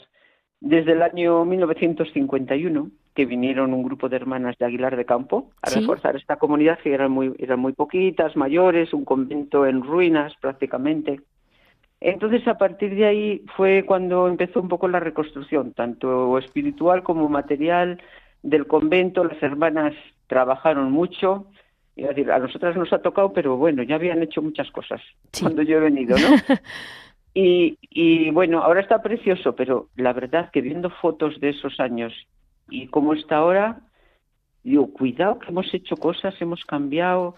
desde 0.59 0.91
el 0.91 1.01
año 1.01 1.45
1951 1.45 2.91
que 3.13 3.25
vinieron 3.25 3.73
un 3.73 3.83
grupo 3.83 4.09
de 4.09 4.17
hermanas 4.17 4.57
de 4.57 4.65
Aguilar 4.65 4.97
de 4.97 5.05
Campo 5.05 5.51
a 5.61 5.69
reforzar 5.69 6.17
esta 6.17 6.35
comunidad 6.35 6.79
que 6.79 6.93
eran 6.93 7.11
muy 7.11 7.33
eran 7.39 7.59
muy 7.59 7.71
poquitas, 7.71 8.35
mayores, 8.35 8.93
un 8.93 9.05
convento 9.05 9.65
en 9.65 9.81
ruinas 9.83 10.33
prácticamente. 10.41 11.21
Entonces, 12.01 12.47
a 12.47 12.58
partir 12.58 12.95
de 12.95 13.05
ahí 13.05 13.45
fue 13.55 13.84
cuando 13.86 14.27
empezó 14.27 14.62
un 14.62 14.67
poco 14.67 14.88
la 14.88 14.99
reconstrucción, 14.99 15.73
tanto 15.73 16.38
espiritual 16.38 17.03
como 17.03 17.29
material 17.29 18.01
del 18.43 18.67
convento. 18.67 19.24
Las 19.24 19.41
hermanas 19.41 19.93
trabajaron 20.28 20.91
mucho. 20.91 21.47
Es 21.95 22.09
decir, 22.09 22.32
a 22.32 22.39
nosotras 22.39 22.76
nos 22.76 22.91
ha 22.91 23.01
tocado, 23.01 23.32
pero 23.32 23.55
bueno, 23.55 23.82
ya 23.82 23.95
habían 23.95 24.22
hecho 24.22 24.41
muchas 24.41 24.70
cosas 24.72 25.01
cuando 25.39 25.61
yo 25.61 25.78
he 25.78 25.80
venido, 25.80 26.17
¿no? 26.17 26.28
y, 27.34 27.78
y 27.89 28.32
bueno, 28.32 28.61
ahora 28.61 28.82
está 28.82 29.01
precioso, 29.01 29.55
pero 29.55 29.88
la 29.95 30.11
verdad 30.11 30.51
que 30.51 30.59
viendo 30.61 30.89
fotos 30.89 31.39
de 31.39 31.49
esos 31.49 31.80
años 31.80 32.13
y 32.70 32.88
cómo 32.88 33.13
está 33.13 33.38
ahora, 33.38 33.80
digo, 34.63 34.91
cuidado 34.91 35.39
que 35.39 35.49
hemos 35.49 35.74
hecho 35.74 35.95
cosas, 35.95 36.36
hemos 36.41 36.65
cambiado, 36.65 37.36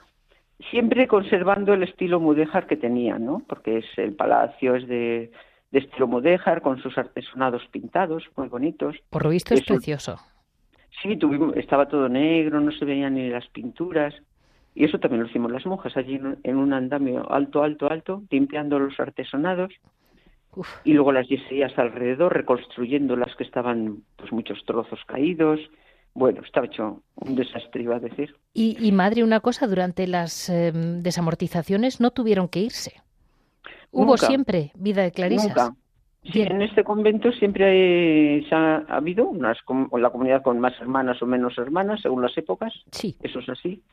siempre 0.71 1.07
conservando 1.07 1.73
el 1.73 1.83
estilo 1.83 2.19
mudéjar 2.19 2.67
que 2.67 2.77
tenía, 2.77 3.19
¿no? 3.19 3.43
Porque 3.47 3.79
es 3.79 3.85
el 3.97 4.13
palacio 4.13 4.75
es 4.75 4.87
de, 4.87 5.31
estilo 5.71 6.07
mudéjar 6.07 6.61
con 6.61 6.81
sus 6.81 6.97
artesonados 6.97 7.65
pintados 7.71 8.23
muy 8.35 8.47
bonitos. 8.47 8.95
Por 9.09 9.23
lo 9.23 9.29
visto 9.29 9.53
es 9.53 9.63
precioso. 9.63 10.17
Sí, 11.01 11.15
tuvimos, 11.17 11.55
estaba 11.55 11.87
todo 11.87 12.09
negro, 12.09 12.59
no 12.59 12.71
se 12.71 12.85
veían 12.85 13.15
ni 13.15 13.29
las 13.29 13.47
pinturas. 13.49 14.15
Y 14.73 14.85
eso 14.85 14.99
también 14.99 15.23
lo 15.23 15.29
hicimos 15.29 15.51
las 15.51 15.65
monjas 15.65 15.95
allí 15.97 16.19
en 16.43 16.57
un 16.57 16.73
andamio 16.73 17.31
alto, 17.31 17.63
alto, 17.63 17.89
alto, 17.89 18.23
limpiando 18.29 18.79
los 18.79 18.99
artesonados. 18.99 19.73
Y 20.83 20.93
luego 20.93 21.11
las 21.11 21.27
yeserías 21.27 21.77
alrededor, 21.77 22.33
reconstruyendo 22.33 23.15
las 23.15 23.35
que 23.35 23.43
estaban, 23.43 24.03
pues 24.15 24.31
muchos 24.31 24.63
trozos 24.65 24.99
caídos, 25.05 25.59
bueno, 26.17 26.41
estaba 26.43 26.65
hecho 26.65 27.03
un 27.13 27.35
desastre, 27.35 27.83
iba 27.83 27.97
a 27.97 27.99
decir. 27.99 28.35
Y, 28.51 28.91
madre, 28.91 29.23
una 29.23 29.39
cosa, 29.39 29.67
durante 29.67 30.07
las 30.07 30.49
em, 30.49 31.03
desamortizaciones 31.03 32.01
no 32.01 32.09
tuvieron 32.09 32.47
que 32.47 32.61
irse. 32.61 32.93
Hubo 33.91 34.17
siempre 34.17 34.71
vida 34.75 35.03
de 35.03 35.11
clarisas. 35.11 35.55
Nunca. 35.55 35.75
Sí, 36.23 36.41
en 36.41 36.63
este 36.63 36.83
convento 36.83 37.31
siempre 37.33 38.43
ha, 38.51 38.77
habido 38.89 39.27
unas, 39.27 39.59
la 39.91 40.09
comunidad 40.09 40.41
con 40.41 40.59
más 40.59 40.73
hermanas 40.81 41.21
o 41.21 41.27
menos 41.27 41.55
hermanas, 41.59 42.01
según 42.01 42.23
las 42.23 42.35
épocas. 42.35 42.73
Sí. 42.91 43.15
Eso 43.21 43.37
es 43.37 43.49
así. 43.49 43.83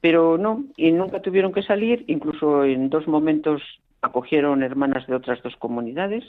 Pero 0.00 0.38
no, 0.38 0.64
y 0.78 0.90
nunca 0.90 1.20
tuvieron 1.20 1.52
que 1.52 1.62
salir, 1.62 2.04
incluso 2.06 2.64
en 2.64 2.88
dos 2.88 3.06
momentos 3.06 3.60
acogieron 4.00 4.62
hermanas 4.62 5.06
de 5.06 5.16
otras 5.16 5.42
dos 5.42 5.54
comunidades 5.56 6.24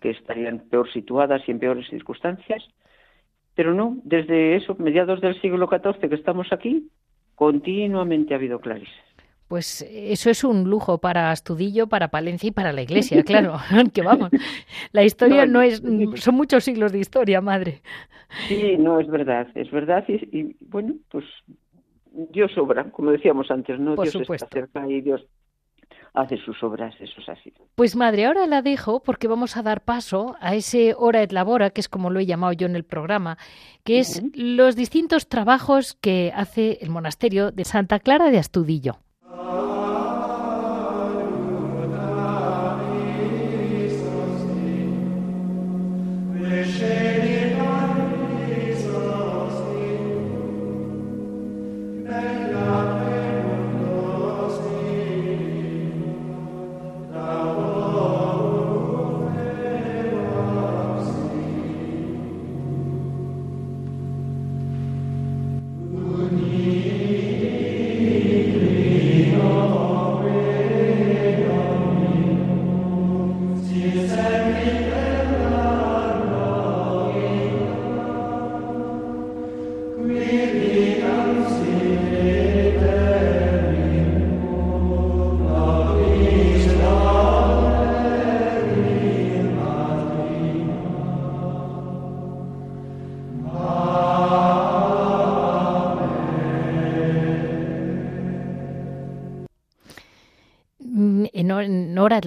que 0.00 0.10
estarían 0.10 0.58
peor 0.58 0.92
situadas 0.92 1.40
y 1.46 1.52
en 1.52 1.58
peores 1.58 1.88
circunstancias. 1.88 2.62
Pero 3.60 3.74
no, 3.74 3.98
desde 4.04 4.56
eso, 4.56 4.74
mediados 4.78 5.20
del 5.20 5.38
siglo 5.42 5.68
XIV 5.68 6.08
que 6.08 6.14
estamos 6.14 6.50
aquí, 6.50 6.88
continuamente 7.34 8.32
ha 8.32 8.38
habido 8.38 8.58
clarisas. 8.58 9.04
Pues 9.48 9.86
eso 9.92 10.30
es 10.30 10.44
un 10.44 10.70
lujo 10.70 10.96
para 10.96 11.30
Astudillo, 11.30 11.86
para 11.86 12.08
Palencia 12.08 12.48
y 12.48 12.52
para 12.52 12.72
la 12.72 12.80
Iglesia, 12.80 13.22
claro. 13.26 13.58
que 13.92 14.00
vamos, 14.00 14.30
la 14.92 15.04
historia 15.04 15.44
no, 15.44 15.60
es, 15.60 15.82
son 16.14 16.36
muchos 16.36 16.64
siglos 16.64 16.90
de 16.90 17.00
historia, 17.00 17.42
madre. 17.42 17.82
Sí, 18.48 18.78
no 18.78 18.98
es 18.98 19.08
verdad, 19.08 19.46
es 19.54 19.70
verdad 19.70 20.06
y, 20.08 20.56
bueno, 20.60 20.94
pues 21.10 21.26
Dios 22.32 22.56
obra, 22.56 22.90
como 22.90 23.10
decíamos 23.10 23.50
antes, 23.50 23.78
no 23.78 23.94
Por 23.94 24.06
Dios 24.06 24.22
supuesto. 24.22 24.46
está 24.46 24.58
cerca 24.58 24.88
y 24.88 25.02
Dios 25.02 25.20
hace 26.14 26.36
sus 26.38 26.62
obras, 26.62 26.94
eso 27.00 27.20
es 27.20 27.28
así. 27.28 27.52
Pues 27.74 27.96
madre, 27.96 28.26
ahora 28.26 28.46
la 28.46 28.62
dejo 28.62 29.00
porque 29.02 29.28
vamos 29.28 29.56
a 29.56 29.62
dar 29.62 29.82
paso 29.82 30.36
a 30.40 30.54
ese 30.54 30.94
hora 30.96 31.22
et 31.22 31.32
labora, 31.32 31.70
que 31.70 31.80
es 31.80 31.88
como 31.88 32.10
lo 32.10 32.20
he 32.20 32.26
llamado 32.26 32.52
yo 32.52 32.66
en 32.66 32.76
el 32.76 32.84
programa, 32.84 33.38
que 33.84 33.98
es 33.98 34.22
los 34.34 34.76
distintos 34.76 35.28
trabajos 35.28 35.94
que 35.94 36.32
hace 36.34 36.78
el 36.80 36.90
monasterio 36.90 37.50
de 37.52 37.64
Santa 37.64 37.98
Clara 38.00 38.30
de 38.30 38.38
Astudillo. 38.38 38.98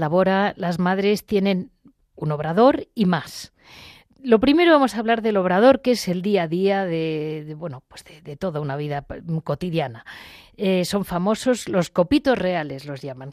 Labora 0.04 0.54
las 0.58 0.80
madres 0.80 1.26
tienen 1.26 1.70
un 2.18 2.34
obrador 2.34 2.88
y 2.94 3.06
más. 3.06 3.54
Lo 4.22 4.42
primero 4.42 4.74
vamos 4.74 4.96
a 4.96 5.00
hablar 5.00 5.22
del 5.22 5.38
obrador, 5.38 5.82
que 5.82 5.92
es 5.92 6.10
el 6.10 6.22
día 6.22 6.44
a 6.44 6.48
día 6.50 6.86
de, 6.86 7.56
bueno, 7.58 7.84
pues 7.88 8.04
de, 8.04 8.36
toda 8.36 8.60
una 8.60 8.76
vida 8.76 9.06
cotidiana. 9.46 10.04
Eh, 10.58 10.84
son 10.84 11.06
famosos 11.06 11.70
los 11.70 11.90
copitos 11.90 12.38
reales, 12.38 12.86
los 12.86 13.02
llaman. 13.02 13.30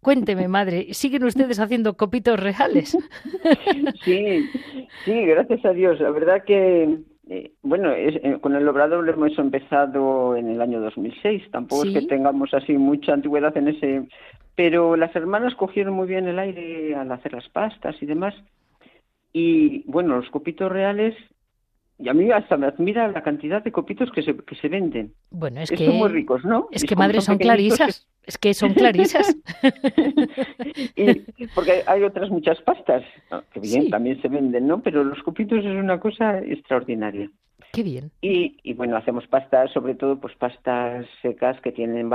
Cuénteme, 0.00 0.46
madre, 0.46 0.94
¿siguen 0.94 1.24
ustedes 1.24 1.58
haciendo 1.58 1.96
copitos 1.96 2.38
reales? 2.38 2.96
Sí, 4.04 4.48
sí, 5.04 5.26
gracias 5.26 5.64
a 5.64 5.72
Dios. 5.72 5.98
La 5.98 6.10
verdad 6.10 6.44
que, 6.44 7.00
eh, 7.28 7.52
bueno, 7.62 7.90
eh, 7.90 8.38
con 8.40 8.54
el 8.54 8.68
obrador 8.68 9.02
lo 9.02 9.12
hemos 9.12 9.36
empezado 9.36 10.36
en 10.36 10.48
el 10.48 10.60
año 10.60 10.80
2006. 10.80 11.50
Tampoco 11.50 11.86
es 11.86 11.92
que 11.92 12.06
tengamos 12.06 12.54
así 12.54 12.74
mucha 12.74 13.14
antigüedad 13.14 13.56
en 13.56 13.68
ese 13.68 14.08
pero 14.54 14.96
las 14.96 15.14
hermanas 15.16 15.54
cogieron 15.54 15.94
muy 15.94 16.06
bien 16.06 16.28
el 16.28 16.38
aire 16.38 16.94
al 16.94 17.10
hacer 17.10 17.32
las 17.32 17.48
pastas 17.48 17.96
y 18.00 18.06
demás. 18.06 18.34
Y 19.32 19.82
bueno, 19.90 20.16
los 20.16 20.30
copitos 20.30 20.70
reales, 20.70 21.14
y 21.98 22.08
a 22.08 22.14
mí 22.14 22.30
hasta 22.30 22.56
me 22.56 22.66
admira 22.66 23.08
la 23.08 23.22
cantidad 23.22 23.62
de 23.62 23.72
copitos 23.72 24.10
que 24.12 24.22
se, 24.22 24.36
que 24.36 24.54
se 24.56 24.68
venden. 24.68 25.12
Bueno, 25.30 25.60
es 25.60 25.70
que. 25.70 25.86
Son 25.86 25.96
muy 25.96 26.08
ricos, 26.08 26.44
¿no? 26.44 26.68
Es 26.70 26.84
que 26.84 26.94
madres 26.94 27.24
son 27.24 27.38
clarisas. 27.38 28.06
Es 28.24 28.38
que 28.38 28.54
son 28.54 28.74
clarisas. 28.74 29.36
y, 30.96 31.46
porque 31.54 31.82
hay 31.86 32.02
otras 32.04 32.30
muchas 32.30 32.60
pastas, 32.62 33.02
que 33.52 33.60
bien, 33.60 33.90
también 33.90 34.20
se 34.22 34.28
venden, 34.28 34.66
¿no? 34.66 34.82
Pero 34.82 35.02
los 35.02 35.22
copitos 35.22 35.58
es 35.58 35.76
una 35.76 35.98
cosa 35.98 36.38
extraordinaria. 36.38 37.30
Qué 37.72 37.82
bien. 37.82 38.12
Y, 38.20 38.56
y 38.62 38.74
bueno, 38.74 38.96
hacemos 38.96 39.26
pastas, 39.26 39.72
sobre 39.72 39.96
todo, 39.96 40.20
pues 40.20 40.34
pastas 40.36 41.06
secas 41.22 41.60
que 41.60 41.72
tienen 41.72 42.08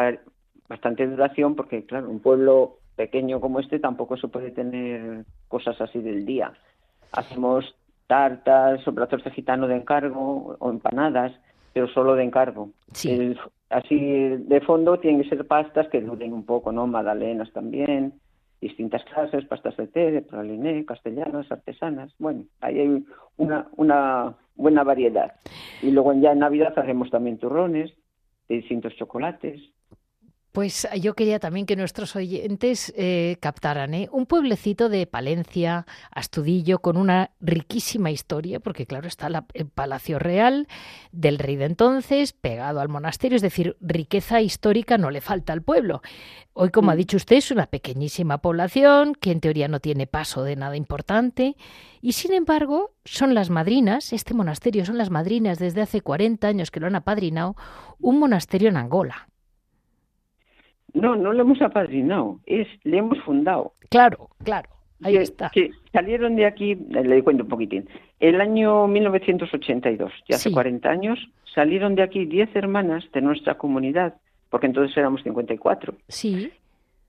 bastante 0.69 1.05
duración 1.07 1.55
porque, 1.55 1.85
claro, 1.85 2.09
un 2.09 2.19
pueblo 2.19 2.77
pequeño 2.95 3.41
como 3.41 3.59
este 3.59 3.79
tampoco 3.79 4.17
se 4.17 4.27
puede 4.27 4.51
tener 4.51 5.25
cosas 5.47 5.79
así 5.81 5.99
del 5.99 6.25
día. 6.25 6.53
Hacemos 7.11 7.75
tartas 8.07 8.87
o 8.87 8.91
brazos 8.91 9.23
de 9.23 9.31
gitano 9.31 9.67
de 9.67 9.77
encargo 9.77 10.57
o 10.59 10.69
empanadas, 10.69 11.33
pero 11.73 11.87
solo 11.87 12.15
de 12.15 12.23
encargo. 12.23 12.69
Sí. 12.93 13.35
así 13.69 13.97
de 13.97 14.61
fondo 14.61 14.99
tienen 14.99 15.21
que 15.21 15.29
ser 15.29 15.45
pastas 15.45 15.87
que 15.89 16.01
duren 16.01 16.33
un 16.33 16.45
poco, 16.45 16.71
¿no? 16.71 16.87
Magdalenas 16.87 17.51
también, 17.51 18.13
distintas 18.61 19.03
clases, 19.05 19.45
pastas 19.45 19.77
de 19.77 19.87
té, 19.87 20.11
de 20.11 20.21
praliné, 20.21 20.85
castellanas, 20.85 21.51
artesanas. 21.51 22.13
Bueno, 22.19 22.43
ahí 22.61 22.79
hay 22.79 23.05
una, 23.37 23.67
una 23.77 24.35
buena 24.55 24.83
variedad. 24.83 25.33
Y 25.81 25.91
luego 25.91 26.13
ya 26.13 26.33
en 26.33 26.39
Navidad 26.39 26.77
hacemos 26.77 27.09
también 27.09 27.37
turrones 27.37 27.93
de 28.47 28.55
distintos 28.55 28.95
chocolates. 28.95 29.61
Pues 30.51 30.87
yo 30.99 31.13
quería 31.13 31.39
también 31.39 31.67
que 31.67 31.75
nuestros 31.75 32.15
oyentes 32.15 32.91
eh, 32.97 33.37
captaran 33.39 33.93
¿eh? 33.93 34.09
un 34.11 34.25
pueblecito 34.25 34.89
de 34.89 35.05
Palencia, 35.05 35.85
Astudillo, 36.09 36.79
con 36.79 36.97
una 36.97 37.31
riquísima 37.39 38.09
historia, 38.09 38.59
porque 38.59 38.87
claro, 38.87 39.07
está 39.07 39.29
el 39.53 39.67
Palacio 39.67 40.17
Real 40.17 40.67
del 41.11 41.37
rey 41.37 41.55
de 41.55 41.65
entonces, 41.65 42.33
pegado 42.33 42.79
al 42.79 42.89
monasterio, 42.89 43.35
es 43.35 43.43
decir, 43.43 43.77
riqueza 43.79 44.41
histórica 44.41 44.97
no 44.97 45.11
le 45.11 45.21
falta 45.21 45.53
al 45.53 45.61
pueblo. 45.61 46.01
Hoy, 46.53 46.71
como 46.71 46.89
ha 46.89 46.95
mm. 46.95 46.97
dicho 46.97 47.17
usted, 47.17 47.35
es 47.35 47.51
una 47.51 47.67
pequeñísima 47.67 48.39
población 48.39 49.13
que 49.13 49.31
en 49.31 49.41
teoría 49.41 49.67
no 49.67 49.79
tiene 49.79 50.07
paso 50.07 50.43
de 50.43 50.55
nada 50.55 50.75
importante, 50.75 51.57
y 52.01 52.13
sin 52.13 52.33
embargo 52.33 52.95
son 53.05 53.35
las 53.35 53.51
madrinas, 53.51 54.13
este 54.13 54.33
monasterio 54.33 54.83
son 54.83 54.97
las 54.97 55.11
madrinas 55.11 55.59
desde 55.59 55.81
hace 55.81 56.01
40 56.01 56.47
años 56.47 56.71
que 56.71 56.79
lo 56.79 56.87
han 56.87 56.95
apadrinado, 56.95 57.55
un 57.99 58.17
monasterio 58.17 58.69
en 58.69 58.77
Angola. 58.77 59.29
No, 60.93 61.15
no 61.15 61.33
lo 61.33 61.41
hemos 61.41 61.61
apadrinado, 61.61 62.39
es, 62.45 62.67
le 62.83 62.97
hemos 62.97 63.19
fundado. 63.19 63.73
Claro, 63.89 64.29
claro, 64.43 64.69
ahí 65.03 65.17
está. 65.17 65.49
Que 65.49 65.71
salieron 65.91 66.35
de 66.35 66.45
aquí, 66.45 66.75
le 66.75 67.23
cuento 67.23 67.43
un 67.43 67.49
poquitín, 67.49 67.87
el 68.19 68.41
año 68.41 68.87
1982, 68.87 70.11
ya 70.27 70.35
hace 70.35 70.51
40 70.51 70.89
años, 70.89 71.19
salieron 71.53 71.95
de 71.95 72.03
aquí 72.03 72.25
10 72.25 72.55
hermanas 72.55 73.05
de 73.13 73.21
nuestra 73.21 73.55
comunidad, 73.57 74.15
porque 74.49 74.67
entonces 74.67 74.95
éramos 74.97 75.23
54. 75.23 75.95
Sí. 76.07 76.51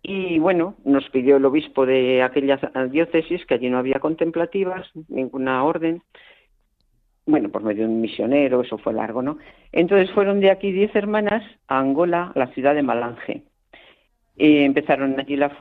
Y 0.02 0.38
bueno, 0.38 0.76
nos 0.84 1.08
pidió 1.10 1.36
el 1.36 1.44
obispo 1.44 1.84
de 1.84 2.22
aquella 2.22 2.58
diócesis 2.90 3.44
que 3.44 3.54
allí 3.54 3.68
no 3.68 3.78
había 3.78 3.98
contemplativas, 3.98 4.88
ninguna 5.08 5.62
orden. 5.64 6.02
Bueno, 7.26 7.50
por 7.50 7.62
medio 7.62 7.86
de 7.86 7.92
un 7.92 8.00
misionero, 8.00 8.62
eso 8.62 8.78
fue 8.78 8.94
largo, 8.94 9.20
¿no? 9.20 9.38
Entonces 9.72 10.10
fueron 10.12 10.40
de 10.40 10.50
aquí 10.50 10.72
10 10.72 10.96
hermanas 10.96 11.44
a 11.68 11.78
Angola, 11.78 12.32
a 12.34 12.38
la 12.38 12.46
ciudad 12.48 12.74
de 12.74 12.82
Malange 12.82 13.44
empezaron 14.40 15.20
allí 15.20 15.36
la 15.36 15.54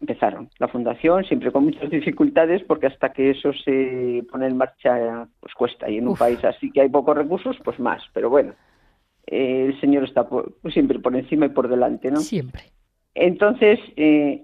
empezaron 0.00 0.50
la 0.58 0.66
fundación 0.66 1.24
siempre 1.24 1.52
con 1.52 1.66
muchas 1.66 1.88
dificultades 1.88 2.64
porque 2.64 2.88
hasta 2.88 3.12
que 3.12 3.30
eso 3.30 3.52
se 3.52 4.24
pone 4.30 4.46
en 4.46 4.56
marcha 4.56 5.28
pues 5.38 5.54
cuesta. 5.54 5.88
Y 5.88 5.98
en 5.98 6.08
un 6.08 6.16
país 6.16 6.44
así 6.44 6.72
que 6.72 6.80
hay 6.80 6.88
pocos 6.88 7.16
recursos 7.16 7.56
pues 7.64 7.78
más. 7.78 8.02
Pero 8.12 8.28
bueno 8.28 8.54
eh, 9.26 9.66
el 9.68 9.80
señor 9.80 10.02
está 10.02 10.26
siempre 10.72 10.98
por 10.98 11.14
encima 11.14 11.46
y 11.46 11.50
por 11.50 11.68
delante 11.68 12.10
no 12.10 12.18
siempre. 12.18 12.64
Entonces 13.14 13.78
eh, 13.96 14.42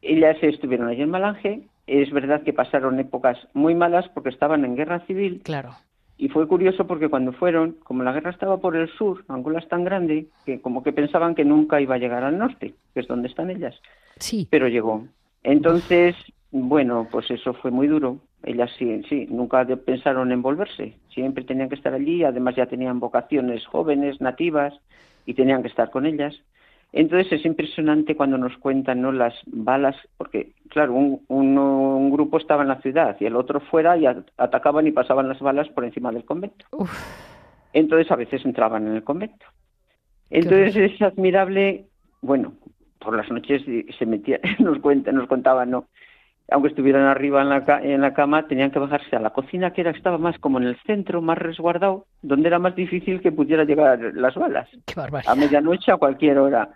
ellas 0.00 0.38
estuvieron 0.40 0.88
allí 0.88 1.02
en 1.02 1.10
Malange. 1.10 1.62
Es 1.86 2.10
verdad 2.12 2.42
que 2.42 2.54
pasaron 2.54 3.00
épocas 3.00 3.36
muy 3.52 3.74
malas 3.74 4.08
porque 4.14 4.30
estaban 4.30 4.64
en 4.64 4.76
guerra 4.76 5.00
civil. 5.06 5.42
Claro 5.44 5.72
y 6.20 6.28
fue 6.28 6.46
curioso 6.46 6.86
porque 6.86 7.08
cuando 7.08 7.32
fueron, 7.32 7.76
como 7.82 8.02
la 8.02 8.12
guerra 8.12 8.30
estaba 8.30 8.58
por 8.58 8.76
el 8.76 8.90
sur, 8.90 9.24
Angola 9.26 9.58
es 9.58 9.68
tan 9.68 9.84
grande 9.84 10.26
que 10.44 10.60
como 10.60 10.82
que 10.82 10.92
pensaban 10.92 11.34
que 11.34 11.46
nunca 11.46 11.80
iba 11.80 11.94
a 11.94 11.98
llegar 11.98 12.24
al 12.24 12.36
norte, 12.36 12.74
que 12.92 13.00
es 13.00 13.08
donde 13.08 13.28
están 13.28 13.50
ellas. 13.50 13.74
Sí. 14.18 14.46
Pero 14.50 14.68
llegó. 14.68 15.06
Entonces, 15.42 16.14
Bueno, 16.52 17.06
pues 17.10 17.30
eso 17.30 17.54
fue 17.54 17.70
muy 17.70 17.86
duro. 17.86 18.18
Ellas 18.42 18.70
sí, 18.76 19.02
sí, 19.08 19.28
nunca 19.30 19.64
pensaron 19.64 20.32
en 20.32 20.42
volverse. 20.42 20.94
Siempre 21.14 21.44
tenían 21.44 21.68
que 21.68 21.76
estar 21.76 21.94
allí. 21.94 22.24
Además 22.24 22.56
ya 22.56 22.66
tenían 22.66 23.00
vocaciones 23.00 23.64
jóvenes, 23.66 24.20
nativas, 24.20 24.74
y 25.26 25.34
tenían 25.34 25.62
que 25.62 25.68
estar 25.68 25.90
con 25.90 26.06
ellas. 26.06 26.34
Entonces 26.92 27.32
es 27.32 27.44
impresionante 27.44 28.16
cuando 28.16 28.36
nos 28.36 28.56
cuentan 28.58 29.00
¿no? 29.00 29.12
las 29.12 29.34
balas, 29.46 29.94
porque 30.16 30.52
claro, 30.68 30.94
un, 30.94 31.22
un, 31.28 32.10
grupo 32.10 32.38
estaba 32.38 32.62
en 32.62 32.68
la 32.68 32.80
ciudad 32.80 33.16
y 33.20 33.26
el 33.26 33.36
otro 33.36 33.60
fuera 33.60 33.96
y 33.96 34.06
atacaban 34.06 34.86
y 34.86 34.90
pasaban 34.90 35.28
las 35.28 35.38
balas 35.38 35.68
por 35.68 35.84
encima 35.84 36.10
del 36.10 36.24
convento. 36.24 36.66
Entonces 37.72 38.10
a 38.10 38.16
veces 38.16 38.44
entraban 38.44 38.88
en 38.88 38.96
el 38.96 39.04
convento. 39.04 39.46
Entonces 40.30 40.76
es 40.76 41.02
admirable, 41.02 41.86
bueno, 42.22 42.54
por 42.98 43.16
las 43.16 43.30
noches 43.30 43.62
se 43.96 44.06
metía, 44.06 44.40
nos 44.58 44.78
cuenta, 44.80 45.12
nos 45.12 45.28
contaban, 45.28 45.70
¿no? 45.70 45.86
Aunque 46.50 46.68
estuvieran 46.68 47.04
arriba 47.04 47.42
en 47.42 47.48
la, 47.48 47.80
en 47.82 48.00
la 48.00 48.12
cama, 48.12 48.46
tenían 48.46 48.70
que 48.70 48.78
bajarse 48.78 49.16
a 49.16 49.20
la 49.20 49.30
cocina, 49.30 49.72
que 49.72 49.82
era 49.82 49.90
estaba 49.90 50.18
más 50.18 50.38
como 50.38 50.58
en 50.58 50.64
el 50.64 50.76
centro, 50.86 51.22
más 51.22 51.38
resguardado, 51.38 52.06
donde 52.22 52.48
era 52.48 52.58
más 52.58 52.74
difícil 52.74 53.20
que 53.20 53.32
pudiera 53.32 53.64
llegar 53.64 53.98
las 54.14 54.34
balas. 54.34 54.68
a 55.26 55.34
medianoche, 55.34 55.92
a 55.92 55.96
cualquier 55.96 56.38
hora. 56.38 56.70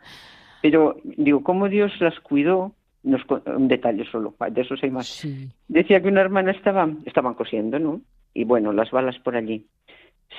Pero 0.62 0.96
digo, 1.04 1.42
¿cómo 1.42 1.68
Dios 1.68 1.92
las 2.00 2.18
cuidó? 2.20 2.72
Nos, 3.02 3.20
un 3.46 3.68
detalle 3.68 4.06
solo, 4.10 4.34
de 4.50 4.62
eso 4.62 4.74
hay 4.80 4.90
más. 4.90 5.26
Decía 5.68 6.00
que 6.00 6.08
una 6.08 6.22
hermana 6.22 6.52
estaba, 6.52 6.88
estaban 7.04 7.34
cosiendo, 7.34 7.78
¿no? 7.78 8.00
Y 8.32 8.44
bueno, 8.44 8.72
las 8.72 8.90
balas 8.90 9.18
por 9.18 9.36
allí. 9.36 9.66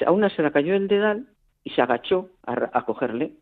A 0.03 0.11
una 0.11 0.29
se 0.29 0.41
la 0.41 0.49
cayó 0.49 0.73
el 0.73 0.87
dedal 0.87 1.27
y 1.63 1.69
se 1.69 1.83
agachó 1.83 2.29
a 2.43 2.85
cogerle 2.85 3.33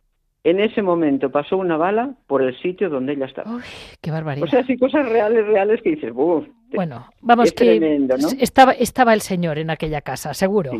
en 0.43 0.59
ese 0.59 0.81
momento 0.81 1.31
pasó 1.31 1.57
una 1.57 1.77
bala 1.77 2.15
por 2.27 2.41
el 2.41 2.59
sitio 2.61 2.89
donde 2.89 3.13
ella 3.13 3.25
estaba. 3.25 3.55
Uy, 3.55 3.63
qué 4.01 4.11
barbaridad. 4.11 4.47
O 4.47 4.51
sea, 4.51 4.63
sí, 4.65 4.77
cosas 4.77 5.07
reales, 5.07 5.45
reales 5.47 5.81
que 5.81 5.91
dices, 5.91 6.11
Uf, 6.13 6.45
Bueno, 6.73 7.07
vamos 7.21 7.53
que 7.53 8.07
estaba, 8.39 8.73
estaba 8.73 9.13
el 9.13 9.21
señor 9.21 9.57
en 9.57 9.69
aquella 9.69 10.01
casa, 10.01 10.33
seguro. 10.33 10.71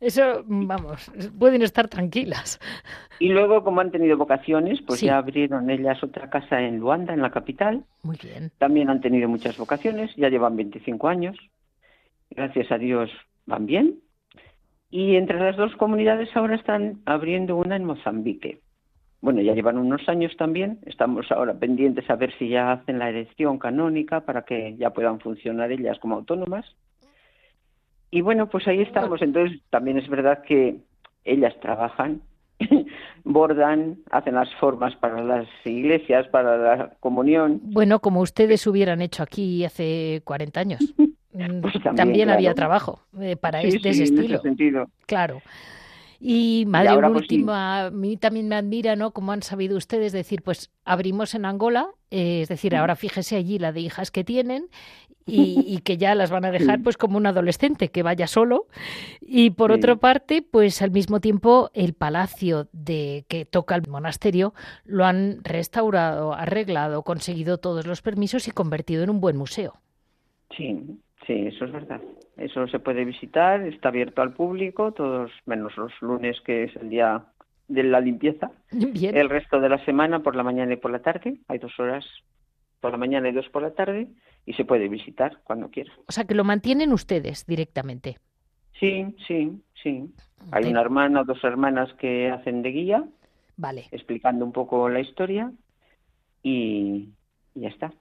Eso, 0.00 0.42
vamos, 0.46 1.12
pueden 1.38 1.60
estar 1.60 1.86
tranquilas. 1.88 2.58
Y 3.18 3.28
luego, 3.28 3.62
como 3.62 3.82
han 3.82 3.90
tenido 3.90 4.16
vocaciones, 4.16 4.80
pues 4.86 5.02
ya 5.02 5.18
abrieron 5.18 5.68
ellas 5.68 6.02
otra 6.02 6.30
casa 6.30 6.62
en 6.62 6.78
Luanda, 6.78 7.12
en 7.12 7.20
la 7.20 7.30
capital. 7.30 7.84
Muy 8.02 8.16
bien. 8.22 8.50
También 8.56 8.88
han 8.88 9.02
tenido 9.02 9.28
muchas 9.28 9.58
vocaciones, 9.58 10.10
ya 10.16 10.30
llevan 10.30 10.56
25 10.56 11.06
años. 11.06 11.36
Gracias 12.30 12.72
a 12.72 12.78
Dios 12.78 13.10
van 13.44 13.66
bien. 13.66 14.00
Y 14.88 15.16
entre 15.16 15.38
las 15.38 15.58
dos 15.58 15.76
comunidades 15.76 16.34
ahora 16.34 16.54
están 16.54 17.02
abriendo 17.04 17.56
una 17.56 17.76
en 17.76 17.84
Mozambique 17.84 18.62
bueno, 19.20 19.42
ya 19.42 19.54
llevan 19.54 19.76
unos 19.76 20.08
años 20.08 20.34
también, 20.36 20.78
estamos 20.86 21.30
ahora 21.30 21.54
pendientes 21.54 22.08
a 22.08 22.16
ver 22.16 22.32
si 22.38 22.48
ya 22.48 22.72
hacen 22.72 22.98
la 22.98 23.10
elección 23.10 23.58
canónica 23.58 24.20
para 24.22 24.42
que 24.42 24.76
ya 24.78 24.90
puedan 24.90 25.20
funcionar 25.20 25.70
ellas 25.72 25.98
como 25.98 26.16
autónomas. 26.16 26.64
Y 28.10 28.22
bueno, 28.22 28.48
pues 28.48 28.66
ahí 28.66 28.80
estamos. 28.80 29.22
Entonces, 29.22 29.60
también 29.70 29.98
es 29.98 30.08
verdad 30.08 30.42
que 30.42 30.78
ellas 31.24 31.54
trabajan, 31.60 32.22
bordan, 33.24 33.98
hacen 34.10 34.34
las 34.34 34.52
formas 34.54 34.96
para 34.96 35.22
las 35.22 35.46
iglesias, 35.64 36.26
para 36.28 36.56
la 36.56 36.90
comunión. 37.00 37.60
Bueno, 37.62 38.00
como 38.00 38.20
ustedes 38.20 38.66
hubieran 38.66 39.02
hecho 39.02 39.22
aquí 39.22 39.64
hace 39.64 40.22
40 40.24 40.60
años. 40.60 40.94
Pues 41.32 41.74
también, 41.94 42.28
había 42.28 42.54
trabajo 42.54 43.02
eh, 43.20 43.36
para 43.36 43.62
este 43.62 43.90
estilo. 43.90 44.40
sentido. 44.40 44.90
Claro. 45.06 45.40
Y 46.20 46.66
madre, 46.66 46.98
pues 47.00 47.22
última, 47.22 47.86
a 47.86 47.90
mí 47.90 48.18
también 48.18 48.46
me 48.46 48.54
admira, 48.54 48.94
¿no? 48.94 49.12
Como 49.12 49.32
han 49.32 49.42
sabido 49.42 49.78
ustedes 49.78 50.12
decir, 50.12 50.42
pues 50.42 50.70
abrimos 50.84 51.34
en 51.34 51.46
Angola, 51.46 51.88
eh, 52.10 52.42
es 52.42 52.48
decir, 52.48 52.76
ahora 52.76 52.94
fíjese 52.94 53.36
allí 53.36 53.58
la 53.58 53.72
de 53.72 53.80
hijas 53.80 54.10
que 54.10 54.22
tienen 54.22 54.68
y, 55.26 55.80
que 55.82 55.96
ya 55.96 56.14
las 56.14 56.30
van 56.30 56.44
a 56.44 56.50
dejar 56.50 56.82
pues 56.82 56.96
como 56.96 57.16
un 57.16 57.26
adolescente 57.26 57.88
que 57.88 58.02
vaya 58.02 58.26
solo. 58.26 58.66
Y 59.20 59.50
por 59.50 59.72
otra 59.72 59.96
parte, 59.96 60.42
pues 60.42 60.82
al 60.82 60.90
mismo 60.90 61.20
tiempo 61.20 61.70
el 61.72 61.94
palacio 61.94 62.68
de 62.72 63.24
que 63.28 63.44
toca 63.44 63.76
el 63.76 63.88
monasterio 63.88 64.54
lo 64.84 65.04
han 65.04 65.42
restaurado, 65.44 66.34
arreglado, 66.34 67.02
conseguido 67.02 67.58
todos 67.58 67.86
los 67.86 68.02
permisos 68.02 68.48
y 68.48 68.50
convertido 68.50 69.02
en 69.04 69.10
un 69.10 69.20
buen 69.20 69.36
museo. 69.36 69.80
Sí, 70.56 70.76
sí, 71.30 71.46
eso 71.46 71.64
es 71.64 71.72
verdad. 71.72 72.00
Eso 72.36 72.66
se 72.66 72.80
puede 72.80 73.04
visitar, 73.04 73.62
está 73.62 73.88
abierto 73.88 74.22
al 74.22 74.32
público, 74.32 74.92
todos 74.92 75.30
menos 75.46 75.76
los 75.76 75.92
lunes, 76.00 76.40
que 76.40 76.64
es 76.64 76.76
el 76.76 76.90
día 76.90 77.24
de 77.68 77.84
la 77.84 78.00
limpieza. 78.00 78.50
El 78.70 79.28
resto 79.28 79.60
de 79.60 79.68
la 79.68 79.84
semana, 79.84 80.20
por 80.20 80.34
la 80.34 80.42
mañana 80.42 80.72
y 80.72 80.76
por 80.76 80.90
la 80.90 81.00
tarde, 81.00 81.38
hay 81.46 81.58
dos 81.58 81.78
horas 81.78 82.04
por 82.80 82.90
la 82.92 82.96
mañana 82.96 83.28
y 83.28 83.32
dos 83.32 83.48
por 83.50 83.62
la 83.62 83.72
tarde, 83.72 84.08
y 84.46 84.54
se 84.54 84.64
puede 84.64 84.88
visitar 84.88 85.38
cuando 85.44 85.70
quiera. 85.70 85.92
O 86.08 86.12
sea, 86.12 86.24
que 86.24 86.34
lo 86.34 86.44
mantienen 86.44 86.92
ustedes 86.92 87.46
directamente. 87.46 88.16
Sí, 88.80 89.14
sí, 89.28 89.62
sí. 89.82 90.10
Hay 90.50 90.64
una 90.64 90.80
hermana 90.80 91.20
o 91.20 91.24
dos 91.24 91.44
hermanas 91.44 91.92
que 91.98 92.30
hacen 92.30 92.62
de 92.62 92.70
guía, 92.70 93.04
vale. 93.56 93.84
explicando 93.92 94.44
un 94.44 94.52
poco 94.52 94.88
la 94.88 95.00
historia, 95.00 95.52
y 96.42 97.10
ya 97.54 97.68
está. 97.68 97.92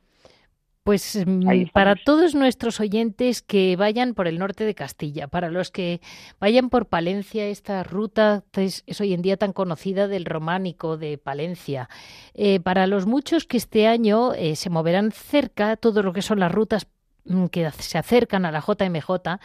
Pues 0.83 1.23
mm, 1.25 1.71
para 1.73 1.95
todos 1.95 2.35
nuestros 2.35 2.79
oyentes 2.79 3.41
que 3.41 3.75
vayan 3.75 4.13
por 4.13 4.27
el 4.27 4.39
norte 4.39 4.63
de 4.63 4.75
Castilla, 4.75 5.27
para 5.27 5.49
los 5.49 5.71
que 5.71 6.01
vayan 6.39 6.69
por 6.69 6.87
Palencia, 6.87 7.47
esta 7.47 7.83
ruta 7.83 8.43
es, 8.53 8.83
hoy 8.99 9.13
en 9.13 9.21
día 9.21 9.37
tan 9.37 9.53
conocida 9.53 10.07
del 10.07 10.25
románico 10.25 10.97
de 10.97 11.17
Palencia, 11.17 11.89
eh, 12.33 12.59
para 12.59 12.87
los 12.87 13.05
muchos 13.05 13.45
que 13.45 13.57
este 13.57 13.87
año 13.87 14.33
eh, 14.33 14.55
se 14.55 14.69
moverán 14.69 15.11
cerca, 15.11 15.75
todo 15.75 16.01
lo 16.01 16.13
que 16.13 16.21
son 16.21 16.39
las 16.39 16.51
rutas 16.51 16.87
mm, 17.25 17.47
que 17.47 17.69
se 17.71 17.97
acercan 17.97 18.45
a 18.45 18.51
la 18.51 18.61
JMJ, 18.61 19.39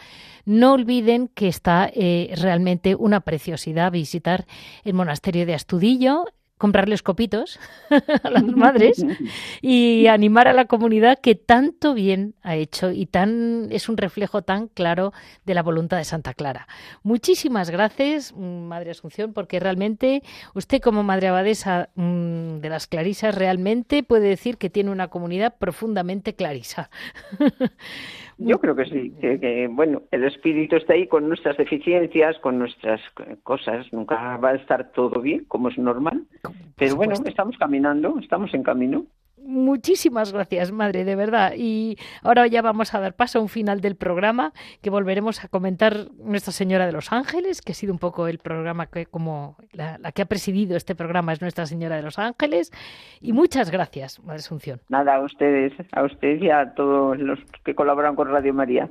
no 0.45 0.73
olviden 0.73 1.27
que 1.27 1.49
está 1.49 1.91
eh, 1.93 2.33
realmente 2.37 2.95
una 2.95 3.19
preciosidad 3.19 3.91
visitar 3.91 4.45
el 4.83 4.93
monasterio 4.93 5.45
de 5.45 5.53
Astudillo, 5.53 6.25
comprarles 6.57 7.03
copitos 7.03 7.59
a 8.23 8.29
las 8.29 8.43
madres 8.43 9.05
y 9.61 10.07
animar 10.07 10.47
a 10.47 10.53
la 10.53 10.65
comunidad 10.65 11.19
que 11.19 11.35
tanto 11.35 11.93
bien 11.93 12.35
ha 12.43 12.55
hecho 12.55 12.91
y 12.91 13.05
tan 13.07 13.67
es 13.71 13.89
un 13.89 13.97
reflejo 13.97 14.41
tan 14.41 14.67
claro 14.67 15.11
de 15.45 15.53
la 15.53 15.63
voluntad 15.63 15.97
de 15.97 16.05
Santa 16.05 16.33
Clara. 16.33 16.67
Muchísimas 17.03 17.69
gracias, 17.69 18.33
mm, 18.33 18.67
Madre 18.67 18.91
Asunción, 18.91 19.33
porque 19.33 19.59
realmente 19.59 20.23
usted 20.53 20.81
como 20.81 21.03
Madre 21.03 21.27
Abadesa 21.27 21.89
mm, 21.95 22.59
de 22.59 22.69
las 22.69 22.87
Clarisas 22.87 23.35
realmente 23.35 24.03
puede 24.03 24.29
decir 24.29 24.57
que 24.57 24.69
tiene 24.69 24.91
una 24.91 25.09
comunidad 25.09 25.55
profundamente 25.57 26.35
clarisa. 26.35 26.89
Yo 28.37 28.59
creo 28.59 28.75
que 28.75 28.85
sí, 28.85 29.13
que, 29.21 29.69
bueno, 29.71 30.03
el 30.11 30.25
espíritu 30.25 30.75
está 30.75 30.93
ahí 30.93 31.07
con 31.07 31.27
nuestras 31.29 31.55
deficiencias, 31.57 32.37
con 32.39 32.59
nuestras 32.59 32.99
cosas, 33.43 33.91
nunca 33.93 34.37
va 34.37 34.49
a 34.49 34.55
estar 34.55 34.91
todo 34.91 35.21
bien, 35.21 35.45
como 35.45 35.69
es 35.69 35.77
normal, 35.77 36.23
pero 36.75 36.97
bueno, 36.97 37.13
estamos 37.25 37.57
caminando, 37.57 38.19
estamos 38.19 38.53
en 38.53 38.63
camino. 38.63 39.05
Muchísimas 39.45 40.33
gracias, 40.33 40.71
madre, 40.71 41.05
de 41.05 41.15
verdad. 41.15 41.53
Y 41.55 41.97
ahora 42.23 42.47
ya 42.47 42.63
vamos 42.63 42.95
a 42.95 42.99
dar 42.99 43.13
paso 43.13 43.37
a 43.37 43.41
un 43.43 43.47
final 43.47 43.79
del 43.79 43.95
programa 43.95 44.53
que 44.81 44.89
volveremos 44.89 45.43
a 45.43 45.47
comentar 45.49 46.07
Nuestra 46.17 46.51
Señora 46.51 46.87
de 46.87 46.91
los 46.91 47.11
Ángeles, 47.11 47.61
que 47.61 47.73
ha 47.73 47.75
sido 47.75 47.93
un 47.93 47.99
poco 47.99 48.27
el 48.27 48.39
programa 48.39 48.87
que, 48.87 49.05
como 49.05 49.55
la, 49.71 49.99
que 50.13 50.23
ha 50.23 50.25
presidido 50.25 50.75
este 50.75 50.95
programa 50.95 51.31
es 51.31 51.41
Nuestra 51.41 51.67
Señora 51.67 51.95
de 51.95 52.01
los 52.01 52.17
Ángeles. 52.17 52.71
Y 53.21 53.33
muchas 53.33 53.69
gracias, 53.69 54.19
Madre 54.23 54.39
Asunción. 54.39 54.81
Nada, 54.89 55.15
a 55.15 55.21
ustedes, 55.21 55.73
a 55.91 56.03
usted 56.03 56.41
y 56.41 56.49
a 56.49 56.73
todos 56.73 57.19
los 57.19 57.39
que 57.63 57.75
colaboran 57.75 58.15
con 58.15 58.27
Radio 58.27 58.53
María. 58.53 58.89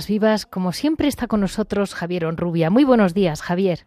Piedras 0.00 0.08
Vivas, 0.08 0.46
como 0.46 0.72
siempre 0.72 1.08
está 1.08 1.26
con 1.26 1.40
nosotros 1.40 1.94
Javier 1.94 2.24
Onrubia. 2.24 2.70
Muy 2.70 2.84
buenos 2.84 3.12
días, 3.12 3.42
Javier. 3.42 3.80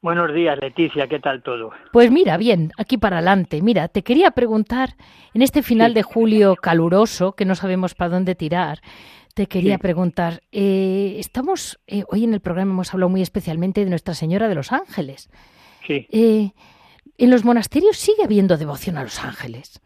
Buenos 0.00 0.32
días, 0.32 0.58
Leticia, 0.58 1.08
¿qué 1.08 1.18
tal 1.18 1.42
todo? 1.42 1.72
Pues 1.92 2.10
mira, 2.10 2.38
bien, 2.38 2.70
aquí 2.78 2.96
para 2.96 3.18
adelante. 3.18 3.60
Mira, 3.60 3.88
te 3.88 4.02
quería 4.02 4.30
preguntar, 4.30 4.94
en 5.34 5.42
este 5.42 5.62
final 5.62 5.92
de 5.92 6.02
julio 6.02 6.56
caluroso, 6.56 7.32
que 7.32 7.44
no 7.44 7.54
sabemos 7.54 7.94
para 7.94 8.12
dónde 8.12 8.34
tirar, 8.34 8.78
te 9.34 9.46
quería 9.46 9.76
preguntar, 9.76 10.40
eh, 10.52 11.16
estamos, 11.18 11.78
eh, 11.86 12.04
hoy 12.08 12.24
en 12.24 12.32
el 12.32 12.40
programa 12.40 12.72
hemos 12.72 12.94
hablado 12.94 13.10
muy 13.10 13.20
especialmente 13.20 13.84
de 13.84 13.90
Nuestra 13.90 14.14
Señora 14.14 14.48
de 14.48 14.54
los 14.54 14.72
Ángeles. 14.72 15.28
Sí. 15.86 16.06
Eh, 16.10 16.52
¿En 17.18 17.30
los 17.30 17.44
monasterios 17.44 17.98
sigue 17.98 18.24
habiendo 18.24 18.56
devoción 18.56 18.96
a 18.96 19.02
los 19.02 19.22
ángeles? 19.22 19.82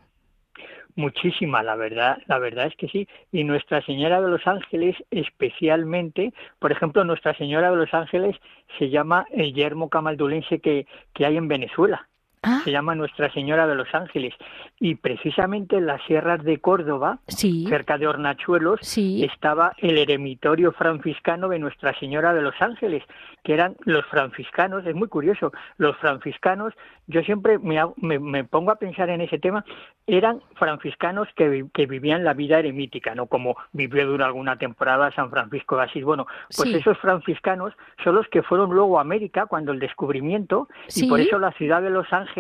Muchísima, 0.97 1.62
la 1.62 1.76
verdad, 1.76 2.18
la 2.26 2.38
verdad 2.38 2.66
es 2.66 2.76
que 2.76 2.88
sí. 2.88 3.09
Y 3.30 3.45
Nuestra 3.45 3.82
Señora 3.82 4.20
de 4.20 4.30
los 4.30 4.47
Ángeles, 4.47 4.97
especialmente, 5.11 6.32
por 6.59 6.72
ejemplo, 6.72 7.05
Nuestra 7.05 7.34
Señora 7.36 7.70
de 7.70 7.76
los 7.76 7.93
Ángeles 7.95 8.36
se 8.78 8.90
llama 8.90 9.26
el 9.32 9.55
yermo 9.55 9.88
camaldulense 9.88 10.61
que, 10.61 10.86
que 11.12 11.26
hay 11.26 11.36
en 11.36 11.49
Venezuela. 11.49 12.09
Ah. 12.45 12.61
Se 12.64 12.72
llama 12.72 12.95
Nuestra 12.97 13.32
Señora 13.32 13.66
de 13.68 13.76
los 13.76 13.86
Ángeles. 13.95 14.34
Y 14.80 14.97
precisamente 14.97 15.76
en 15.76 15.86
las 15.86 16.03
sierras 16.07 16.43
de 16.43 16.59
Córdoba, 16.59 17.20
Sí, 17.28 17.66
cerca 17.68 17.99
de 17.99 18.09
Hornachuelos, 18.09 18.80
sí. 18.82 19.24
estaba 19.24 19.72
el 19.78 19.97
eremitorio 19.97 20.72
franciscano 20.72 21.49
de 21.49 21.61
Nuestra 21.61 21.97
Señora 22.01 22.34
de 22.34 22.43
los 22.43 22.55
Ángeles, 22.61 23.05
que 23.45 23.55
eran 23.55 23.76
los 23.84 24.05
franciscanos, 24.07 24.84
es 24.86 24.95
muy 24.97 25.07
curioso, 25.09 25.53
los 25.76 25.97
franciscanos, 25.99 26.74
yo 27.07 27.22
siempre 27.22 27.59
me, 27.61 27.78
me, 27.97 28.18
me 28.18 28.43
pongo 28.45 28.72
a 28.72 28.76
pensar 28.76 29.09
en 29.11 29.20
ese 29.20 29.38
tema, 29.38 29.64
eran 30.09 30.40
franciscanos 30.57 31.28
que, 31.36 31.49
vi- 31.49 31.68
que 31.72 31.86
vivían 31.86 32.24
la 32.24 32.34
vida 32.34 32.59
eremítica, 32.59 33.14
¿no? 33.14 33.26
Como 33.26 33.57
vivió 33.72 34.05
durante 34.07 34.24
alguna 34.24 34.57
temporada 34.57 35.12
San 35.12 35.30
Francisco 35.30 35.76
de 35.76 35.82
Asís. 35.84 36.05
Bueno, 36.05 36.26
pues 36.57 36.70
Sí. 36.70 36.74
esos 36.76 36.99
franciscanos 36.99 37.72
son 38.03 38.16
los 38.16 38.26
que 38.28 38.43
fueron 38.43 38.70
luego 38.70 38.99
a 38.99 39.03
América 39.03 39.47
cuando 39.47 39.70
el 39.70 39.78
descubrimiento, 39.78 40.68
y 40.97 41.09
por 41.09 41.20
eso 41.20 41.38
la 41.38 41.53
ciudad 41.53 41.82
de 41.82 41.90
Los 41.90 42.12
Ángeles 42.12 42.31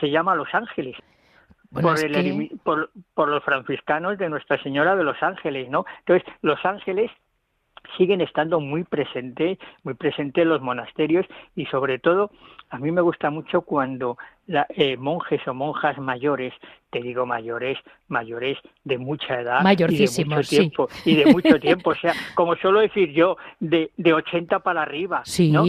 se 0.00 0.10
llama 0.10 0.34
Los 0.34 0.52
Ángeles 0.54 0.96
Bueno, 1.70 1.88
por, 1.90 1.98
el 2.04 2.12
que- 2.12 2.56
por, 2.62 2.90
por 3.14 3.28
los 3.28 3.42
franciscanos 3.44 4.18
de 4.18 4.28
Nuestra 4.28 4.62
Señora 4.62 4.96
de 4.96 5.04
los 5.04 5.20
Ángeles, 5.22 5.68
¿no? 5.68 5.84
Entonces, 6.00 6.24
los 6.42 6.64
ángeles 6.64 7.10
siguen 7.98 8.22
estando 8.22 8.60
muy 8.60 8.82
presentes, 8.84 9.58
muy 9.82 9.92
presentes 9.94 10.42
en 10.42 10.48
los 10.48 10.62
monasterios 10.62 11.26
y 11.54 11.66
sobre 11.66 11.98
todo 11.98 12.30
a 12.70 12.78
mí 12.78 12.90
me 12.90 13.02
gusta 13.02 13.28
mucho 13.30 13.60
cuando 13.60 14.16
la- 14.46 14.66
eh, 14.70 14.96
monjes 14.96 15.46
o 15.46 15.52
monjas 15.54 15.98
mayores, 15.98 16.54
te 16.90 17.00
digo 17.02 17.26
mayores, 17.26 17.78
mayores 18.08 18.56
de 18.84 18.96
mucha 18.98 19.38
edad 19.40 19.62
Mayorcísimos, 19.62 20.16
y 20.18 20.24
de 20.24 20.34
mucho 20.34 20.42
sí. 20.48 20.56
tiempo 20.56 20.88
y 21.04 21.14
de 21.16 21.26
mucho 21.32 21.60
tiempo, 21.60 21.90
o 21.90 21.94
sea, 21.94 22.14
como 22.34 22.56
suelo 22.56 22.80
decir 22.80 23.12
yo, 23.12 23.36
de, 23.60 23.90
de 23.98 24.14
80 24.14 24.60
para 24.60 24.82
arriba, 24.82 25.20
Sí. 25.24 25.50
¿no? 25.52 25.64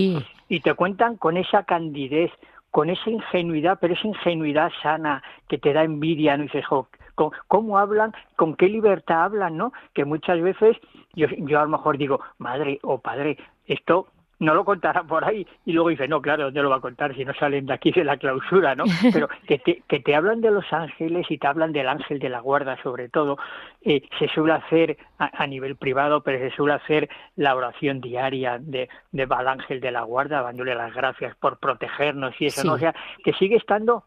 y 0.47 0.59
te 0.61 0.73
cuentan 0.75 1.17
con 1.17 1.35
esa 1.37 1.63
candidez, 1.63 2.31
con 2.75 2.89
esa 2.89 3.09
ingenuidad, 3.09 3.77
pero 3.79 3.93
esa 3.93 4.05
ingenuidad 4.05 4.69
sana 4.83 5.23
que 5.47 5.57
te 5.57 5.71
da 5.71 5.85
envidia, 5.85 6.35
¿no? 6.35 6.43
Y 6.43 6.47
dices, 6.47 6.65
"Jo, 6.65 6.89
¿cómo, 7.47 7.77
hablan? 7.77 8.13
¿Con 8.35 8.53
qué 8.57 8.67
libertad 8.67 9.23
hablan? 9.23 9.55
¿no? 9.55 9.71
Que 9.93 10.03
muchas 10.03 10.41
veces 10.41 10.75
yo, 11.13 11.27
yo 11.37 11.57
a 11.61 11.63
lo 11.63 11.69
mejor 11.69 11.97
digo, 11.97 12.19
madre 12.37 12.79
o 12.83 12.97
padre, 12.97 13.37
esto 13.65 14.07
no 14.39 14.53
lo 14.53 14.65
contará 14.65 15.03
por 15.03 15.23
ahí 15.25 15.45
y 15.65 15.71
luego 15.73 15.89
dice, 15.89 16.07
no, 16.07 16.21
claro, 16.21 16.45
¿dónde 16.45 16.61
lo 16.61 16.69
va 16.69 16.77
a 16.77 16.81
contar 16.81 17.15
si 17.15 17.23
no 17.23 17.33
salen 17.33 17.65
de 17.65 17.73
aquí 17.73 17.91
de 17.91 18.03
la 18.03 18.17
clausura, 18.17 18.75
¿no? 18.75 18.83
Pero 19.13 19.29
que 19.47 19.59
te, 19.59 19.83
que 19.87 19.99
te 19.99 20.15
hablan 20.15 20.41
de 20.41 20.51
los 20.51 20.71
ángeles 20.73 21.25
y 21.29 21.37
te 21.37 21.47
hablan 21.47 21.71
del 21.71 21.87
ángel 21.87 22.19
de 22.19 22.29
la 22.29 22.39
guarda 22.39 22.77
sobre 22.83 23.09
todo, 23.09 23.37
eh, 23.81 24.01
se 24.19 24.27
suele 24.29 24.53
hacer 24.53 24.97
a, 25.19 25.43
a 25.43 25.47
nivel 25.47 25.75
privado, 25.75 26.21
pero 26.21 26.39
se 26.39 26.55
suele 26.55 26.73
hacer 26.73 27.09
la 27.35 27.55
oración 27.55 28.01
diaria 28.01 28.57
de, 28.59 28.89
de 29.11 29.27
al 29.29 29.47
ángel 29.47 29.79
de 29.81 29.91
la 29.91 30.01
guarda, 30.03 30.41
dándole 30.41 30.75
las 30.75 30.93
gracias 30.93 31.35
por 31.35 31.59
protegernos 31.59 32.33
y 32.39 32.47
eso, 32.47 32.61
Sí. 32.61 32.67
¿no? 32.67 32.73
O 32.73 32.77
sea, 32.77 32.95
que 33.23 33.33
sigue 33.33 33.55
estando 33.57 34.03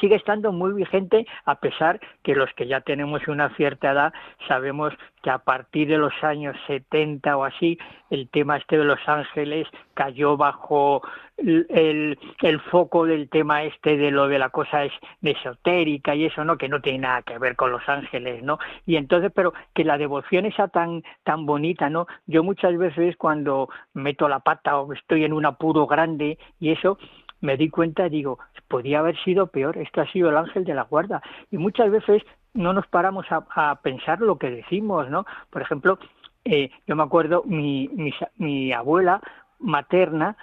sigue 0.00 0.16
estando 0.16 0.52
muy 0.52 0.72
vigente 0.72 1.26
a 1.44 1.56
pesar 1.56 2.00
que 2.22 2.34
los 2.34 2.52
que 2.54 2.66
ya 2.66 2.80
tenemos 2.80 3.26
una 3.28 3.54
cierta 3.56 3.92
edad 3.92 4.12
sabemos 4.48 4.92
que 5.22 5.30
a 5.30 5.38
partir 5.38 5.88
de 5.88 5.98
los 5.98 6.12
años 6.22 6.56
70 6.66 7.36
o 7.36 7.44
así 7.44 7.78
el 8.10 8.28
tema 8.28 8.56
este 8.56 8.76
de 8.76 8.84
los 8.84 8.98
ángeles 9.06 9.66
cayó 9.94 10.36
bajo 10.36 11.02
el, 11.36 12.18
el, 12.42 12.60
foco 12.70 13.06
del 13.06 13.28
tema 13.28 13.64
este 13.64 13.96
de 13.96 14.10
lo 14.10 14.28
de 14.28 14.38
la 14.38 14.50
cosa 14.50 14.84
es 14.84 14.92
esotérica 15.22 16.14
y 16.14 16.26
eso 16.26 16.44
no 16.44 16.58
que 16.58 16.68
no 16.68 16.80
tiene 16.80 17.00
nada 17.00 17.22
que 17.22 17.38
ver 17.38 17.56
con 17.56 17.72
los 17.72 17.88
ángeles 17.88 18.42
no 18.42 18.58
y 18.86 18.96
entonces 18.96 19.32
pero 19.34 19.54
que 19.74 19.84
la 19.84 19.98
devoción 19.98 20.44
esa 20.44 20.68
tan 20.68 21.02
tan 21.22 21.46
bonita 21.46 21.88
no 21.88 22.06
yo 22.26 22.42
muchas 22.42 22.76
veces 22.76 23.16
cuando 23.16 23.68
meto 23.94 24.28
la 24.28 24.40
pata 24.40 24.78
o 24.78 24.92
estoy 24.92 25.24
en 25.24 25.32
un 25.32 25.46
apuro 25.46 25.86
grande 25.86 26.38
y 26.60 26.70
eso 26.70 26.98
me 27.44 27.56
di 27.56 27.68
cuenta 27.68 28.06
y 28.06 28.10
digo, 28.10 28.38
podía 28.68 29.00
haber 29.00 29.16
sido 29.22 29.48
peor, 29.48 29.76
esto 29.78 30.00
ha 30.00 30.10
sido 30.10 30.30
el 30.30 30.36
ángel 30.36 30.64
de 30.64 30.74
la 30.74 30.82
guarda. 30.82 31.22
Y 31.50 31.58
muchas 31.58 31.90
veces 31.90 32.22
no 32.54 32.72
nos 32.72 32.86
paramos 32.86 33.26
a, 33.30 33.44
a 33.54 33.76
pensar 33.76 34.20
lo 34.20 34.38
que 34.38 34.50
decimos, 34.50 35.10
¿no? 35.10 35.26
Por 35.50 35.62
ejemplo, 35.62 35.98
eh, 36.44 36.70
yo 36.86 36.96
me 36.96 37.02
acuerdo, 37.02 37.42
mi, 37.44 37.88
mi, 37.88 38.12
mi 38.36 38.72
abuela 38.72 39.20
materna, 39.58 40.36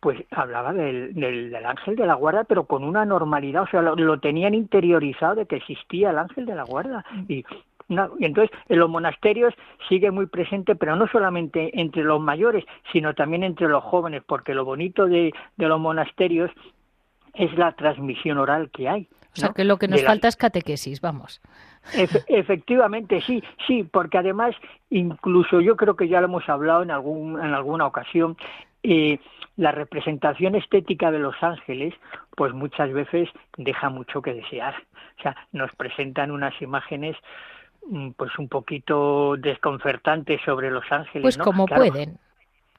pues 0.00 0.24
hablaba 0.30 0.72
del, 0.72 1.14
del, 1.14 1.50
del, 1.50 1.66
ángel 1.66 1.94
de 1.94 2.06
la 2.06 2.14
guarda, 2.14 2.44
pero 2.44 2.64
con 2.64 2.82
una 2.82 3.04
normalidad, 3.04 3.62
o 3.62 3.68
sea, 3.68 3.82
lo, 3.82 3.94
lo 3.94 4.18
tenían 4.18 4.54
interiorizado 4.54 5.36
de 5.36 5.46
que 5.46 5.56
existía 5.56 6.10
el 6.10 6.18
ángel 6.18 6.44
de 6.46 6.54
la 6.54 6.64
guarda. 6.64 7.04
Y 7.28 7.44
una, 7.88 8.08
y 8.18 8.24
entonces 8.24 8.56
en 8.68 8.78
los 8.78 8.90
monasterios 8.90 9.54
sigue 9.88 10.10
muy 10.10 10.26
presente, 10.26 10.74
pero 10.74 10.96
no 10.96 11.06
solamente 11.08 11.78
entre 11.80 12.02
los 12.04 12.20
mayores, 12.20 12.64
sino 12.92 13.14
también 13.14 13.42
entre 13.42 13.68
los 13.68 13.82
jóvenes, 13.84 14.22
porque 14.26 14.54
lo 14.54 14.64
bonito 14.64 15.06
de, 15.06 15.32
de 15.56 15.66
los 15.68 15.80
monasterios 15.80 16.50
es 17.34 17.52
la 17.56 17.72
transmisión 17.72 18.38
oral 18.38 18.70
que 18.70 18.88
hay. 18.88 19.08
O 19.32 19.38
sea, 19.38 19.50
que 19.50 19.64
lo 19.64 19.76
que 19.76 19.86
nos 19.86 20.02
falta 20.02 20.28
es 20.28 20.36
catequesis, 20.36 21.02
vamos. 21.02 21.42
Efe- 21.92 22.24
efectivamente, 22.26 23.20
sí, 23.20 23.44
sí, 23.66 23.82
porque 23.84 24.16
además, 24.16 24.56
incluso 24.88 25.60
yo 25.60 25.76
creo 25.76 25.94
que 25.94 26.08
ya 26.08 26.20
lo 26.22 26.28
hemos 26.28 26.48
hablado 26.48 26.82
en, 26.82 26.90
algún, 26.90 27.38
en 27.38 27.52
alguna 27.52 27.86
ocasión, 27.86 28.38
eh, 28.82 29.18
la 29.58 29.72
representación 29.72 30.54
estética 30.54 31.10
de 31.10 31.18
los 31.18 31.34
ángeles, 31.42 31.92
pues 32.34 32.54
muchas 32.54 32.90
veces 32.94 33.28
deja 33.58 33.90
mucho 33.90 34.22
que 34.22 34.32
desear. 34.32 34.74
O 35.18 35.22
sea, 35.22 35.36
nos 35.52 35.70
presentan 35.76 36.30
unas 36.30 36.54
imágenes 36.62 37.16
pues 38.16 38.38
un 38.38 38.48
poquito 38.48 39.36
desconcertantes 39.36 40.40
sobre 40.44 40.70
los 40.70 40.84
ángeles. 40.90 41.22
Pues 41.22 41.38
¿no? 41.38 41.44
como 41.44 41.66
Claro, 41.66 41.82
pueden. 41.82 42.18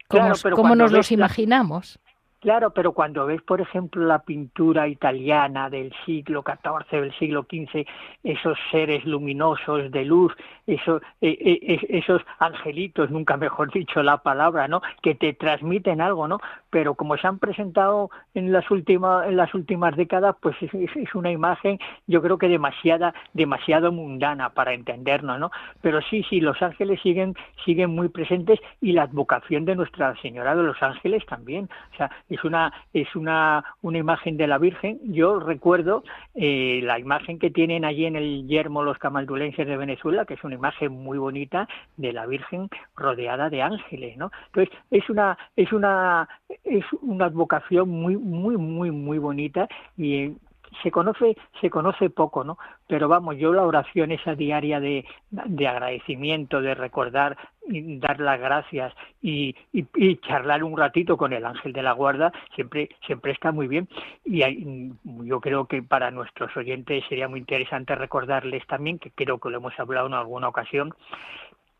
Como, 0.07 0.23
claro, 0.23 0.35
pero 0.41 0.55
como 0.55 0.75
nos 0.75 0.91
los 0.91 1.11
imaginamos. 1.11 1.99
Claro, 2.47 2.71
pero 2.71 2.93
cuando 2.93 3.25
ves, 3.25 3.41
por 3.41 3.59
ejemplo, 3.59 4.05
la 4.05 4.19
pintura 4.19 4.87
italiana 4.87 5.69
del 5.69 5.91
siglo 6.05 6.43
XIV, 6.43 7.01
del 7.01 7.11
siglo 7.19 7.43
XV, 7.43 7.85
esos 8.23 8.57
seres 8.71 9.03
luminosos 9.03 9.91
de 9.91 10.05
luz, 10.05 10.33
esos, 10.65 11.01
eh, 11.19 11.37
eh, 11.41 11.79
esos 11.89 12.21
angelitos, 12.39 13.11
nunca 13.11 13.35
mejor 13.35 13.69
dicho 13.73 14.01
la 14.01 14.19
palabra, 14.19 14.69
¿no? 14.69 14.81
Que 15.01 15.13
te 15.13 15.33
transmiten 15.33 15.99
algo, 15.99 16.25
¿no? 16.29 16.39
Pero 16.69 16.95
como 16.95 17.17
se 17.17 17.27
han 17.27 17.37
presentado 17.37 18.11
en 18.33 18.53
las 18.53 18.71
últimas, 18.71 19.27
en 19.27 19.35
las 19.35 19.53
últimas 19.53 19.97
décadas, 19.97 20.33
pues 20.41 20.55
es, 20.61 20.73
es- 20.73 20.95
es 20.95 21.15
una 21.15 21.31
imagen, 21.31 21.77
yo 22.07 22.21
creo 22.21 22.37
que 22.37 22.47
demasiada, 22.47 23.13
demasiado 23.33 23.91
mundana 23.91 24.51
para 24.51 24.73
entendernos, 24.73 25.37
¿no? 25.37 25.51
Pero 25.81 25.99
sí, 26.01 26.23
sí, 26.29 26.39
los 26.39 26.61
ángeles 26.61 27.01
siguen, 27.01 27.35
siguen 27.65 27.89
muy 27.93 28.07
presentes 28.07 28.61
y 28.79 28.93
la 28.93 29.03
advocación 29.03 29.65
de 29.65 29.75
Nuestra 29.75 30.15
Señora 30.21 30.55
de 30.55 30.63
los 30.63 30.81
Ángeles 30.81 31.25
también. 31.25 31.69
O 31.93 31.97
sea, 31.97 32.09
es 32.37 32.43
una, 32.43 32.71
es 32.93 33.15
una, 33.15 33.63
una 33.81 33.97
imagen 33.97 34.37
de 34.37 34.47
la 34.47 34.57
Virgen. 34.57 34.99
Yo 35.03 35.39
recuerdo 35.39 36.03
eh, 36.35 36.81
la 36.83 36.99
imagen 36.99 37.39
que 37.39 37.49
tienen 37.49 37.83
allí 37.83 38.05
en 38.05 38.15
el 38.15 38.47
yermo 38.47 38.83
los 38.83 38.97
camaldulenses 38.97 39.67
de 39.67 39.77
Venezuela, 39.77 40.25
que 40.25 40.35
es 40.35 40.43
una 40.43 40.55
imagen 40.55 40.91
muy 40.91 41.17
bonita 41.17 41.67
de 41.97 42.13
la 42.13 42.25
Virgen 42.25 42.69
rodeada 42.95 43.49
de 43.49 43.61
ángeles, 43.61 44.17
¿no? 44.17 44.31
Entonces, 44.47 44.75
es 44.91 45.09
una, 45.09 45.37
es 45.55 45.73
una, 45.73 46.29
es 46.63 46.85
una 47.01 47.25
advocación 47.25 47.89
muy, 47.89 48.15
muy, 48.17 48.57
muy, 48.57 48.91
muy 48.91 49.17
bonita 49.17 49.67
y 49.97 50.13
eh, 50.15 50.35
se 50.83 50.91
conoce, 50.91 51.35
se 51.61 51.69
conoce 51.69 52.09
poco, 52.09 52.43
¿no? 52.43 52.57
Pero 52.87 53.07
vamos, 53.07 53.37
yo 53.37 53.53
la 53.53 53.63
oración 53.63 54.11
esa 54.11 54.35
diaria 54.35 54.79
de, 54.79 55.05
de 55.31 55.67
agradecimiento, 55.67 56.61
de 56.61 56.75
recordar, 56.75 57.37
dar 57.69 58.19
las 58.19 58.39
gracias 58.39 58.93
y, 59.21 59.55
y, 59.73 59.85
y 59.95 60.15
charlar 60.17 60.63
un 60.63 60.77
ratito 60.77 61.17
con 61.17 61.33
el 61.33 61.45
ángel 61.45 61.73
de 61.73 61.83
la 61.83 61.91
guarda, 61.91 62.31
siempre, 62.55 62.89
siempre 63.05 63.31
está 63.31 63.51
muy 63.51 63.67
bien. 63.67 63.87
Y 64.25 64.41
hay- 64.43 64.91
yo 65.03 65.41
creo 65.41 65.65
que 65.65 65.81
para 65.83 66.11
nuestros 66.11 66.55
oyentes 66.55 67.03
sería 67.09 67.27
muy 67.27 67.39
interesante 67.39 67.95
recordarles 67.95 68.65
también, 68.67 68.99
que 68.99 69.11
creo 69.11 69.39
que 69.39 69.49
lo 69.49 69.57
hemos 69.57 69.77
hablado 69.79 70.07
en 70.07 70.13
alguna 70.13 70.47
ocasión, 70.47 70.93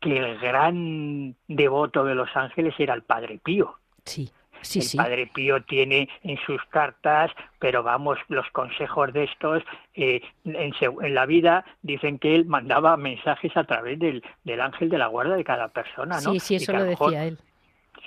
que 0.00 0.16
el 0.18 0.38
gran 0.38 1.34
devoto 1.48 2.04
de 2.04 2.14
los 2.14 2.28
ángeles 2.36 2.74
era 2.78 2.94
el 2.94 3.02
Padre 3.02 3.40
Pío. 3.42 3.74
Sí, 4.04 4.30
sí, 4.62 4.80
el 4.80 4.84
sí. 4.84 4.96
Padre 4.96 5.26
Pío 5.32 5.62
tiene 5.62 6.08
en 6.22 6.38
sus 6.46 6.62
cartas, 6.70 7.30
pero 7.58 7.82
vamos, 7.82 8.18
los 8.28 8.48
consejos 8.50 9.12
de 9.12 9.24
estos, 9.24 9.62
eh, 9.94 10.20
en, 10.44 11.14
la 11.14 11.26
vida 11.26 11.64
dicen 11.82 12.18
que 12.18 12.34
él 12.34 12.46
mandaba 12.46 12.96
mensajes 12.96 13.56
a 13.56 13.64
través 13.64 13.98
del, 13.98 14.22
del 14.44 14.60
ángel 14.60 14.88
de 14.88 14.98
la 14.98 15.06
guarda 15.06 15.36
de 15.36 15.44
cada 15.44 15.68
persona, 15.68 16.20
¿no? 16.20 16.32
Sí, 16.32 16.40
sí, 16.40 16.54
eso 16.56 16.72
lo 16.72 16.84
mejor- 16.84 17.10
decía 17.10 17.26
él. 17.26 17.38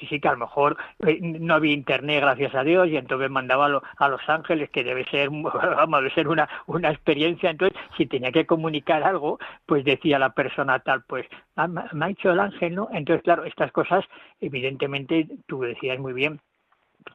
Sí, 0.09 0.19
que 0.19 0.27
a 0.27 0.31
lo 0.31 0.37
mejor 0.39 0.77
eh, 1.05 1.19
no 1.21 1.53
había 1.53 1.73
internet, 1.73 2.21
gracias 2.21 2.55
a 2.55 2.63
Dios, 2.63 2.87
y 2.87 2.97
entonces 2.97 3.29
mandaba 3.29 3.67
a, 3.67 3.81
a 3.97 4.09
Los 4.09 4.27
Ángeles, 4.27 4.69
que 4.71 4.83
debe 4.83 5.05
ser, 5.05 5.29
vamos, 5.31 5.99
debe 6.01 6.13
ser 6.13 6.27
una, 6.27 6.49
una 6.67 6.89
experiencia. 6.91 7.49
Entonces, 7.51 7.77
si 7.97 8.05
tenía 8.07 8.31
que 8.31 8.45
comunicar 8.45 9.03
algo, 9.03 9.37
pues 9.65 9.85
decía 9.85 10.17
la 10.19 10.31
persona 10.33 10.79
tal, 10.79 11.03
pues, 11.03 11.27
"Ah, 11.55 11.67
me 11.67 12.05
ha 12.05 12.07
dicho 12.07 12.31
el 12.31 12.39
ángel, 12.39 12.75
¿no? 12.75 12.87
Entonces, 12.91 13.23
claro, 13.23 13.45
estas 13.45 13.71
cosas, 13.71 14.03
evidentemente, 14.39 15.27
tú 15.47 15.61
decías 15.61 15.99
muy 15.99 16.13
bien, 16.13 16.39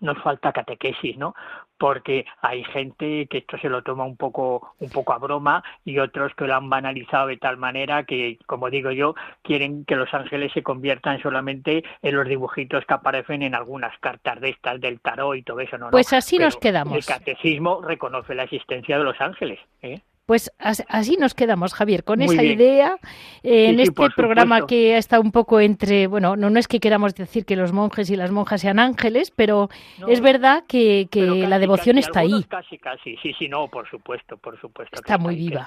nos 0.01 0.19
falta 0.23 0.53
catequesis, 0.53 1.17
¿no? 1.17 1.35
Porque 1.79 2.25
hay 2.41 2.65
gente 2.65 3.27
que 3.27 3.39
esto 3.39 3.59
se 3.59 3.69
lo 3.69 3.83
toma 3.83 4.05
un 4.05 4.17
poco, 4.17 4.75
un 4.79 4.91
poco 4.91 5.13
a 5.13 5.19
broma 5.19 5.63
y 5.85 5.99
otros 5.99 6.35
que 6.35 6.47
lo 6.47 6.55
han 6.55 6.71
banalizado 6.71 7.29
de 7.29 7.37
tal 7.37 7.57
manera 7.59 8.05
que, 8.05 8.39
como 8.47 8.71
digo 8.71 8.91
yo, 8.91 9.15
quieren 9.43 9.85
que 9.85 9.97
los 9.97 10.13
ángeles 10.15 10.53
se 10.53 10.63
conviertan 10.63 11.21
solamente 11.21 11.85
en 12.03 12.17
los 12.17 12.27
dibujitos 12.27 12.85
que 12.87 12.95
aparecen 12.95 13.43
en 13.43 13.55
algunas 13.55 13.97
cartas 13.99 14.41
de 14.41 14.51
estas 14.51 14.81
del 14.81 15.01
tarot 15.01 15.37
y 15.37 15.43
todo 15.43 15.61
eso, 15.61 15.77
¿no? 15.77 15.91
Pues 15.91 16.13
así 16.13 16.39
nos 16.39 16.57
quedamos. 16.57 16.97
El 16.97 17.05
catecismo 17.05 17.83
reconoce 17.83 18.35
la 18.35 18.45
existencia 18.45 18.99
de 18.99 19.05
los 19.05 19.21
ángeles, 19.21 19.61
¿eh? 19.83 20.01
Pues 20.27 20.51
así 20.59 21.17
nos 21.17 21.35
quedamos, 21.35 21.73
Javier, 21.73 22.03
con 22.03 22.21
esa 22.21 22.43
idea 22.43 22.99
en 23.45 23.79
este 23.79 24.11
programa 24.11 24.67
que 24.67 24.97
está 24.97 25.21
un 25.21 25.31
poco 25.31 25.61
entre, 25.61 26.09
bueno, 26.09 26.35
no, 26.35 26.51
no 26.51 26.59
es 26.59 26.67
que 26.67 26.81
queramos 26.81 27.15
decir 27.15 27.45
que 27.45 27.55
los 27.55 27.73
monjes 27.73 28.11
y 28.11 28.17
las 28.17 28.33
monjas 28.33 28.61
sean 28.61 28.81
ángeles, 28.81 29.31
pero 29.31 29.71
es 30.09 30.21
verdad 30.21 30.65
que, 30.67 31.09
la 31.49 31.61
devoción 31.61 31.97
está 31.99 32.21
ahí. 32.21 32.43
Casi, 32.49 32.77
casi, 32.79 33.17
sí, 33.19 33.33
sí, 33.39 33.49
no, 33.49 33.69
por 33.69 33.89
supuesto, 33.89 34.37
por 34.37 34.61
supuesto. 34.61 34.97
Está 34.97 35.17
muy 35.17 35.37
viva. 35.37 35.67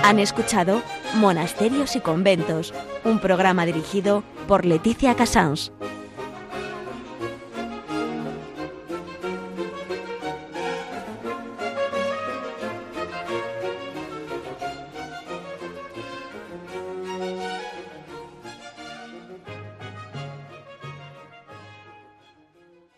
Han 0.06 0.20
escuchado 0.20 0.82
Monasterios 1.16 1.96
y 1.96 2.00
Conventos, 2.00 2.72
un 3.02 3.18
programa 3.18 3.66
dirigido 3.66 4.22
por 4.46 4.64
Leticia 4.64 5.16
Casans. 5.16 5.72